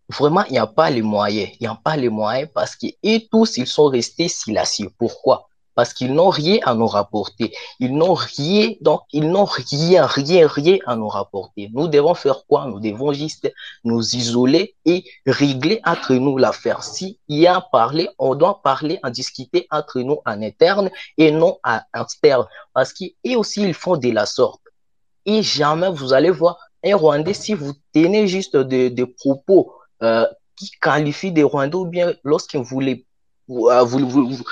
vraiment, 0.10 0.44
il 0.46 0.54
n'y 0.54 0.58
a 0.58 0.68
pas 0.68 0.90
les 0.90 1.02
moyens. 1.02 1.50
Il 1.60 1.64
n'y 1.64 1.68
a 1.68 1.80
pas 1.84 1.98
les 1.98 2.10
moyens 2.10 2.50
parce 2.54 2.76
que 2.76 2.88
et 3.02 3.28
tous, 3.32 3.58
ils 3.58 3.68
sont 3.68 3.88
restés 3.88 4.28
silencieux. 4.28 4.90
Pourquoi? 4.98 5.48
Parce 5.76 5.94
qu'ils 5.94 6.14
n'ont 6.14 6.30
rien 6.30 6.60
à 6.64 6.76
nous 6.76 6.88
rapporter. 6.88 7.54
Ils 7.80 7.96
n'ont 7.96 8.14
rien, 8.14 8.72
donc 8.82 9.02
ils 9.12 9.30
n'ont 9.30 9.46
rien, 9.46 10.06
rien, 10.06 10.48
rien 10.48 10.78
à 10.86 10.96
nous 10.96 11.08
rapporter. 11.08 11.70
Nous 11.74 11.88
devons 11.88 12.14
faire 12.14 12.46
quoi? 12.48 12.68
Nous 12.68 12.80
devons 12.80 13.12
juste 13.14 13.52
nous 13.84 14.16
isoler 14.16 14.76
et 14.86 15.04
régler 15.26 15.82
entre 15.86 16.14
nous 16.14 16.38
l'affaire. 16.38 16.84
S'il 16.84 17.16
y 17.28 17.48
a 17.48 17.58
à 17.58 17.62
parler, 17.62 18.10
on 18.20 18.36
doit 18.36 18.62
parler, 18.64 19.00
en 19.04 19.10
discuter 19.10 19.68
entre 19.72 20.02
nous 20.02 20.20
en 20.26 20.42
interne 20.42 20.90
et 21.18 21.32
non 21.32 21.58
à 21.64 21.86
externe. 22.00 22.46
Parce 22.74 22.94
qu'ils 22.94 23.14
aussi, 23.36 23.62
ils 23.64 23.74
font 23.74 23.98
de 23.98 24.12
la 24.12 24.26
sorte. 24.26 24.62
Et 25.26 25.42
jamais 25.42 25.90
vous 25.90 26.14
allez 26.14 26.32
voir 26.32 26.58
un 26.84 26.96
Rwandais, 26.96 27.34
si 27.34 27.54
vous 27.54 27.74
tenez 27.94 28.28
juste 28.28 28.58
des 28.58 29.06
propos 29.06 29.74
euh, 30.02 30.26
qui 30.56 30.70
qualifient 30.82 31.32
des 31.32 31.44
Rwandais 31.44 31.78
ou 31.78 31.86
bien 31.86 32.14
lorsque 32.24 32.56
vous 32.56 32.80
les, 32.80 33.06
vous, 33.48 33.70
euh, 33.70 33.84
vous, 33.84 34.44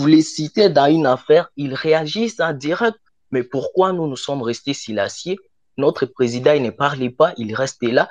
vous 0.00 0.06
les 0.06 0.22
citez 0.22 0.70
dans 0.70 0.86
une 0.86 1.04
affaire, 1.04 1.50
ils 1.58 1.74
réagissent 1.74 2.40
en 2.40 2.54
direct. 2.54 2.96
Mais 3.32 3.42
pourquoi 3.42 3.92
nous 3.92 4.06
nous 4.06 4.16
sommes 4.16 4.40
restés 4.40 4.72
silencieux? 4.72 5.36
Notre 5.76 6.06
président, 6.06 6.52
il 6.52 6.62
ne 6.62 6.70
parlait 6.70 7.10
pas, 7.10 7.34
il 7.36 7.54
restait 7.54 7.90
là. 7.90 8.08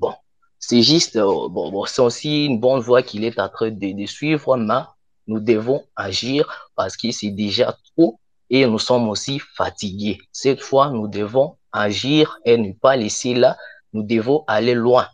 Bon, 0.00 0.12
c'est 0.58 0.82
juste, 0.82 1.14
euh, 1.14 1.48
bon, 1.48 1.84
c'est 1.86 2.02
aussi 2.02 2.46
une 2.46 2.58
bonne 2.58 2.80
voie 2.80 3.02
qu'il 3.02 3.22
est 3.22 3.38
en 3.38 3.48
train 3.48 3.70
de, 3.70 3.92
de, 3.92 4.06
suivre, 4.06 4.56
mais 4.56 4.82
nous 5.28 5.38
devons 5.38 5.84
agir 5.94 6.70
parce 6.74 6.96
que 6.96 7.12
c'est 7.12 7.30
déjà 7.30 7.76
trop 7.94 8.18
et 8.50 8.66
nous 8.66 8.80
sommes 8.80 9.08
aussi 9.08 9.38
fatigués. 9.38 10.18
Cette 10.32 10.60
fois, 10.60 10.90
nous 10.90 11.06
devons 11.06 11.56
agir 11.70 12.36
et 12.44 12.56
ne 12.58 12.72
pas 12.72 12.96
laisser 12.96 13.34
là. 13.34 13.56
Nous 13.92 14.02
devons 14.02 14.42
aller 14.48 14.74
loin 14.74 15.06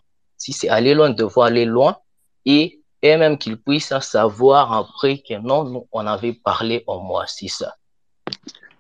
si 0.45 0.53
c'est 0.53 0.68
aller 0.68 0.95
loin, 0.95 1.11
devoir 1.11 1.49
aller 1.49 1.64
loin 1.64 1.97
et, 2.45 2.83
et 3.05 3.19
même 3.19 3.37
qu'ils 3.37 3.59
puissent 3.59 3.99
savoir 4.01 4.73
après 4.73 5.19
que 5.19 5.39
non, 5.39 5.65
nous, 5.65 5.87
on 5.93 6.07
avait 6.07 6.33
parlé 6.33 6.85
au 6.87 6.99
c'est 7.27 7.49
ça. 7.49 7.77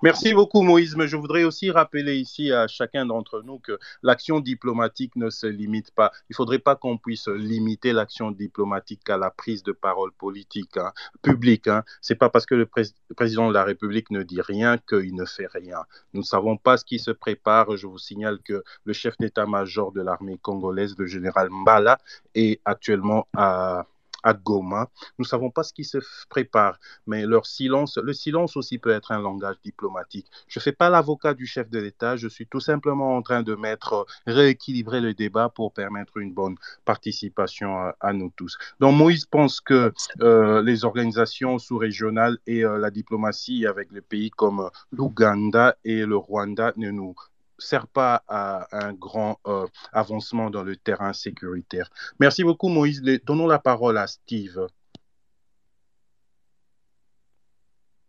Merci 0.02 0.32
beaucoup, 0.32 0.62
Moïse. 0.62 0.96
Mais 0.96 1.08
je 1.08 1.16
voudrais 1.16 1.44
aussi 1.44 1.70
rappeler 1.70 2.16
ici 2.16 2.50
à 2.50 2.66
chacun 2.66 3.04
d'entre 3.04 3.42
nous 3.42 3.58
que 3.58 3.78
l'action 4.02 4.40
diplomatique 4.40 5.14
ne 5.16 5.28
se 5.28 5.46
limite 5.46 5.90
pas. 5.92 6.10
Il 6.28 6.32
ne 6.32 6.36
faudrait 6.36 6.58
pas 6.58 6.74
qu'on 6.74 6.96
puisse 6.96 7.28
limiter 7.28 7.92
l'action 7.92 8.30
diplomatique 8.30 9.08
à 9.10 9.18
la 9.18 9.30
prise 9.30 9.62
de 9.62 9.72
parole 9.72 10.12
politique, 10.12 10.76
hein, 10.78 10.92
publique. 11.22 11.68
Hein. 11.68 11.84
Ce 12.00 12.12
n'est 12.12 12.18
pas 12.18 12.30
parce 12.30 12.46
que 12.46 12.54
le, 12.54 12.66
président 13.14 13.48
de 13.48 13.54
la 13.54 13.64
République 13.64 14.10
ne 14.10 14.22
dit 14.22 14.40
rien 14.40 14.78
qu'il 14.78 15.14
ne 15.14 15.26
fait 15.26 15.48
rien. 15.52 15.84
Nous 16.14 16.20
ne 16.20 16.26
savons 16.26 16.56
pas 16.56 16.78
ce 16.78 16.84
qui 16.84 16.98
se 16.98 17.10
prépare. 17.10 17.76
Je 17.76 17.86
vous 17.86 17.98
signale 17.98 18.38
que 18.42 18.62
le 18.84 18.92
chef 18.94 19.16
d'état-major 19.18 19.92
de 19.92 20.00
l'armée 20.00 20.38
congolaise, 20.38 20.94
le 20.98 21.06
général 21.06 21.48
Mbala, 21.50 21.98
est 22.34 22.60
actuellement 22.64 23.26
à 23.34 23.86
à 24.24 24.34
Goma. 24.34 24.90
Nous 25.18 25.24
ne 25.24 25.28
savons 25.28 25.50
pas 25.50 25.62
ce 25.62 25.72
qui 25.72 25.84
se 25.84 25.98
prépare, 26.28 26.78
mais 27.06 27.26
leur 27.26 27.46
silence, 27.46 27.98
le 27.98 28.12
silence 28.12 28.56
aussi 28.56 28.78
peut 28.78 28.90
être 28.90 29.12
un 29.12 29.20
langage 29.20 29.56
diplomatique. 29.62 30.26
Je 30.48 30.58
ne 30.58 30.62
fais 30.62 30.72
pas 30.72 30.90
l'avocat 30.90 31.34
du 31.34 31.46
chef 31.46 31.70
de 31.70 31.78
l'État, 31.78 32.16
je 32.16 32.26
suis 32.26 32.46
tout 32.46 32.60
simplement 32.60 33.16
en 33.16 33.22
train 33.22 33.42
de 33.42 33.54
mettre, 33.54 34.06
rééquilibrer 34.26 35.00
le 35.00 35.14
débat 35.14 35.48
pour 35.48 35.72
permettre 35.72 36.16
une 36.16 36.32
bonne 36.32 36.56
participation 36.84 37.92
à, 38.00 38.12
nous 38.12 38.32
tous. 38.34 38.56
Donc 38.80 38.96
Moïse 38.96 39.26
pense 39.26 39.60
que 39.60 39.92
euh, 40.20 40.62
les 40.62 40.84
organisations 40.84 41.58
sous-régionales 41.58 42.38
et 42.46 42.64
euh, 42.64 42.78
la 42.78 42.90
diplomatie 42.90 43.66
avec 43.66 43.92
les 43.92 44.00
pays 44.00 44.30
comme 44.30 44.70
l'Ouganda 44.92 45.76
et 45.84 46.06
le 46.06 46.16
Rwanda 46.16 46.72
ne 46.76 46.90
nous 46.90 47.14
sert 47.58 47.86
pas 47.86 48.22
à 48.28 48.66
un 48.72 48.92
grand 48.92 49.38
euh, 49.46 49.66
avancement 49.92 50.50
dans 50.50 50.62
le 50.62 50.76
terrain 50.76 51.12
sécuritaire. 51.12 51.90
Merci 52.18 52.44
beaucoup, 52.44 52.68
Moïse. 52.68 53.02
Donnons 53.24 53.46
la 53.46 53.58
parole 53.58 53.98
à 53.98 54.06
Steve. 54.06 54.66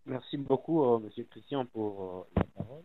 Merci 0.05 0.37
beaucoup, 0.37 0.83
euh, 0.83 0.99
Monsieur 0.99 1.23
Christian, 1.23 1.65
pour 1.65 2.03
euh, 2.03 2.23
la 2.37 2.43
parole. 2.43 2.83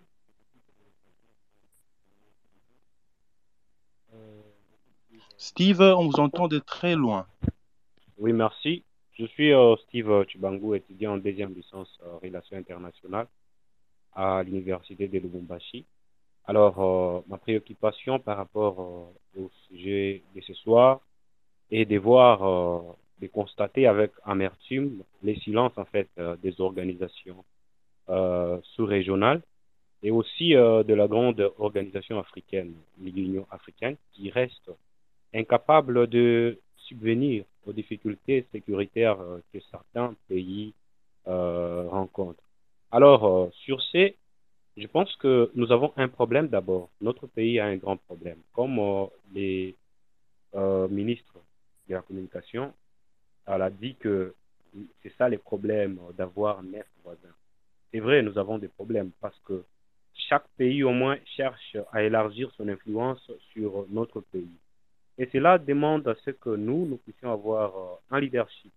Steve, 5.37 5.81
on 5.81 6.07
vous 6.07 6.21
entend 6.21 6.49
de 6.49 6.59
très 6.59 6.95
loin. 6.95 7.27
Oui, 8.19 8.33
merci. 8.33 8.85
Je 9.13 9.25
suis 9.27 9.53
Steve 9.85 10.25
Chubangu, 10.29 10.77
étudiant 10.77 11.15
en 11.15 11.19
deuxième 11.19 11.55
licence 11.55 11.99
Relations 12.23 12.57
internationales 12.57 13.27
à 14.13 14.43
l'Université 14.43 15.09
de 15.09 15.19
Lubumbashi. 15.19 15.87
Alors, 16.47 17.25
ma 17.29 17.39
préoccupation 17.39 18.19
par 18.19 18.37
rapport 18.37 18.79
au 19.37 19.51
sujet 19.69 20.23
de 20.35 20.41
ce 20.41 20.55
soir 20.55 21.01
est 21.71 21.85
de 21.85 21.99
voir 21.99 22.97
de 23.21 23.27
constater 23.27 23.87
avec 23.87 24.13
amertume 24.25 25.03
les 25.23 25.37
silences 25.41 25.77
en 25.77 25.85
fait 25.85 26.09
euh, 26.19 26.37
des 26.37 26.61
organisations 26.61 27.45
euh, 28.09 28.59
sous-régionales 28.75 29.43
et 30.03 30.11
aussi 30.11 30.55
euh, 30.55 30.83
de 30.83 30.95
la 30.95 31.07
grande 31.07 31.53
organisation 31.59 32.19
africaine, 32.19 32.73
l'Union 33.01 33.47
africaine, 33.51 33.97
qui 34.13 34.31
reste 34.31 34.71
incapable 35.35 36.07
de 36.07 36.59
subvenir 36.77 37.45
aux 37.67 37.73
difficultés 37.73 38.47
sécuritaires 38.53 39.19
que 39.53 39.61
certains 39.71 40.15
pays 40.29 40.73
rencontrent. 41.27 42.43
Alors, 42.91 43.49
sur 43.53 43.81
ces, 43.81 44.17
je 44.81 44.87
pense 44.87 45.15
que 45.17 45.51
nous 45.55 45.71
avons 45.73 45.93
un 45.97 46.09
problème 46.09 46.49
d'abord. 46.49 46.89
Notre 47.01 47.27
pays 47.27 47.61
a 47.61 47.67
un 47.67 47.77
grand 47.77 47.97
problème. 47.97 48.39
Comme 48.53 48.81
les 49.35 49.77
ministres 50.91 51.39
de 51.89 51.95
la 51.95 52.03
communication 52.03 52.73
elle 53.47 53.63
a 53.63 53.71
dit 53.71 53.95
que 53.97 54.35
c'est 55.03 55.13
ça 55.17 55.29
les 55.29 55.39
problèmes 55.39 55.99
d'avoir 56.17 56.63
neuf 56.63 56.87
voisins. 57.03 57.35
C'est 57.91 58.01
vrai, 58.01 58.23
nous 58.23 58.39
avons 58.39 58.59
des 58.59 58.69
problèmes 58.69 59.11
parce 59.21 59.39
que 59.45 59.65
chaque 60.15 60.47
pays 60.57 60.85
au 60.85 60.93
moins 60.93 61.19
cherche 61.37 61.77
à 61.93 62.03
élargir 62.03 62.51
son 62.57 62.69
influence 62.69 63.31
sur 63.53 63.87
notre 63.91 64.21
pays. 64.21 64.57
Et 65.19 65.29
cela 65.33 65.59
demande 65.59 66.07
à 66.07 66.15
ce 66.25 66.31
que 66.31 66.51
nous, 66.51 66.87
nous 66.87 66.99
puissions 66.99 67.33
avoir 67.33 67.77
euh, 67.77 68.17
un 68.17 68.21
leadership, 68.21 68.73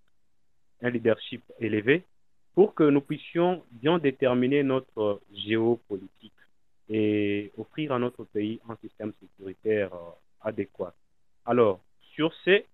un 0.82 0.90
leadership 0.90 1.44
élevé 1.60 2.04
pour 2.54 2.74
que 2.76 2.84
nous 2.84 3.02
puissions 3.02 3.64
bien 3.72 3.98
déterminer 3.98 4.64
notre 4.64 5.22
géopolitique 5.34 6.34
et 6.90 7.52
offrir 7.58 7.92
à 7.94 8.00
notre 8.00 8.24
pays 8.26 8.60
un 8.70 8.76
système 8.78 9.14
sécuritaire 9.20 9.94
euh, 9.94 10.12
adéquat. 10.42 10.94
Alors, 11.46 11.80
sur 12.14 12.34
ces 12.44 12.66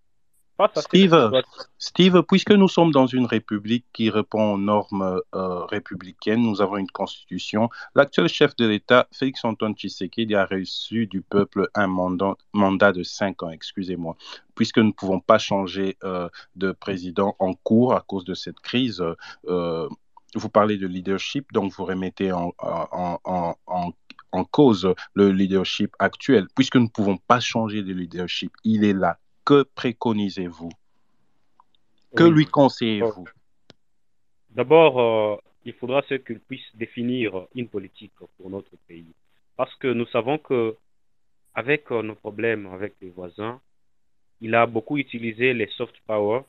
Steve, 0.75 1.31
Steve, 1.77 2.23
puisque 2.27 2.51
nous 2.51 2.67
sommes 2.67 2.91
dans 2.91 3.07
une 3.07 3.25
république 3.25 3.85
qui 3.93 4.09
répond 4.09 4.53
aux 4.53 4.57
normes 4.57 5.21
euh, 5.33 5.65
républicaines, 5.65 6.41
nous 6.41 6.61
avons 6.61 6.77
une 6.77 6.91
constitution. 6.91 7.69
L'actuel 7.95 8.27
chef 8.27 8.55
de 8.57 8.65
l'État, 8.65 9.07
Félix 9.11 9.45
Antoine 9.45 9.73
Tshisekedi, 9.73 10.35
a 10.35 10.45
reçu 10.45 11.07
du 11.07 11.21
peuple 11.21 11.69
un 11.75 11.87
mandat, 11.87 12.35
mandat 12.53 12.91
de 12.91 13.03
cinq 13.03 13.41
ans, 13.43 13.49
excusez-moi. 13.49 14.17
Puisque 14.55 14.79
nous 14.79 14.87
ne 14.87 14.91
pouvons 14.91 15.21
pas 15.21 15.37
changer 15.37 15.97
euh, 16.03 16.27
de 16.55 16.73
président 16.73 17.35
en 17.39 17.53
cours 17.53 17.93
à 17.93 18.01
cause 18.01 18.25
de 18.25 18.33
cette 18.33 18.59
crise, 18.59 19.03
euh, 19.47 19.87
vous 20.35 20.49
parlez 20.49 20.77
de 20.77 20.87
leadership, 20.87 21.51
donc 21.53 21.71
vous 21.71 21.85
remettez 21.85 22.31
en, 22.31 22.53
en, 22.59 23.19
en, 23.23 23.93
en 24.31 24.43
cause 24.43 24.93
le 25.13 25.31
leadership 25.31 25.95
actuel. 25.99 26.47
Puisque 26.55 26.75
nous 26.75 26.83
ne 26.83 26.89
pouvons 26.89 27.17
pas 27.17 27.39
changer 27.39 27.81
de 27.81 27.93
leadership, 27.93 28.51
il 28.63 28.83
est 28.83 28.93
là 28.93 29.17
que 29.49 29.63
préconisez-vous? 29.63 30.69
Que 32.15 32.23
lui 32.23 32.45
conseillez-vous? 32.45 33.25
D'abord, 34.51 34.99
euh, 34.99 35.37
il 35.65 35.73
faudra 35.73 36.03
ce 36.07 36.13
qu'il 36.13 36.39
puisse 36.39 36.69
définir 36.75 37.47
une 37.55 37.67
politique 37.67 38.13
pour 38.37 38.49
notre 38.51 38.75
pays. 38.87 39.11
Parce 39.57 39.73
que 39.77 39.87
nous 39.87 40.05
savons 40.07 40.37
que 40.37 40.75
avec 41.55 41.91
euh, 41.91 42.03
nos 42.03 42.13
problèmes 42.13 42.67
avec 42.67 42.93
les 43.01 43.09
voisins, 43.09 43.59
il 44.39 44.53
a 44.53 44.67
beaucoup 44.67 44.97
utilisé 44.97 45.55
les 45.55 45.69
soft 45.77 45.95
power 46.05 46.41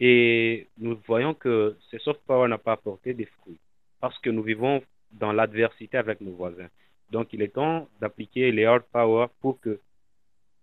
et 0.00 0.66
nous 0.78 0.98
voyons 1.06 1.34
que 1.34 1.76
ces 1.92 2.00
soft 2.00 2.20
power 2.26 2.48
n'ont 2.48 2.58
pas 2.58 2.72
apporté 2.72 3.14
des 3.14 3.26
fruits 3.26 3.60
parce 4.00 4.18
que 4.18 4.30
nous 4.30 4.42
vivons 4.42 4.82
dans 5.12 5.32
l'adversité 5.32 5.96
avec 5.96 6.20
nos 6.20 6.32
voisins. 6.32 6.70
Donc, 7.12 7.32
il 7.32 7.40
est 7.40 7.54
temps 7.54 7.88
d'appliquer 8.00 8.50
les 8.50 8.64
hard 8.64 8.82
power 8.92 9.26
pour 9.40 9.60
que 9.60 9.80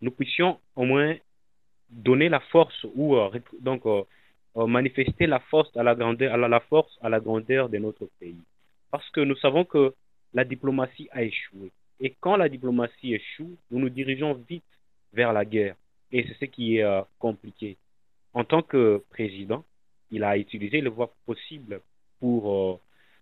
nous 0.01 0.11
puissions 0.11 0.59
au 0.75 0.83
moins 0.83 1.15
donner 1.89 2.29
la 2.29 2.39
force 2.39 2.85
ou 2.95 3.15
euh, 3.15 3.29
donc 3.59 3.85
euh, 3.85 4.03
euh, 4.57 4.67
manifester 4.67 5.27
la 5.27 5.39
force 5.39 5.75
à 5.77 5.83
la 5.83 5.95
grandeur 5.95 6.33
à 6.33 6.37
la, 6.37 6.59
force 6.59 6.97
à 7.01 7.09
la 7.09 7.19
grandeur 7.19 7.69
de 7.69 7.77
notre 7.77 8.07
pays. 8.19 8.41
Parce 8.91 9.09
que 9.11 9.21
nous 9.21 9.35
savons 9.37 9.65
que 9.65 9.93
la 10.33 10.43
diplomatie 10.43 11.07
a 11.11 11.23
échoué. 11.23 11.71
Et 11.99 12.13
quand 12.19 12.37
la 12.37 12.49
diplomatie 12.49 13.13
échoue 13.13 13.57
nous 13.71 13.79
nous 13.79 13.89
dirigeons 13.89 14.33
vite 14.33 14.63
vers 15.13 15.33
la 15.33 15.45
guerre. 15.45 15.75
Et 16.11 16.25
c'est 16.27 16.45
ce 16.45 16.45
qui 16.45 16.77
est 16.77 17.03
compliqué. 17.19 17.77
En 18.33 18.43
tant 18.43 18.61
que 18.61 19.03
président 19.09 19.63
il 20.11 20.23
a 20.23 20.37
utilisé 20.37 20.81
les 20.81 20.89
voies 20.89 21.11
possibles 21.25 21.81
pour 22.19 22.79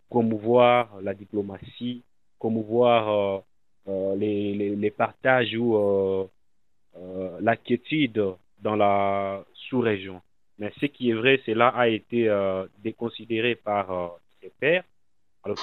promouvoir 0.10 1.02
la 1.02 1.14
diplomatie 1.14 2.04
promouvoir 2.40 3.44
les, 3.88 4.94
partages 4.96 5.56
ou 5.56 6.30
l'inquiétude 7.40 8.36
dans 8.64 8.76
la 8.76 9.44
sous-région. 9.70 10.22
Mais 10.58 10.72
ce 10.80 10.86
qui 10.86 11.10
est 11.10 11.14
vrai, 11.14 11.42
cela 11.46 11.70
a 11.70 11.88
été 11.88 12.30
euh, 12.30 12.66
déconsidéré 12.84 13.56
par 13.56 13.92
euh, 13.92 14.08
ses 14.42 14.52
pairs. 14.60 14.84
Euh, 15.46 15.54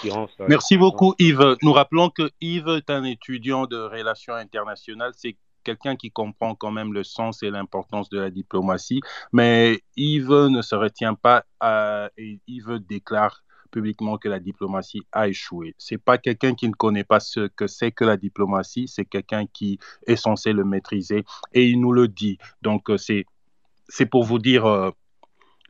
Merci 0.46 0.76
beaucoup, 0.76 1.14
Yves. 1.18 1.56
Nous 1.62 1.72
rappelons 1.72 2.10
que 2.10 2.30
Yves 2.42 2.68
est 2.68 2.90
un 2.90 3.02
étudiant 3.04 3.66
de 3.66 3.78
relations 3.78 4.34
internationales. 4.34 5.12
C'est 5.16 5.36
quelqu'un 5.64 5.96
qui 5.96 6.10
comprend 6.10 6.54
quand 6.54 6.70
même 6.70 6.92
le 6.92 7.02
sens 7.02 7.42
et 7.42 7.50
l'importance 7.50 8.10
de 8.10 8.18
la 8.20 8.30
diplomatie. 8.30 9.00
Mais 9.32 9.80
Yves 9.96 10.48
ne 10.50 10.60
se 10.60 10.74
retient 10.74 11.14
pas 11.14 11.44
à, 11.60 12.10
et 12.18 12.40
Yves 12.46 12.80
déclare 12.86 13.42
publiquement 13.70 14.18
que 14.18 14.28
la 14.28 14.40
diplomatie 14.40 15.02
a 15.12 15.28
échoué. 15.28 15.74
C'est 15.78 15.98
pas 15.98 16.18
quelqu'un 16.18 16.54
qui 16.54 16.68
ne 16.68 16.74
connaît 16.74 17.04
pas 17.04 17.20
ce 17.20 17.48
que 17.48 17.66
c'est 17.66 17.92
que 17.92 18.04
la 18.04 18.16
diplomatie, 18.16 18.88
c'est 18.88 19.04
quelqu'un 19.04 19.46
qui 19.46 19.78
est 20.06 20.16
censé 20.16 20.52
le 20.52 20.64
maîtriser 20.64 21.24
et 21.52 21.66
il 21.66 21.80
nous 21.80 21.92
le 21.92 22.08
dit. 22.08 22.38
Donc 22.62 22.90
euh, 22.90 22.96
c'est 22.96 23.26
c'est 23.88 24.06
pour 24.06 24.24
vous 24.24 24.38
dire 24.38 24.66
euh, 24.66 24.90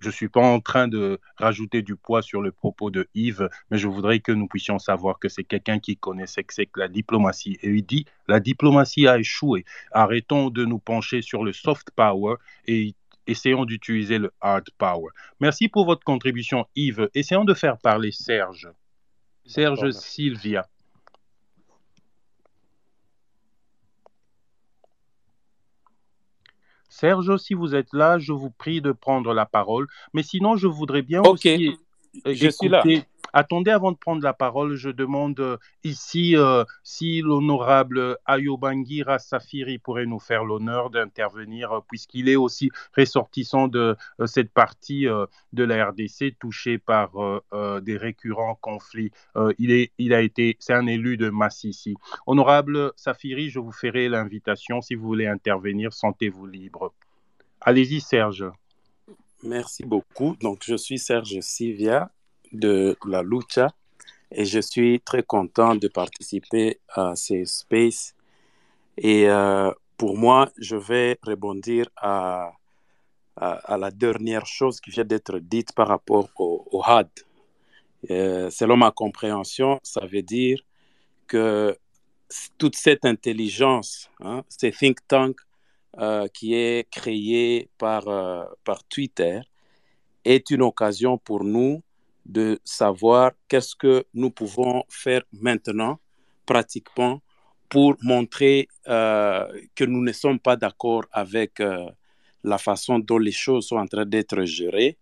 je 0.00 0.08
ne 0.08 0.12
suis 0.12 0.28
pas 0.28 0.40
en 0.40 0.60
train 0.60 0.88
de 0.88 1.20
rajouter 1.36 1.82
du 1.82 1.94
poids 1.94 2.22
sur 2.22 2.40
le 2.40 2.52
propos 2.52 2.90
de 2.90 3.08
Yves, 3.14 3.48
mais 3.70 3.78
je 3.78 3.86
voudrais 3.86 4.20
que 4.20 4.32
nous 4.32 4.48
puissions 4.48 4.78
savoir 4.78 5.18
que 5.18 5.28
c'est 5.28 5.44
quelqu'un 5.44 5.78
qui 5.78 5.96
connaissait 5.96 6.42
que 6.42 6.54
c'est 6.54 6.66
que 6.66 6.80
la 6.80 6.88
diplomatie. 6.88 7.58
Et 7.62 7.68
il 7.68 7.84
dit, 7.84 8.06
la 8.26 8.40
diplomatie 8.40 9.06
a 9.06 9.18
échoué. 9.18 9.64
Arrêtons 9.92 10.48
de 10.48 10.64
nous 10.64 10.78
pencher 10.78 11.20
sur 11.20 11.44
le 11.44 11.52
soft 11.52 11.90
power 11.94 12.36
et 12.66 12.94
essayons 13.30 13.64
d'utiliser 13.64 14.18
le 14.18 14.32
hard 14.40 14.68
power. 14.78 15.10
Merci 15.40 15.68
pour 15.68 15.86
votre 15.86 16.04
contribution, 16.04 16.66
Yves. 16.76 17.08
Essayons 17.14 17.44
de 17.44 17.54
faire 17.54 17.78
parler 17.78 18.10
Serge. 18.12 18.68
Serge 19.44 19.90
Sylvia. 19.90 20.66
Serge, 26.88 27.36
si 27.38 27.54
vous 27.54 27.74
êtes 27.74 27.92
là, 27.92 28.18
je 28.18 28.32
vous 28.32 28.50
prie 28.50 28.80
de 28.80 28.92
prendre 28.92 29.32
la 29.32 29.46
parole. 29.46 29.86
Mais 30.12 30.22
sinon, 30.22 30.56
je 30.56 30.66
voudrais 30.66 31.02
bien 31.02 31.22
aussi 31.22 31.78
je 32.26 32.48
suis 32.48 32.68
là. 32.68 32.82
Attendez 33.32 33.70
avant 33.70 33.92
de 33.92 33.96
prendre 33.96 34.22
la 34.22 34.32
parole, 34.32 34.74
je 34.74 34.90
demande 34.90 35.38
euh, 35.40 35.56
ici 35.84 36.36
euh, 36.36 36.64
si 36.82 37.20
l'honorable 37.20 38.18
Ayobangira 38.26 39.18
Safiri 39.18 39.78
pourrait 39.78 40.06
nous 40.06 40.18
faire 40.18 40.44
l'honneur 40.44 40.90
d'intervenir, 40.90 41.72
euh, 41.72 41.80
puisqu'il 41.88 42.28
est 42.28 42.36
aussi 42.36 42.70
ressortissant 42.96 43.68
de 43.68 43.96
cette 44.26 44.52
partie 44.52 45.06
de 45.52 45.64
la 45.64 45.86
RDC 45.86 46.38
touchée 46.38 46.78
par 46.78 47.10
des 47.82 47.96
récurrents 47.96 48.56
conflits. 48.60 49.10
il, 49.58 49.70
est, 49.70 49.92
il 49.98 50.12
a 50.14 50.20
été, 50.20 50.56
c'est 50.60 50.72
un 50.72 50.86
élu 50.86 51.16
de 51.16 51.30
Massissi. 51.30 51.96
Honorable 52.26 52.92
Safiri, 52.96 53.50
je 53.50 53.58
vous 53.58 53.72
ferai 53.72 54.08
l'invitation. 54.08 54.80
Si 54.80 54.94
vous 54.94 55.06
voulez 55.06 55.26
intervenir, 55.26 55.92
sentez-vous 55.92 56.46
libre. 56.46 56.92
Allez-y, 57.60 58.00
Serge. 58.00 58.44
Merci 59.42 59.84
beaucoup. 59.84 60.36
Donc, 60.40 60.62
je 60.64 60.76
suis 60.76 60.98
Serge 60.98 61.40
Sivia 61.40 62.10
de 62.52 62.96
la 63.06 63.22
lucha 63.22 63.72
et 64.32 64.44
je 64.44 64.60
suis 64.60 65.00
très 65.00 65.22
content 65.22 65.74
de 65.74 65.88
participer 65.88 66.80
à 66.88 67.16
ces 67.16 67.44
spaces. 67.46 68.14
Et 68.96 69.28
euh, 69.28 69.72
pour 69.96 70.16
moi, 70.16 70.50
je 70.58 70.76
vais 70.76 71.18
rebondir 71.22 71.86
à, 71.96 72.52
à, 73.36 73.76
la 73.76 73.90
dernière 73.90 74.46
chose 74.46 74.80
qui 74.80 74.90
vient 74.90 75.04
d'être 75.04 75.38
dite 75.38 75.72
par 75.72 75.88
rapport 75.88 76.28
au, 76.38 76.82
HAD. 76.84 77.08
Euh, 78.10 78.50
selon 78.50 78.76
ma 78.76 78.92
compréhension, 78.92 79.80
ça 79.82 80.06
veut 80.06 80.22
dire 80.22 80.60
que 81.26 81.76
toute 82.56 82.76
cette 82.76 83.04
intelligence, 83.04 84.10
hein, 84.20 84.44
ces 84.48 84.70
think 84.70 84.98
tanks 85.08 85.40
euh, 85.98 86.28
qui 86.28 86.54
est 86.54 86.88
créé 86.90 87.68
par, 87.78 88.04
par 88.64 88.84
Twitter, 88.84 89.40
est 90.24 90.50
une 90.50 90.62
occasion 90.62 91.18
pour 91.18 91.44
nous 91.44 91.82
de 92.26 92.60
savoir 92.64 93.32
qu'est-ce 93.48 93.74
que 93.74 94.04
nous 94.14 94.30
pouvons 94.30 94.84
faire 94.88 95.22
maintenant, 95.32 95.98
pratiquement, 96.46 97.22
pour 97.68 97.96
montrer 98.02 98.68
euh, 98.88 99.46
que 99.74 99.84
nous 99.84 100.02
ne 100.02 100.12
sommes 100.12 100.40
pas 100.40 100.56
d'accord 100.56 101.04
avec 101.12 101.60
euh, 101.60 101.86
la 102.42 102.58
façon 102.58 102.98
dont 102.98 103.18
les 103.18 103.32
choses 103.32 103.68
sont 103.68 103.76
en 103.76 103.86
train 103.86 104.04
d'être 104.04 104.44
gérées, 104.44 104.96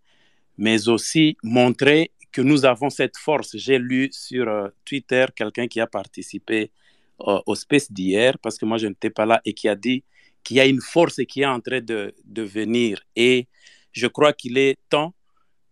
mais 0.58 0.88
aussi 0.88 1.36
montrer 1.42 2.10
que 2.30 2.42
nous 2.42 2.64
avons 2.66 2.90
cette 2.90 3.16
force. 3.16 3.56
J'ai 3.56 3.78
lu 3.78 4.08
sur 4.12 4.48
euh, 4.48 4.68
Twitter 4.84 5.24
quelqu'un 5.34 5.66
qui 5.66 5.80
a 5.80 5.86
participé 5.86 6.70
au 7.18 7.56
space 7.56 7.90
d'hier, 7.90 8.38
parce 8.38 8.56
que 8.56 8.64
moi 8.64 8.78
je 8.78 8.86
n'étais 8.86 9.10
pas 9.10 9.26
là, 9.26 9.40
et 9.44 9.52
qui 9.52 9.68
a 9.68 9.74
dit 9.74 10.04
qu'il 10.44 10.56
y 10.56 10.60
a 10.60 10.66
une 10.66 10.80
force 10.80 11.20
qui 11.26 11.40
est 11.40 11.46
en 11.46 11.58
train 11.58 11.80
de, 11.80 12.14
de 12.24 12.42
venir. 12.42 13.02
Et 13.16 13.48
je 13.90 14.06
crois 14.06 14.32
qu'il 14.32 14.56
est 14.56 14.76
temps 14.88 15.14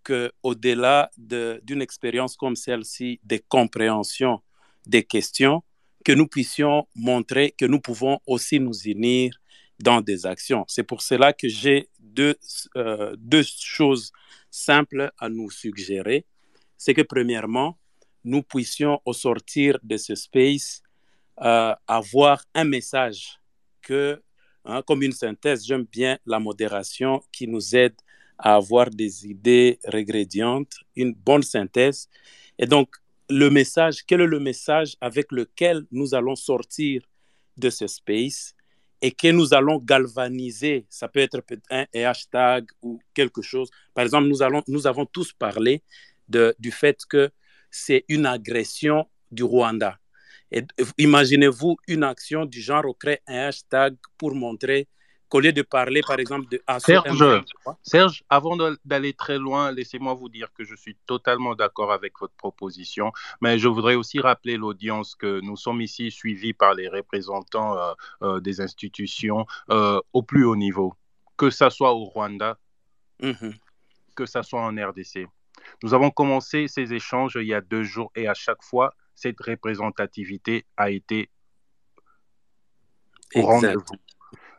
qu'au-delà 0.07 1.11
d'une 1.17 1.83
expérience 1.83 2.37
comme 2.37 2.57
celle-ci, 2.57 3.21
de 3.25 3.41
compréhension 3.49 4.41
des 4.87 5.03
questions, 5.03 5.63
que 6.05 6.13
nous 6.13 6.29
puissions 6.29 6.87
montrer 6.95 7.53
que 7.59 7.67
nous 7.67 7.81
pouvons 7.81 8.21
aussi 8.27 8.61
nous 8.61 8.79
unir 8.85 9.35
dans 9.81 10.01
des 10.01 10.25
actions. 10.25 10.65
C'est 10.69 10.85
pour 10.85 11.03
cela 11.03 11.33
que 11.33 11.49
j'ai 11.49 11.89
deux, 11.99 12.37
euh, 12.77 13.15
deux 13.19 13.43
choses 13.43 14.13
simples 14.51 15.11
à 15.19 15.29
nous 15.29 15.51
suggérer. 15.51 16.25
C'est 16.79 16.95
que 16.95 17.03
premièrement, 17.03 17.77
nous 18.23 18.43
puissions 18.43 19.01
au 19.05 19.13
sortir 19.13 19.79
de 19.83 19.97
ce 19.97 20.15
space 20.15 20.83
euh, 21.43 21.75
avoir 21.89 22.45
un 22.55 22.65
message 22.65 23.41
que, 23.83 24.23
hein, 24.65 24.83
comme 24.87 25.03
une 25.03 25.13
synthèse, 25.13 25.67
j'aime 25.67 25.85
bien 25.85 26.19
la 26.25 26.39
modération 26.39 27.23
qui 27.33 27.49
nous 27.49 27.75
aide 27.75 27.97
à 28.39 28.57
avoir 28.57 28.91
des 28.91 29.27
idées 29.27 29.79
régrédientes, 29.85 30.75
une 30.95 31.15
bonne 31.15 31.43
synthèse. 31.43 32.09
Et 32.59 32.67
donc, 32.67 32.95
le 33.29 33.51
message, 33.51 34.05
quel 34.07 34.21
est 34.21 34.27
le 34.27 34.41
message 34.41 34.97
avec 35.01 35.33
lequel 35.33 35.85
nous 35.91 36.15
allons 36.15 36.37
sortir 36.37 37.03
de 37.57 37.71
ce 37.71 37.87
space 37.87 38.55
et 39.03 39.11
que 39.11 39.29
nous 39.29 39.53
allons 39.55 39.79
galvaniser? 39.79 40.87
Ça 40.89 41.09
peut 41.09 41.21
être 41.21 41.43
un 41.71 41.87
hashtag 41.95 42.67
ou 42.83 43.01
quelque 43.15 43.43
chose. 43.43 43.71
Par 43.95 44.05
exemple, 44.05 44.29
nous, 44.29 44.43
allons, 44.43 44.63
nous 44.69 44.87
avons 44.87 45.07
tous 45.07 45.33
parlé 45.33 45.83
du 46.29 46.71
fait 46.71 46.99
que 47.09 47.31
c'est 47.71 48.05
une 48.09 48.27
agression 48.27 49.07
du 49.31 49.43
Rwanda. 49.43 49.99
Imaginez-vous 50.99 51.77
une 51.89 52.05
action 52.05 52.45
du 52.47 52.61
genre, 52.61 52.85
on 52.87 52.93
crée 52.93 53.21
un 53.27 53.49
hashtag 53.49 53.97
pour 54.17 54.35
montrer 54.35 54.89
qu'au 55.29 55.41
lieu 55.41 55.53
de 55.53 55.63
parler, 55.63 56.03
par 56.07 56.19
exemple, 56.19 56.49
de 56.49 56.63
Serge, 56.79 57.45
Serge, 57.83 58.25
avant 58.29 58.57
d'aller 58.85 59.13
très 59.13 59.39
loin, 59.39 59.73
laissez-moi 59.73 60.15
vous 60.15 60.29
dire 60.29 60.53
que 60.53 60.65
je 60.65 60.75
suis 60.75 60.97
totalement 61.07 61.55
d'accord 61.55 61.93
avec 61.93 62.19
votre 62.21 62.35
proposition, 62.35 63.13
mais 63.41 63.59
je 63.59 63.69
voudrais 63.69 63.95
aussi 63.95 64.21
rappeler 64.21 64.57
l'audience 64.57 65.15
que 65.15 65.41
nous 65.41 65.57
sommes 65.57 65.81
ici 65.81 66.11
suivis 66.11 66.53
par 66.53 66.75
les 66.75 66.89
représentants 66.89 67.77
euh, 67.77 67.93
euh, 68.23 68.41
des 68.41 68.61
institutions 68.61 69.47
euh, 69.71 70.01
au 70.13 70.23
plus 70.23 70.45
haut 70.45 70.57
niveau, 70.57 70.95
que 71.37 71.51
ce 71.51 71.69
soit 71.71 71.93
au 71.93 72.05
Rwanda, 72.05 72.59
mhm. 73.21 73.55
que 74.15 74.27
ce 74.27 74.43
soit 74.43 74.63
en 74.63 74.75
RDC. 74.77 75.27
Nous 75.83 75.95
avons 75.95 76.11
commencé 76.11 76.69
ces 76.69 76.93
échanges 76.93 77.37
il 77.41 77.49
y 77.49 77.55
a 77.55 77.61
deux 77.61 77.83
jours 77.83 78.13
et 78.15 78.29
à 78.29 78.35
chaque 78.35 78.63
fois, 78.63 78.95
cette 79.15 79.41
représentativité 79.41 80.67
a 80.77 80.91
été 80.91 81.31
au 83.35 83.43
rendez-vous 83.43 83.97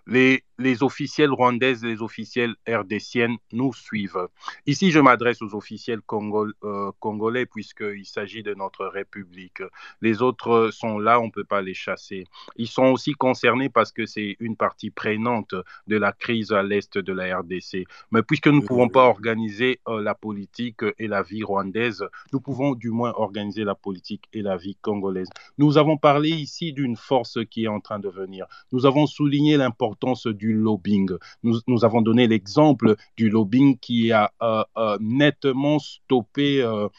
les, 0.08 0.44
les 0.60 0.84
officiels 0.84 1.32
rwandaises 1.32 1.84
les 1.84 2.02
officiels 2.02 2.56
RDCiennes 2.68 3.38
nous 3.52 3.74
suivent. 3.74 4.28
Ici, 4.66 4.92
je 4.92 5.00
m'adresse 5.00 5.42
aux 5.42 5.56
officiels 5.56 6.02
congol, 6.02 6.54
euh, 6.64 6.92
congolais 7.00 7.46
puisqu'il 7.46 8.06
s'agit 8.06 8.44
de 8.44 8.54
notre 8.54 8.86
République. 8.86 9.62
Les 10.02 10.22
autres 10.22 10.70
sont 10.72 10.98
là, 11.00 11.20
on 11.20 11.28
ne 11.28 11.32
peut 11.32 11.44
pas 11.44 11.62
les 11.62 11.74
chasser. 11.74 12.26
Ils 12.56 12.68
sont 12.68 12.86
aussi 12.86 13.14
concernés 13.14 13.70
parce 13.70 13.92
que 13.92 14.06
c'est 14.06 14.36
une 14.40 14.56
partie 14.56 14.90
prenante 14.90 15.56
de 15.88 15.98
la 15.98 16.12
crise 16.12 16.52
à 16.52 16.64
l'est 16.64 16.98
de 16.98 17.14
la 17.14 17.40
RDC. 17.40 17.86
Mais 18.12 18.24
puisque 18.24 18.48
nous 18.48 18.62
ne 18.62 18.68
pouvons 18.68 18.90
pas 18.90 19.04
organiser 19.04 19.80
euh, 19.88 20.02
la 20.02 20.16
politique 20.16 20.82
et 20.98 21.08
la 21.08 21.22
vie 21.22 21.44
rwandaise, 21.44 22.06
nous 22.34 22.42
pouvons 22.42 22.74
du 22.74 22.90
moins 22.90 23.14
organiser 23.16 23.64
la 23.64 23.76
politique 23.76 24.26
et 24.34 24.42
la 24.42 24.58
vie 24.58 24.78
congolaise. 24.82 25.30
Nous 25.58 25.78
avons 25.78 25.98
parlé 25.98 26.30
ici 26.30 26.74
d'une 26.74 26.96
force 26.96 27.38
qui 27.50 27.66
est 27.66 27.68
en 27.68 27.80
train 27.80 28.00
de 28.00 28.10
venir. 28.10 28.46
Nous 28.72 28.86
avons 28.86 29.06
souligné 29.06 29.58
l'importance 29.58 30.28
du 30.28 30.47
lobbying. 30.54 31.10
Nous, 31.44 31.86
avons 31.86 32.02
donné 32.02 32.28
l'exemple 32.28 32.96
du 33.16 33.30
lobbying 33.30 33.78
qui 33.80 34.12
a 34.12 34.32
euh, 34.42 34.64
euh, 34.78 34.98
nettement 35.00 35.80
stoppé 35.80 36.62
euh, 36.62 36.90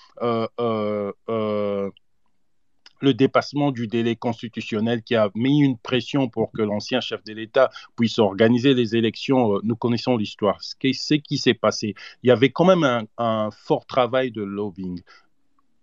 le 3.01 3.15
dépassement 3.15 3.71
du 3.71 3.87
délai 3.87 4.17
constitutionnel 4.17 5.03
qui 5.03 5.15
a 5.15 5.31
mis 5.35 5.61
une 5.61 5.79
pression 5.79 6.29
pour 6.29 6.51
que 6.51 6.63
l'ancien 6.63 7.01
chef 7.01 7.23
de 7.23 7.33
l'État 7.33 7.71
puisse 7.97 8.19
organiser 8.19 8.75
les 8.75 8.97
élections. 8.97 9.61
Nous 9.63 9.77
connaissons 9.77 10.17
l'histoire. 10.17 10.61
Ce 10.63 10.75
qui, 10.75 11.39
s'est 11.39 11.55
passé, 11.55 11.95
il 12.23 12.29
y 12.29 12.33
avait 12.33 12.51
quand 12.51 12.65
même 12.65 12.83
un, 12.83 13.05
un, 13.19 13.51
fort 13.53 13.87
travail 13.87 14.33
de 14.33 14.43
lobbying. 14.43 15.01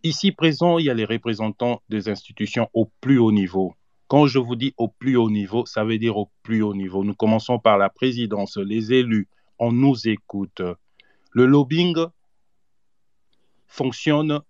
Ici 0.03 0.33
présent, 0.33 0.77
il 0.77 0.85
y 0.85 0.89
a 0.89 0.93
les 0.93 1.05
représentants 1.05 1.81
des 1.89 2.09
institutions 2.09 2.69
au 2.73 2.89
plus 2.99 3.17
haut 3.17 3.31
niveau. 3.31 3.73
Quand 4.07 4.27
je 4.27 4.37
vous 4.39 4.55
dis 4.55 4.73
au 4.77 4.87
plus 4.87 5.15
haut 5.15 5.31
niveau, 5.31 5.65
ça 5.65 5.83
veut 5.83 5.97
dire 5.97 6.17
au 6.17 6.29
plus 6.43 6.61
haut 6.61 6.75
niveau. 6.75 7.03
Nous 7.03 7.15
commençons 7.15 7.57
par 7.59 7.77
la 7.77 7.89
présidence, 7.89 8.57
les 8.57 8.93
élus, 8.93 9.27
on 9.57 9.71
nous 9.71 10.07
écoute. 10.07 10.61
Le 11.31 11.45
lobbying 11.45 11.95
fonctionne 13.67 14.41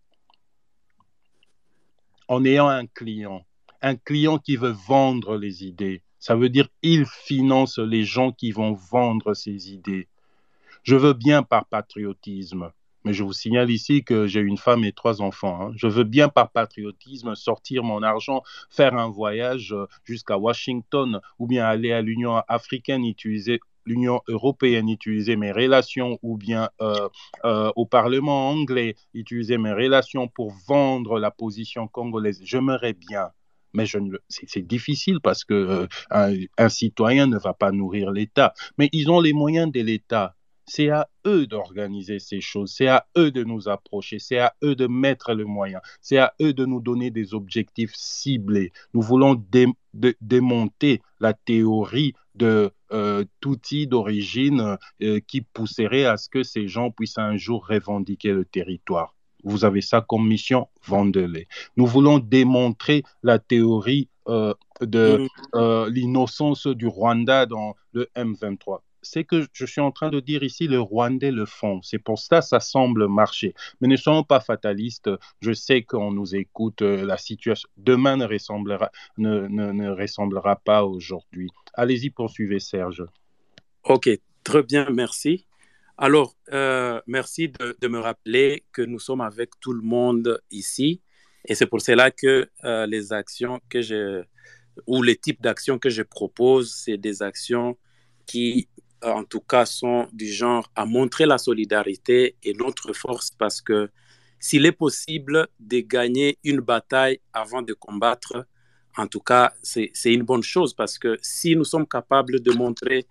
en 2.28 2.44
ayant 2.44 2.68
un 2.68 2.86
client, 2.86 3.46
un 3.82 3.96
client 3.96 4.40
qui 4.40 4.58
veut 4.58 4.76
vendre 4.88 5.38
les 5.38 5.64
idées. 5.64 6.02
Ça 6.20 6.36
veut 6.36 6.50
dire 6.50 6.68
il 6.82 7.06
finance 7.06 7.78
les 7.78 8.04
gens 8.04 8.32
qui 8.32 8.52
vont 8.52 8.74
vendre 8.74 9.34
ces 9.34 9.72
idées. 9.72 10.08
Je 10.84 10.96
veux 10.96 11.14
bien 11.14 11.44
par 11.44 11.66
patriotisme, 11.66 12.72
mais 13.06 13.14
je 13.14 13.24
vous 13.24 13.34
signale 13.34 13.70
ici 13.70 14.04
que 14.04 14.28
j'ai 14.28 14.42
une 14.42 14.58
femme 14.58 14.84
et 14.84 14.92
trois 14.92 15.22
enfants. 15.22 15.62
Hein. 15.62 15.72
Je 15.76 15.88
veux 15.88 16.04
bien 16.04 16.28
par 16.28 16.52
patriotisme 16.52 17.36
sortir 17.36 17.84
mon 17.84 18.02
argent, 18.04 18.42
faire 18.70 18.96
un 18.96 19.10
voyage 19.10 19.74
euh, 19.74 19.86
jusqu'à 20.04 20.38
Washington 20.38 21.22
ou 21.40 21.48
bien 21.48 21.66
aller 21.66 21.94
à 21.94 22.02
l'Union 22.02 22.42
africaine, 22.48 23.06
utiliser 23.06 23.60
l'Union 23.86 24.22
européenne, 24.28 24.90
utiliser 24.90 25.36
mes 25.36 25.52
relations 25.52 26.18
ou 26.24 26.36
bien 26.36 26.70
euh, 26.82 27.08
euh, 27.46 27.72
au 27.76 27.86
Parlement 27.86 28.50
anglais, 28.50 28.96
utiliser 29.14 29.60
mes 29.60 29.72
relations 29.72 30.28
pour 30.28 30.52
vendre 30.68 31.20
la 31.20 31.30
position 31.30 31.88
congolaise. 31.88 32.42
J'aimerais 32.44 32.94
bien 32.94 33.30
mais 33.74 33.84
c'est 34.30 34.66
difficile 34.66 35.20
parce 35.22 35.44
que 35.44 35.90
un, 36.10 36.70
citoyen 36.70 37.28
ne 37.28 37.38
va 37.38 37.54
pas 37.54 37.74
nourrir 37.74 38.10
l'État. 38.10 38.54
Mais 38.78 38.88
ils 38.94 39.12
ont 39.12 39.20
les 39.20 39.34
moyens 39.34 39.70
de 39.70 39.82
l'État. 39.82 40.34
C'est 40.66 40.90
à 40.90 41.08
eux 41.28 41.46
d'organiser 41.46 42.20
ces 42.20 42.42
choses, 42.42 42.74
c'est 42.76 42.88
à 42.88 43.06
eux 43.18 43.32
de 43.32 43.44
nous 43.44 43.70
approcher, 43.70 44.20
c'est 44.20 44.40
à 44.40 44.54
eux 44.64 44.76
de 44.76 44.88
mettre 44.88 45.34
le 45.34 45.46
moyen, 45.46 45.80
c'est 46.02 46.18
à 46.18 46.34
eux 46.42 46.54
de 46.54 46.66
nous 46.66 46.82
donner 46.82 47.12
des 47.12 47.34
objectifs 47.34 47.94
ciblés. 47.94 48.72
Nous 48.94 49.02
voulons 49.02 49.42
démonter 50.22 51.02
la 51.20 51.34
théorie 51.34 52.14
de 52.36 52.72
euh, 52.92 53.26
tout 53.40 53.52
outil 53.52 53.88
d'origine 53.88 54.78
euh, 55.02 55.20
qui 55.28 55.42
pousserait 55.42 56.06
à 56.06 56.18
ce 56.18 56.30
que 56.30 56.44
ces 56.44 56.68
gens 56.68 56.92
puissent 56.92 57.18
un 57.18 57.38
jour 57.38 57.66
revendiquer 57.68 58.32
le 58.32 58.46
territoire. 58.46 59.16
Vous 59.44 59.64
avez 59.64 59.82
ça 59.82 60.02
comme 60.02 60.28
mission, 60.28 60.68
vendez-les. 60.86 61.48
Nous 61.78 61.86
voulons 61.86 62.20
démontrer 62.20 63.04
la 63.24 63.40
théorie 63.40 64.10
euh, 64.28 64.54
de 64.82 65.28
mm. 65.54 65.94
l'innocence 65.94 66.68
du 66.68 66.88
Rwanda 66.88 67.46
dans 67.46 67.76
le 67.94 68.10
M23 68.16 68.80
c'est 69.06 69.24
que 69.24 69.46
je 69.54 69.66
suis 69.66 69.82
en 69.82 69.92
train 69.92 70.10
de 70.10 70.20
dire 70.20 70.44
ici, 70.44 70.68
le 70.68 70.82
Rwandais 70.82 71.32
le 71.32 71.46
font. 71.46 71.82
C'est 71.84 72.00
pour 72.00 72.18
ça 72.18 72.40
que 72.40 72.46
ça 72.46 72.60
semble 72.60 73.08
marcher. 73.08 73.54
Mais 73.80 73.88
ne 73.88 73.96
soyons 73.96 74.24
pas 74.24 74.40
fatalistes. 74.40 75.10
Je 75.42 75.54
sais 75.54 75.84
qu'on 75.84 76.12
nous 76.12 76.36
écoute. 76.36 76.82
Euh, 76.82 77.06
la 77.06 77.18
situation 77.18 77.70
demain 77.78 78.18
ne 78.18 78.26
ressemblera, 78.26 78.92
ne, 79.18 79.48
ne, 79.48 79.90
ressemblera 79.92 80.56
pas 80.56 80.84
aujourd'hui. 80.84 81.50
Allez-y, 81.76 82.10
poursuivez, 82.10 82.60
Serge. 82.60 83.04
OK, 83.84 84.10
très 84.44 84.64
bien, 84.64 84.90
merci. 84.90 85.46
Alors, 85.98 86.36
euh, 86.52 87.00
merci 87.06 87.50
de, 87.50 87.88
me 87.88 88.00
rappeler 88.00 88.66
que 88.74 88.82
nous 88.82 89.00
sommes 89.00 89.22
avec 89.22 89.52
tout 89.62 89.72
le 89.72 89.82
monde 89.82 90.42
ici. 90.50 91.02
Et 91.48 91.54
c'est 91.54 91.68
pour 91.68 91.82
cela 91.82 92.10
que 92.10 92.50
euh, 92.64 92.88
les 92.88 93.14
actions 93.14 93.62
que 93.70 93.82
je, 93.82 94.24
ou 94.88 95.04
les 95.04 95.16
types 95.16 95.42
d'actions 95.42 95.78
que 95.78 95.90
je 95.90 96.02
propose, 96.02 96.74
c'est 96.74 96.98
des 96.98 97.22
actions 97.22 97.78
qui 98.26 98.68
en 99.14 99.24
tout 99.24 99.42
cas, 99.42 99.66
sont 99.66 100.08
du 100.12 100.28
genre 100.32 100.70
à 100.76 100.86
montrer 100.86 101.26
la 101.26 101.38
solidarité 101.38 102.36
et 102.44 102.54
notre 102.54 102.94
force 102.94 103.32
parce 103.32 103.62
que 103.62 103.90
s'il 104.40 104.66
est 104.66 104.72
possible 104.72 105.48
de 105.60 105.80
gagner 105.80 106.38
une 106.44 106.60
bataille 106.60 107.20
avant 107.34 107.62
de 107.62 107.74
combattre, 107.74 108.46
en 108.98 109.08
tout 109.08 109.20
cas, 109.20 109.54
c'est 109.62 109.92
une 110.06 110.24
bonne 110.24 110.44
chose 110.44 110.74
parce 110.74 110.98
que 110.98 111.18
si 111.22 111.56
nous 111.56 111.66
sommes 111.66 111.88
capables 111.88 112.40
de 112.40 112.52
montrer, 112.52 113.06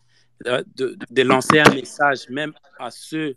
euh, 0.46 0.62
de, 0.76 0.96
de 1.10 1.22
lancer 1.22 1.58
un 1.58 1.74
message 1.74 2.28
même 2.30 2.52
à 2.78 2.90
ceux 2.90 3.36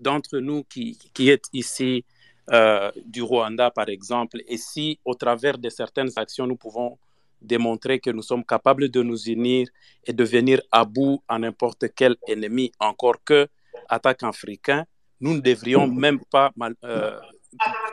d'entre 0.00 0.38
nous 0.38 0.64
qui, 0.64 0.98
qui 1.14 1.30
est 1.30 1.44
ici 1.52 2.04
euh, 2.52 2.92
du 3.04 3.22
Rwanda, 3.22 3.70
par 3.70 3.88
exemple, 3.88 4.40
et 4.46 4.56
si 4.56 5.00
au 5.04 5.14
travers 5.14 5.58
de 5.58 5.68
certaines 5.68 6.10
actions, 6.16 6.46
nous 6.46 6.56
pouvons 6.56 6.98
démontrer 7.40 8.00
que 8.00 8.10
nous 8.10 8.22
sommes 8.22 8.44
capables 8.44 8.88
de 8.88 9.02
nous 9.02 9.24
unir 9.24 9.68
et 10.04 10.12
de 10.12 10.24
venir 10.24 10.60
à 10.72 10.84
bout 10.84 11.22
à 11.28 11.38
n'importe 11.38 11.86
quel 11.94 12.16
ennemi, 12.26 12.72
encore 12.80 13.22
que 13.24 13.48
attaque 13.88 14.22
africain, 14.22 14.84
nous 15.20 15.34
ne 15.34 15.40
devrions 15.40 15.86
même 15.86 16.20
pas 16.30 16.52
euh, 16.84 17.18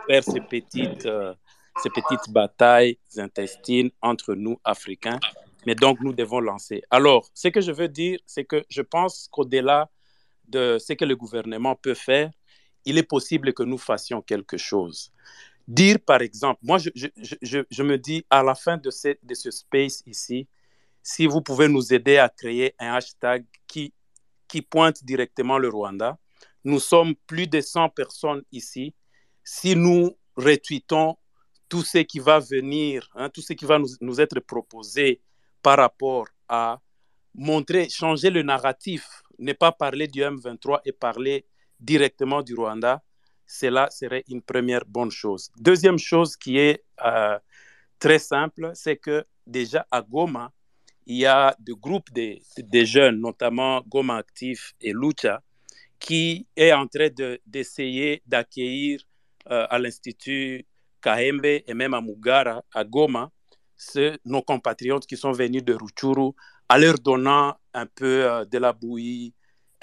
faire 0.07 0.23
ces 0.23 0.41
petites, 0.41 1.05
euh, 1.05 1.33
ces 1.81 1.89
petites 1.89 2.29
batailles 2.29 2.97
intestines 3.17 3.91
entre 4.01 4.35
nous, 4.35 4.59
Africains, 4.63 5.19
mais 5.65 5.75
donc 5.75 5.99
nous 6.01 6.13
devons 6.13 6.39
lancer. 6.39 6.83
Alors, 6.89 7.27
ce 7.33 7.47
que 7.47 7.61
je 7.61 7.71
veux 7.71 7.87
dire, 7.87 8.19
c'est 8.25 8.43
que 8.43 8.63
je 8.69 8.81
pense 8.81 9.27
qu'au-delà 9.31 9.89
de 10.47 10.77
ce 10.79 10.93
que 10.93 11.05
le 11.05 11.15
gouvernement 11.15 11.75
peut 11.75 11.93
faire, 11.93 12.31
il 12.85 12.97
est 12.97 13.07
possible 13.07 13.53
que 13.53 13.63
nous 13.63 13.77
fassions 13.77 14.21
quelque 14.21 14.57
chose. 14.57 15.11
Dire, 15.67 15.97
par 16.05 16.21
exemple, 16.21 16.59
moi, 16.63 16.77
je, 16.77 16.89
je, 16.95 17.07
je, 17.41 17.59
je 17.69 17.83
me 17.83 17.97
dis, 17.97 18.25
à 18.29 18.43
la 18.43 18.55
fin 18.55 18.77
de 18.77 18.91
ce, 18.91 19.15
de 19.23 19.33
ce 19.33 19.49
space 19.49 20.03
ici, 20.05 20.47
si 21.01 21.25
vous 21.25 21.41
pouvez 21.41 21.67
nous 21.67 21.93
aider 21.93 22.17
à 22.17 22.29
créer 22.29 22.75
un 22.79 22.93
hashtag 22.93 23.45
qui, 23.67 23.93
qui 24.47 24.61
pointe 24.61 25.03
directement 25.03 25.57
le 25.57 25.69
Rwanda, 25.69 26.17
nous 26.63 26.79
sommes 26.79 27.15
plus 27.27 27.47
de 27.47 27.59
100 27.61 27.89
personnes 27.89 28.43
ici. 28.51 28.93
Si 29.43 29.75
nous 29.75 30.17
retweetons 30.35 31.17
tout 31.67 31.83
ce 31.83 31.99
qui 31.99 32.19
va 32.19 32.39
venir, 32.39 33.09
hein, 33.15 33.29
tout 33.29 33.41
ce 33.41 33.53
qui 33.53 33.65
va 33.65 33.79
nous, 33.79 33.89
nous, 33.99 34.21
être 34.21 34.39
proposé 34.39 35.21
par 35.61 35.77
rapport 35.77 36.27
à 36.47 36.79
montrer, 37.33 37.89
changer 37.89 38.29
le 38.29 38.43
narratif, 38.43 39.23
ne 39.39 39.53
pas 39.53 39.71
parler 39.71 40.07
du 40.07 40.21
M23 40.21 40.81
et 40.85 40.91
parler 40.91 41.45
directement 41.79 42.41
du 42.41 42.53
Rwanda, 42.55 43.01
cela 43.45 43.89
serait 43.89 44.23
une 44.29 44.41
première 44.41 44.85
bonne 44.85 45.11
chose. 45.11 45.51
Deuxième 45.57 45.97
chose 45.97 46.35
qui 46.35 46.57
est 46.57 46.83
euh, 47.05 47.37
très 47.99 48.19
simple, 48.19 48.71
c'est 48.73 48.97
que 48.97 49.25
déjà 49.45 49.85
à 49.91 50.01
Goma, 50.01 50.51
il 51.05 51.17
y 51.17 51.25
a 51.25 51.55
des 51.59 51.73
groupes 51.73 52.11
de, 52.13 52.85
jeunes, 52.85 53.19
notamment 53.19 53.81
Goma 53.87 54.17
Actif 54.17 54.73
et 54.79 54.93
Lucha, 54.93 55.41
qui 55.99 56.47
est 56.55 56.71
en 56.71 56.87
train 56.87 57.09
d'essayer 57.45 58.17
de, 58.17 58.21
d'accueillir 58.25 59.01
euh, 59.51 59.67
à 59.69 59.79
l'Institut 59.79 60.65
Kahembe 61.01 61.45
et 61.45 61.73
même 61.73 61.93
à 61.93 62.01
Mugara, 62.01 62.63
à 62.73 62.83
Goma, 62.83 63.29
nos 64.25 64.41
compatriotes 64.41 65.05
qui 65.05 65.17
sont 65.17 65.33
venus 65.33 65.63
de 65.63 65.73
Ruchuru, 65.73 66.31
en 66.69 66.77
leur 66.77 66.95
donnant 66.99 67.55
un 67.73 67.85
peu 67.85 68.25
euh, 68.25 68.45
de 68.45 68.57
la 68.57 68.71
bouillie, 68.71 69.33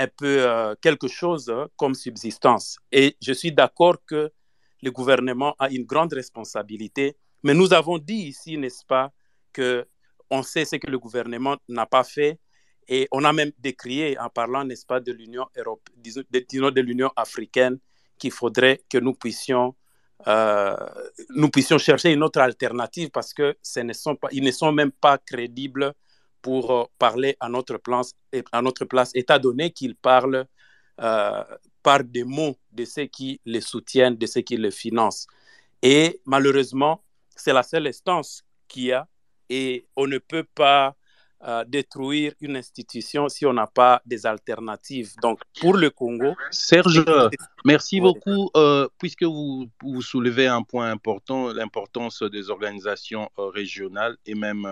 un 0.01 0.09
peu 0.09 0.48
euh, 0.48 0.74
quelque 0.80 1.09
chose 1.09 1.51
hein, 1.51 1.68
comme 1.76 1.94
subsistance. 1.94 2.78
Et 2.90 3.16
je 3.20 3.32
suis 3.32 3.53
d'accord 3.53 3.96
que 4.07 4.32
le 4.82 4.90
gouvernement 4.90 5.55
a 5.59 5.68
une 5.68 5.84
grande 5.84 6.14
responsabilité, 6.14 7.16
mais 7.42 7.53
nous 7.53 7.72
avons 7.74 7.98
dit 7.98 8.22
ici, 8.32 8.57
n'est-ce 8.57 8.84
pas, 8.86 9.12
que 9.53 9.86
on 10.30 10.42
sait 10.42 10.64
ce 10.64 10.76
que 10.76 10.88
le 10.90 10.98
gouvernement 10.98 11.57
n'a 11.68 11.86
pas 11.86 12.05
fait 12.05 12.38
et 12.88 13.09
on 13.12 13.24
a 13.24 13.32
même 13.32 13.53
décrié 13.59 14.18
en 14.18 14.30
parlant, 14.30 14.64
n'est-ce 14.64 14.86
pas, 14.86 15.01
de 15.01 15.12
l'Union 15.12 15.46
disons 15.96 16.70
de 16.70 16.80
l'Union 16.80 17.11
africaine, 17.16 17.78
qu'il 18.18 18.30
faudrait 18.30 18.80
que 18.88 18.98
nous 18.98 19.14
puissions 19.14 19.74
euh, 20.26 20.76
nous 21.30 21.48
puissions 21.48 21.78
chercher 21.78 22.12
une 22.12 22.22
autre 22.22 22.40
alternative 22.40 23.11
parce 23.11 23.32
que 23.32 23.57
ce 23.62 23.80
ne 23.80 23.94
sont 23.94 24.16
pas, 24.16 24.28
ils 24.32 24.44
ne 24.44 24.51
sont 24.51 24.70
même 24.70 24.92
pas 24.92 25.16
crédibles 25.16 25.94
pour 26.43 26.70
euh, 26.70 26.84
parler 26.99 27.36
à 27.41 27.49
notre 27.49 27.78
place, 27.78 28.12
à 28.53 28.62
notre 28.62 28.84
place 28.84 29.11
état 29.14 29.38
donné 29.38 29.70
qu'ils 29.70 29.97
parlent 29.97 30.47
euh, 31.01 31.45
par 31.82 32.05
des 32.05 32.24
mots 32.24 32.57
de 32.72 32.84
ceux 32.84 33.07
qui 33.07 33.41
les 33.45 33.61
soutiennent, 33.61 34.16
de 34.16 34.26
ceux 34.26 34.43
qui 34.43 34.57
les 34.57 34.70
financent. 34.70 35.26
Et 35.82 36.20
malheureusement, 36.26 37.03
c'est 37.36 37.53
la 37.53 37.62
seule 37.62 37.86
instance 37.86 38.45
qu'il 38.68 38.84
y 38.84 38.93
a 38.93 39.07
et 39.49 39.86
on 39.97 40.07
ne 40.07 40.18
peut 40.18 40.45
pas 40.55 40.95
euh, 41.43 41.64
détruire 41.66 42.34
une 42.43 42.57
institution 42.57 43.30
si 43.30 43.47
on 43.47 43.55
n'a 43.55 43.66
pas 43.66 44.03
des 44.05 44.26
alternatives. 44.26 45.14
Donc, 45.22 45.41
pour 45.59 45.72
le 45.74 45.88
Congo. 45.88 46.34
Serge, 46.51 47.03
merci 47.64 47.99
beaucoup. 47.99 48.51
Euh, 48.59 48.86
puisque 48.99 49.22
vous, 49.22 49.66
vous, 49.82 50.03
soulevez 50.03 50.49
un 50.49 50.62
point 50.62 50.91
important, 50.91 51.51
l'importance 51.51 52.22
des 52.22 52.51
organisations 52.51 53.30
euh, 53.38 53.47
régionales 53.47 54.18
et 54.26 54.34
même 54.34 54.68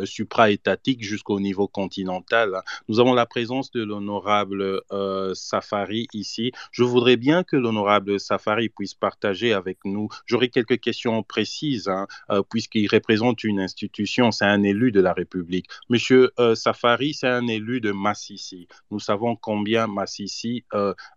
euh, 0.00 0.06
supra-étatiques 0.06 1.02
jusqu'au 1.02 1.40
niveau 1.40 1.68
continental. 1.68 2.54
Hein. 2.54 2.62
Nous 2.88 3.00
avons 3.00 3.14
la 3.14 3.26
présence 3.26 3.70
de 3.70 3.82
l'honorable 3.82 4.82
euh, 4.92 5.34
Safari 5.34 6.06
ici. 6.12 6.52
Je 6.72 6.82
voudrais 6.82 7.16
bien 7.16 7.44
que 7.44 7.56
l'honorable 7.56 8.18
Safari 8.18 8.68
puisse 8.68 8.94
partager 8.94 9.52
avec 9.52 9.78
nous. 9.84 10.08
J'aurais 10.26 10.48
quelques 10.48 10.80
questions 10.80 11.22
précises, 11.22 11.88
hein, 11.88 12.06
euh, 12.30 12.42
puisqu'il 12.48 12.88
représente 12.88 13.44
une 13.44 13.60
institution, 13.60 14.30
c'est 14.30 14.44
un 14.44 14.62
élu 14.62 14.92
de 14.92 15.00
la 15.00 15.12
République. 15.12 15.66
Monsieur 15.88 16.30
Safari, 16.54 17.14
c'est 17.14 17.28
un 17.28 17.46
élu 17.46 17.80
de 17.80 17.92
Massissi. 17.92 18.68
Nous 18.90 18.98
savons 18.98 19.36
combien 19.36 19.86
Massissi 19.86 20.64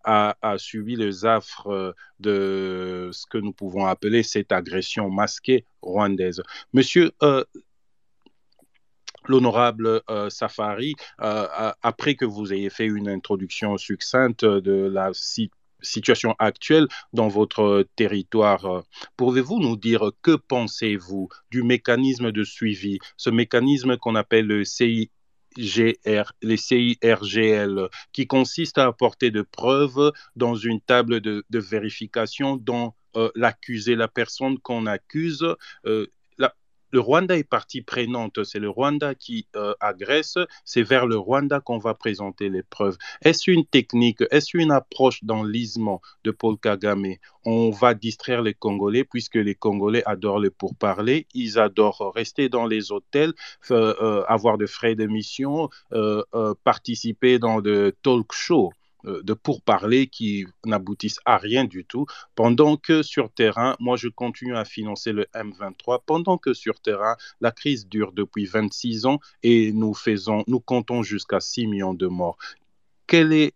a, 0.03 0.35
subi 0.57 0.95
les 0.95 1.25
affres 1.25 1.95
de 2.19 3.09
ce 3.11 3.25
que 3.27 3.37
nous 3.37 3.53
pouvons 3.53 3.85
appeler 3.85 4.23
cette 4.23 4.51
agression 4.51 5.09
masquée 5.09 5.65
rwandaise. 5.81 6.41
Monsieur, 6.73 7.11
l'honorable 9.27 10.01
euh, 10.09 10.29
Safari, 10.29 10.95
euh, 11.21 11.71
après 11.81 12.15
que 12.15 12.25
vous 12.25 12.53
ayez 12.53 12.69
fait 12.69 12.85
une 12.85 13.09
introduction 13.09 13.77
succincte 13.77 14.45
de 14.45 14.87
la 14.87 15.11
situation 15.81 16.35
actuelle 16.39 16.87
dans 17.11 17.27
votre 17.27 17.85
territoire. 17.95 18.83
Pouvez-vous 19.17 19.59
nous 19.59 19.77
dire 19.77 20.11
que 20.21 20.35
pensez-vous 20.35 21.29
du 21.51 21.63
mécanisme 21.63 22.31
de 22.31 22.43
suivi, 22.43 22.99
ce 23.17 23.29
mécanisme 23.29 23.97
qu'on 23.97 24.15
appelle 24.15 24.47
le 24.47 24.63
CIRGL, 24.63 25.09
qui 28.13 28.27
consiste 28.27 28.77
à 28.77 28.87
apporter 28.87 29.31
de 29.31 29.41
preuves 29.41 30.11
dans 30.35 30.55
une 30.55 30.81
table 30.81 31.19
de, 31.21 31.43
vérification 31.51 32.55
dont 32.57 32.93
euh, 33.15 33.29
l'accusé, 33.35 33.95
la 33.95 34.07
personne 34.07 34.57
qu'on 34.59 34.87
accuse, 34.87 35.45
euh, 35.85 36.07
le 36.93 36.99
Rwanda 36.99 37.35
est 37.35 37.43
partie 37.43 37.81
prenante, 37.81 38.43
c'est 38.43 38.59
le 38.59 38.69
Rwanda 38.69 39.15
qui 39.15 39.47
euh, 39.55 39.73
agresse, 39.79 40.37
c'est 40.63 40.83
vers 40.83 41.07
le 41.07 41.17
Rwanda 41.17 41.59
qu'on 41.59 41.79
va 41.79 41.95
présenter 41.95 42.49
les 42.49 42.61
preuves. 42.61 42.97
Est-ce 43.23 43.49
une 43.49 43.65
technique, 43.65 44.23
est-ce 44.29 44.55
une 44.55 44.71
approche 44.71 45.23
d'enlisement 45.23 46.01
de 46.23 46.29
Paul 46.29 46.57
Kagame? 46.59 47.15
On 47.45 47.71
va 47.71 47.95
distraire 47.95 48.43
les 48.43 48.53
Congolais 48.53 49.03
puisque 49.03 49.35
les 49.35 49.55
Congolais 49.55 50.03
adorent 50.05 50.39
le 50.39 50.51
pourparler, 50.51 51.25
ils 51.33 51.57
adorent 51.57 52.13
rester 52.15 52.47
dans 52.47 52.67
les 52.67 52.91
hôtels, 52.91 53.33
euh, 53.71 53.95
euh, 53.99 54.23
avoir 54.27 54.59
de 54.59 54.67
frais 54.67 54.93
de 54.93 55.07
mission, 55.07 55.69
euh, 55.93 56.23
participer 56.63 57.39
dans 57.39 57.59
de 57.59 57.95
talk 58.03 58.31
shows 58.33 58.71
de 59.03 59.33
pourparlers 59.33 60.07
qui 60.07 60.45
n'aboutissent 60.65 61.19
à 61.25 61.37
rien 61.37 61.65
du 61.65 61.85
tout, 61.85 62.05
pendant 62.35 62.77
que 62.77 63.03
sur 63.03 63.31
terrain, 63.31 63.75
moi 63.79 63.97
je 63.97 64.07
continue 64.07 64.55
à 64.55 64.65
financer 64.65 65.11
le 65.11 65.25
M23, 65.33 66.01
pendant 66.05 66.37
que 66.37 66.53
sur 66.53 66.79
terrain, 66.79 67.15
la 67.41 67.51
crise 67.51 67.87
dure 67.87 68.11
depuis 68.11 68.45
26 68.45 69.05
ans 69.05 69.19
et 69.43 69.71
nous 69.73 69.93
faisons, 69.93 70.43
nous 70.47 70.59
comptons 70.59 71.03
jusqu'à 71.03 71.39
6 71.39 71.67
millions 71.67 71.93
de 71.93 72.07
morts. 72.07 72.37
Quel 73.07 73.33
est 73.33 73.53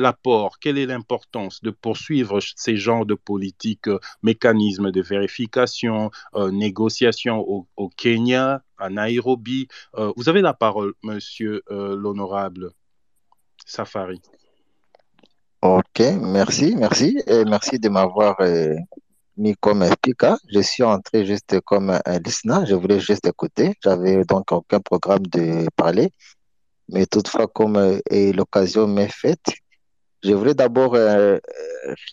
l'apport, 0.00 0.58
quelle 0.58 0.78
est 0.78 0.86
l'importance 0.86 1.62
de 1.62 1.70
poursuivre 1.70 2.40
ces 2.56 2.76
genres 2.76 3.06
de 3.06 3.14
politiques, 3.14 3.88
euh, 3.88 3.98
mécanismes 4.22 4.90
de 4.90 5.02
vérification, 5.02 6.10
euh, 6.34 6.50
négociations 6.50 7.44
au, 7.76 7.88
Kenya, 7.96 8.62
à 8.78 8.88
Nairobi? 8.88 9.68
Euh, 9.96 10.12
Vous 10.16 10.28
avez 10.28 10.40
la 10.40 10.54
parole, 10.54 10.94
monsieur 11.02 11.62
l'honorable. 11.68 12.72
Safari. 13.70 14.20
Ok, 15.62 16.00
merci, 16.20 16.74
merci. 16.76 17.22
Et 17.26 17.44
merci 17.44 17.78
de 17.78 17.88
m'avoir 17.88 18.34
euh, 18.40 18.74
mis 19.36 19.54
comme 19.54 19.84
speaker. 19.84 20.36
Je 20.52 20.60
suis 20.60 20.82
entré 20.82 21.24
juste 21.24 21.60
comme 21.60 21.90
un 21.90 22.18
listener. 22.18 22.66
Je 22.66 22.74
voulais 22.74 22.98
juste 22.98 23.26
écouter. 23.26 23.74
J'avais 23.84 24.24
donc 24.24 24.50
aucun 24.50 24.80
programme 24.80 25.24
de 25.26 25.68
parler. 25.76 26.10
Mais 26.88 27.06
toutefois, 27.06 27.46
comme 27.46 27.76
euh, 27.76 28.32
l'occasion 28.32 28.88
m'est 28.88 29.12
faite, 29.12 29.46
je 30.24 30.32
voulais 30.32 30.54
d'abord 30.54 30.96
euh, 30.96 31.38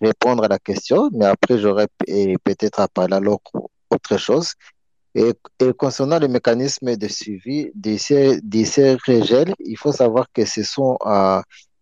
répondre 0.02 0.44
à 0.44 0.48
la 0.48 0.60
question, 0.60 1.10
mais 1.12 1.26
après, 1.26 1.58
j'aurais 1.58 1.88
peut-être 2.44 2.80
à 2.80 2.88
parler 2.88 3.16
alors 3.16 3.42
autre 3.90 4.18
chose. 4.18 4.54
Et, 5.18 5.34
concernant 5.74 6.20
le 6.20 6.28
mécanisme 6.28 6.96
de 6.96 7.08
suivi 7.08 7.72
des 7.74 7.98
CRGL, 7.98 9.56
il 9.60 9.76
faut 9.76 9.92
savoir 9.92 10.28
que 10.32 10.46
ce 10.46 10.62
sont 10.62 10.96
euh, 11.08 11.42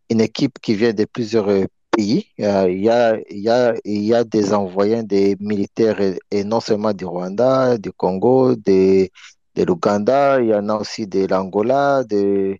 une 0.10 0.22
équipe 0.22 0.58
qui 0.62 0.74
vient 0.74 0.94
de 0.94 1.04
plusieurs 1.04 1.50
pays. 1.92 2.28
Euh, 2.40 2.72
il, 2.72 2.84
y 2.84 2.90
a, 2.90 3.18
il, 3.30 3.40
y 3.40 3.50
a, 3.50 3.74
il 3.84 4.04
y 4.04 4.14
a 4.14 4.24
des 4.24 4.54
envoyés 4.54 5.04
des 5.04 5.36
militaires 5.42 6.00
et, 6.32 6.44
non 6.46 6.62
seulement 6.62 6.94
du 6.94 7.04
Rwanda, 7.04 7.78
du 7.78 7.92
Congo, 7.92 8.56
de, 8.56 9.10
de 9.56 9.64
l'Ouganda, 9.64 10.40
il 10.40 10.48
y 10.48 10.56
en 10.56 10.70
a 10.70 10.76
aussi 10.76 11.06
de 11.06 11.28
l'Angola, 11.28 12.06
de, 12.06 12.58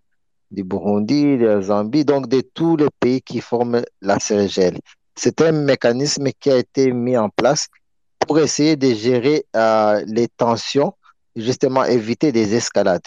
du 0.50 0.62
Burundi, 0.62 1.38
de 1.38 1.46
la 1.46 1.62
Zambie, 1.62 2.04
donc 2.04 2.28
de 2.28 2.42
tous 2.52 2.76
les 2.76 2.88
pays 3.00 3.22
qui 3.22 3.40
forment 3.40 3.82
la 4.02 4.18
CRGL. 4.18 4.78
c'est 5.14 5.40
un 5.40 5.52
mécanisme 5.52 6.28
qui 6.38 6.50
a 6.50 6.58
été 6.58 6.92
mis 6.92 7.16
en 7.16 7.30
place 7.30 7.68
pour 8.20 8.38
essayer 8.38 8.76
de 8.76 8.92
gérer 8.94 9.46
euh, 9.54 10.02
les 10.06 10.28
tensions, 10.28 10.94
justement 11.34 11.84
éviter 11.84 12.32
des 12.32 12.54
escalades. 12.54 13.06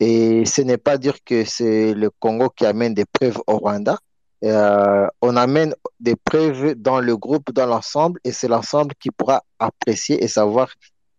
Et 0.00 0.44
ce 0.44 0.62
n'est 0.62 0.78
pas 0.78 0.98
dire 0.98 1.16
que 1.24 1.44
c'est 1.44 1.94
le 1.94 2.10
Congo 2.10 2.50
qui 2.50 2.66
amène 2.66 2.94
des 2.94 3.06
preuves 3.06 3.40
au 3.46 3.58
Rwanda. 3.58 3.98
Euh, 4.44 5.06
on 5.22 5.36
amène 5.36 5.74
des 5.98 6.16
preuves 6.16 6.74
dans 6.74 7.00
le 7.00 7.16
groupe, 7.16 7.52
dans 7.52 7.66
l'ensemble, 7.66 8.20
et 8.24 8.32
c'est 8.32 8.48
l'ensemble 8.48 8.94
qui 9.00 9.10
pourra 9.10 9.42
apprécier 9.58 10.22
et 10.22 10.28
savoir 10.28 10.68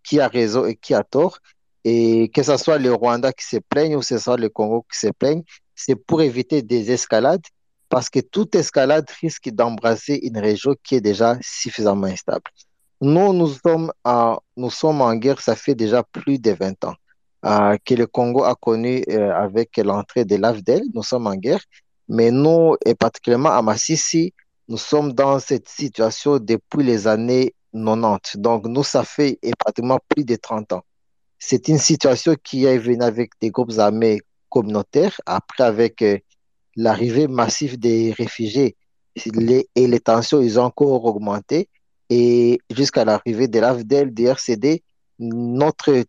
qui 0.03 0.19
a 0.19 0.27
raison 0.27 0.65
et 0.65 0.75
qui 0.75 0.93
a 0.93 1.03
tort. 1.03 1.39
Et 1.83 2.29
que 2.33 2.43
ce 2.43 2.57
soit 2.57 2.77
le 2.77 2.93
Rwanda 2.93 3.31
qui 3.33 3.45
se 3.45 3.57
plaigne 3.57 3.95
ou 3.95 4.01
ce 4.01 4.17
soit 4.17 4.37
le 4.37 4.49
Congo 4.49 4.85
qui 4.91 4.99
se 4.99 5.07
plaigne, 5.07 5.43
c'est 5.75 5.95
pour 5.95 6.21
éviter 6.21 6.61
des 6.61 6.91
escalades, 6.91 7.45
parce 7.89 8.09
que 8.09 8.19
toute 8.19 8.55
escalade 8.55 9.09
risque 9.21 9.49
d'embrasser 9.49 10.19
une 10.23 10.37
région 10.37 10.75
qui 10.83 10.95
est 10.95 11.01
déjà 11.01 11.37
suffisamment 11.41 12.07
instable. 12.07 12.43
Nous, 13.01 13.33
nous 13.33 13.47
sommes, 13.47 13.91
nous 14.55 14.69
sommes 14.69 15.01
en 15.01 15.15
guerre, 15.15 15.39
ça 15.41 15.55
fait 15.55 15.75
déjà 15.75 16.03
plus 16.03 16.39
de 16.39 16.51
20 16.51 16.83
ans 16.85 16.95
euh, 17.45 17.77
que 17.85 17.93
le 17.93 18.07
Congo 18.07 18.43
a 18.43 18.55
connu 18.55 19.03
euh, 19.09 19.31
avec 19.33 19.77
l'entrée 19.77 20.25
de 20.25 20.35
l'AFDEL. 20.35 20.83
Nous 20.93 21.03
sommes 21.03 21.27
en 21.27 21.35
guerre, 21.35 21.61
mais 22.07 22.31
nous, 22.31 22.75
et 22.85 22.95
particulièrement 22.95 23.51
à 23.51 23.61
Massissi, 23.61 24.33
nous 24.67 24.77
sommes 24.77 25.13
dans 25.13 25.39
cette 25.39 25.69
situation 25.69 26.39
depuis 26.39 26.83
les 26.83 27.07
années 27.07 27.53
90. 27.73 28.37
Donc, 28.37 28.65
nous, 28.65 28.83
ça 28.83 29.03
fait 29.03 29.39
pratiquement 29.59 29.99
plus 30.09 30.25
de 30.25 30.35
30 30.35 30.73
ans. 30.73 30.83
C'est 31.39 31.67
une 31.67 31.77
situation 31.77 32.35
qui 32.43 32.65
est 32.65 32.79
venue 32.79 33.03
avec 33.03 33.31
des 33.39 33.51
groupes 33.51 33.77
armés 33.77 34.21
communautaires, 34.49 35.21
après 35.25 35.63
avec 35.63 36.01
euh, 36.01 36.17
l'arrivée 36.75 37.27
massive 37.27 37.77
des 37.77 38.11
réfugiés 38.11 38.75
et 39.75 39.87
les 39.87 39.99
tensions, 39.99 40.41
ils 40.41 40.59
ont 40.59 40.63
encore 40.63 41.05
augmenté. 41.05 41.69
Et 42.09 42.59
jusqu'à 42.69 43.05
l'arrivée 43.05 43.47
de 43.47 43.59
l'AFDEL, 43.59 44.13
du 44.13 44.25
RCD, 44.25 44.83
notre 45.19 46.03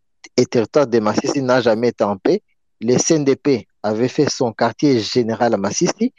territoire 0.51 0.86
de 0.86 0.99
Massissi 1.01 1.42
n'a 1.42 1.61
jamais 1.61 1.88
été 1.88 2.05
en 2.05 2.16
paix. 2.16 2.42
Le 2.80 2.96
CNDP 2.96 3.66
avait 3.82 4.09
fait 4.09 4.30
son 4.30 4.53
quartier 4.53 5.01
général 5.01 5.55
à 5.55 5.57
Massissi 5.57 6.12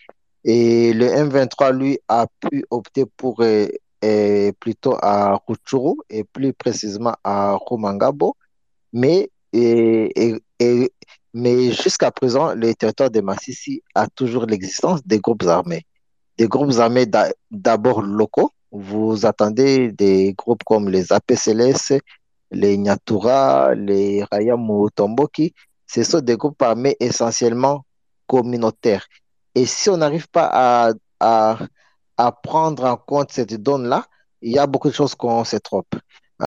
et 0.44 0.94
le 0.94 1.06
M23, 1.08 1.74
lui, 1.78 2.00
a 2.08 2.28
pu 2.40 2.66
opter 2.70 3.06
pour 3.06 3.42
euh, 3.42 3.68
euh, 4.06 4.52
plutôt 4.60 4.96
à 5.02 5.42
Rutshuru 5.48 5.96
et 6.10 6.24
plus 6.24 6.54
précisément 6.54 7.16
à 7.24 7.56
Rumangabo. 7.56 8.36
Mais, 8.94 9.30
mais 11.34 11.72
jusqu'à 11.72 12.12
présent, 12.12 12.54
le 12.56 12.74
territoire 12.74 13.12
de 13.12 13.22
Massissi 13.22 13.84
a 13.96 14.08
toujours 14.08 14.46
l'existence 14.46 15.06
des 15.06 15.20
groupes 15.20 15.44
armés. 15.44 15.86
Des 16.38 16.48
groupes 16.48 16.80
armés 16.80 17.06
d'abord 17.52 18.02
locaux. 18.02 18.52
Vous 18.72 19.26
attendez 19.26 19.92
des 19.92 20.34
groupes 20.34 20.64
comme 20.64 20.90
les 20.90 21.12
APCLS, 21.12 22.00
les 22.52 22.78
Nyatura, 22.78 23.74
les 23.76 24.24
Rayamu 24.32 24.90
Tomboki. 24.94 25.54
Ce 25.88 26.04
sont 26.04 26.22
des 26.22 26.38
groupes 26.38 26.62
armés 26.62 26.96
essentiellement 27.00 27.86
communautaires. 28.28 29.08
Et 29.56 29.66
si 29.66 29.90
on 29.90 29.98
n'arrive 29.98 30.28
pas 30.30 30.50
à, 30.52 30.92
à, 31.20 31.60
à, 32.18 32.32
prendre 32.32 32.86
en 32.86 32.96
compte 32.96 33.32
cette 33.32 33.56
donne-là, 33.62 34.06
il 34.42 34.54
y 34.54 34.60
a 34.60 34.68
beaucoup 34.68 34.90
de 34.90 34.94
choses 34.94 35.16
qu'on 35.16 35.44
se 35.44 35.58
trompe. 35.58 35.96